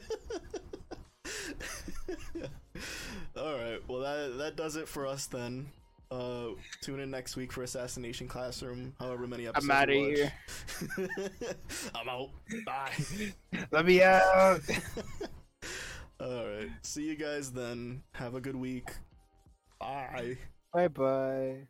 All 3.37 3.59
right. 3.59 3.81
Well, 3.89 4.01
that 4.01 4.39
that 4.39 4.57
does 4.57 4.77
it 4.77 4.89
for 4.89 5.07
us 5.07 5.27
then. 5.27 5.69
Uh, 6.11 6.49
tune 6.81 7.01
in 7.01 7.11
next 7.11 7.35
week 7.35 7.53
for 7.53 7.63
Assassination 7.63 8.29
Classroom. 8.29 8.95
However 9.01 9.27
many 9.27 9.47
episodes. 9.47 9.71
I'm 9.71 9.89
we 9.89 10.09
watch. 10.09 10.17
here. 10.17 10.33
I'm 11.95 12.09
out. 12.09 12.31
Bye. 12.65 12.93
Let 13.73 13.87
me 13.87 14.03
out. 14.03 14.61
All 16.21 16.47
right. 16.47 16.71
See 16.83 17.05
you 17.05 17.17
guys 17.17 17.53
then. 17.53 18.03
Have 18.13 18.35
a 18.35 18.41
good 18.41 18.57
week. 18.57 18.91
Bye. 19.81 20.37
Bye 20.73 20.89
bye. 20.89 21.67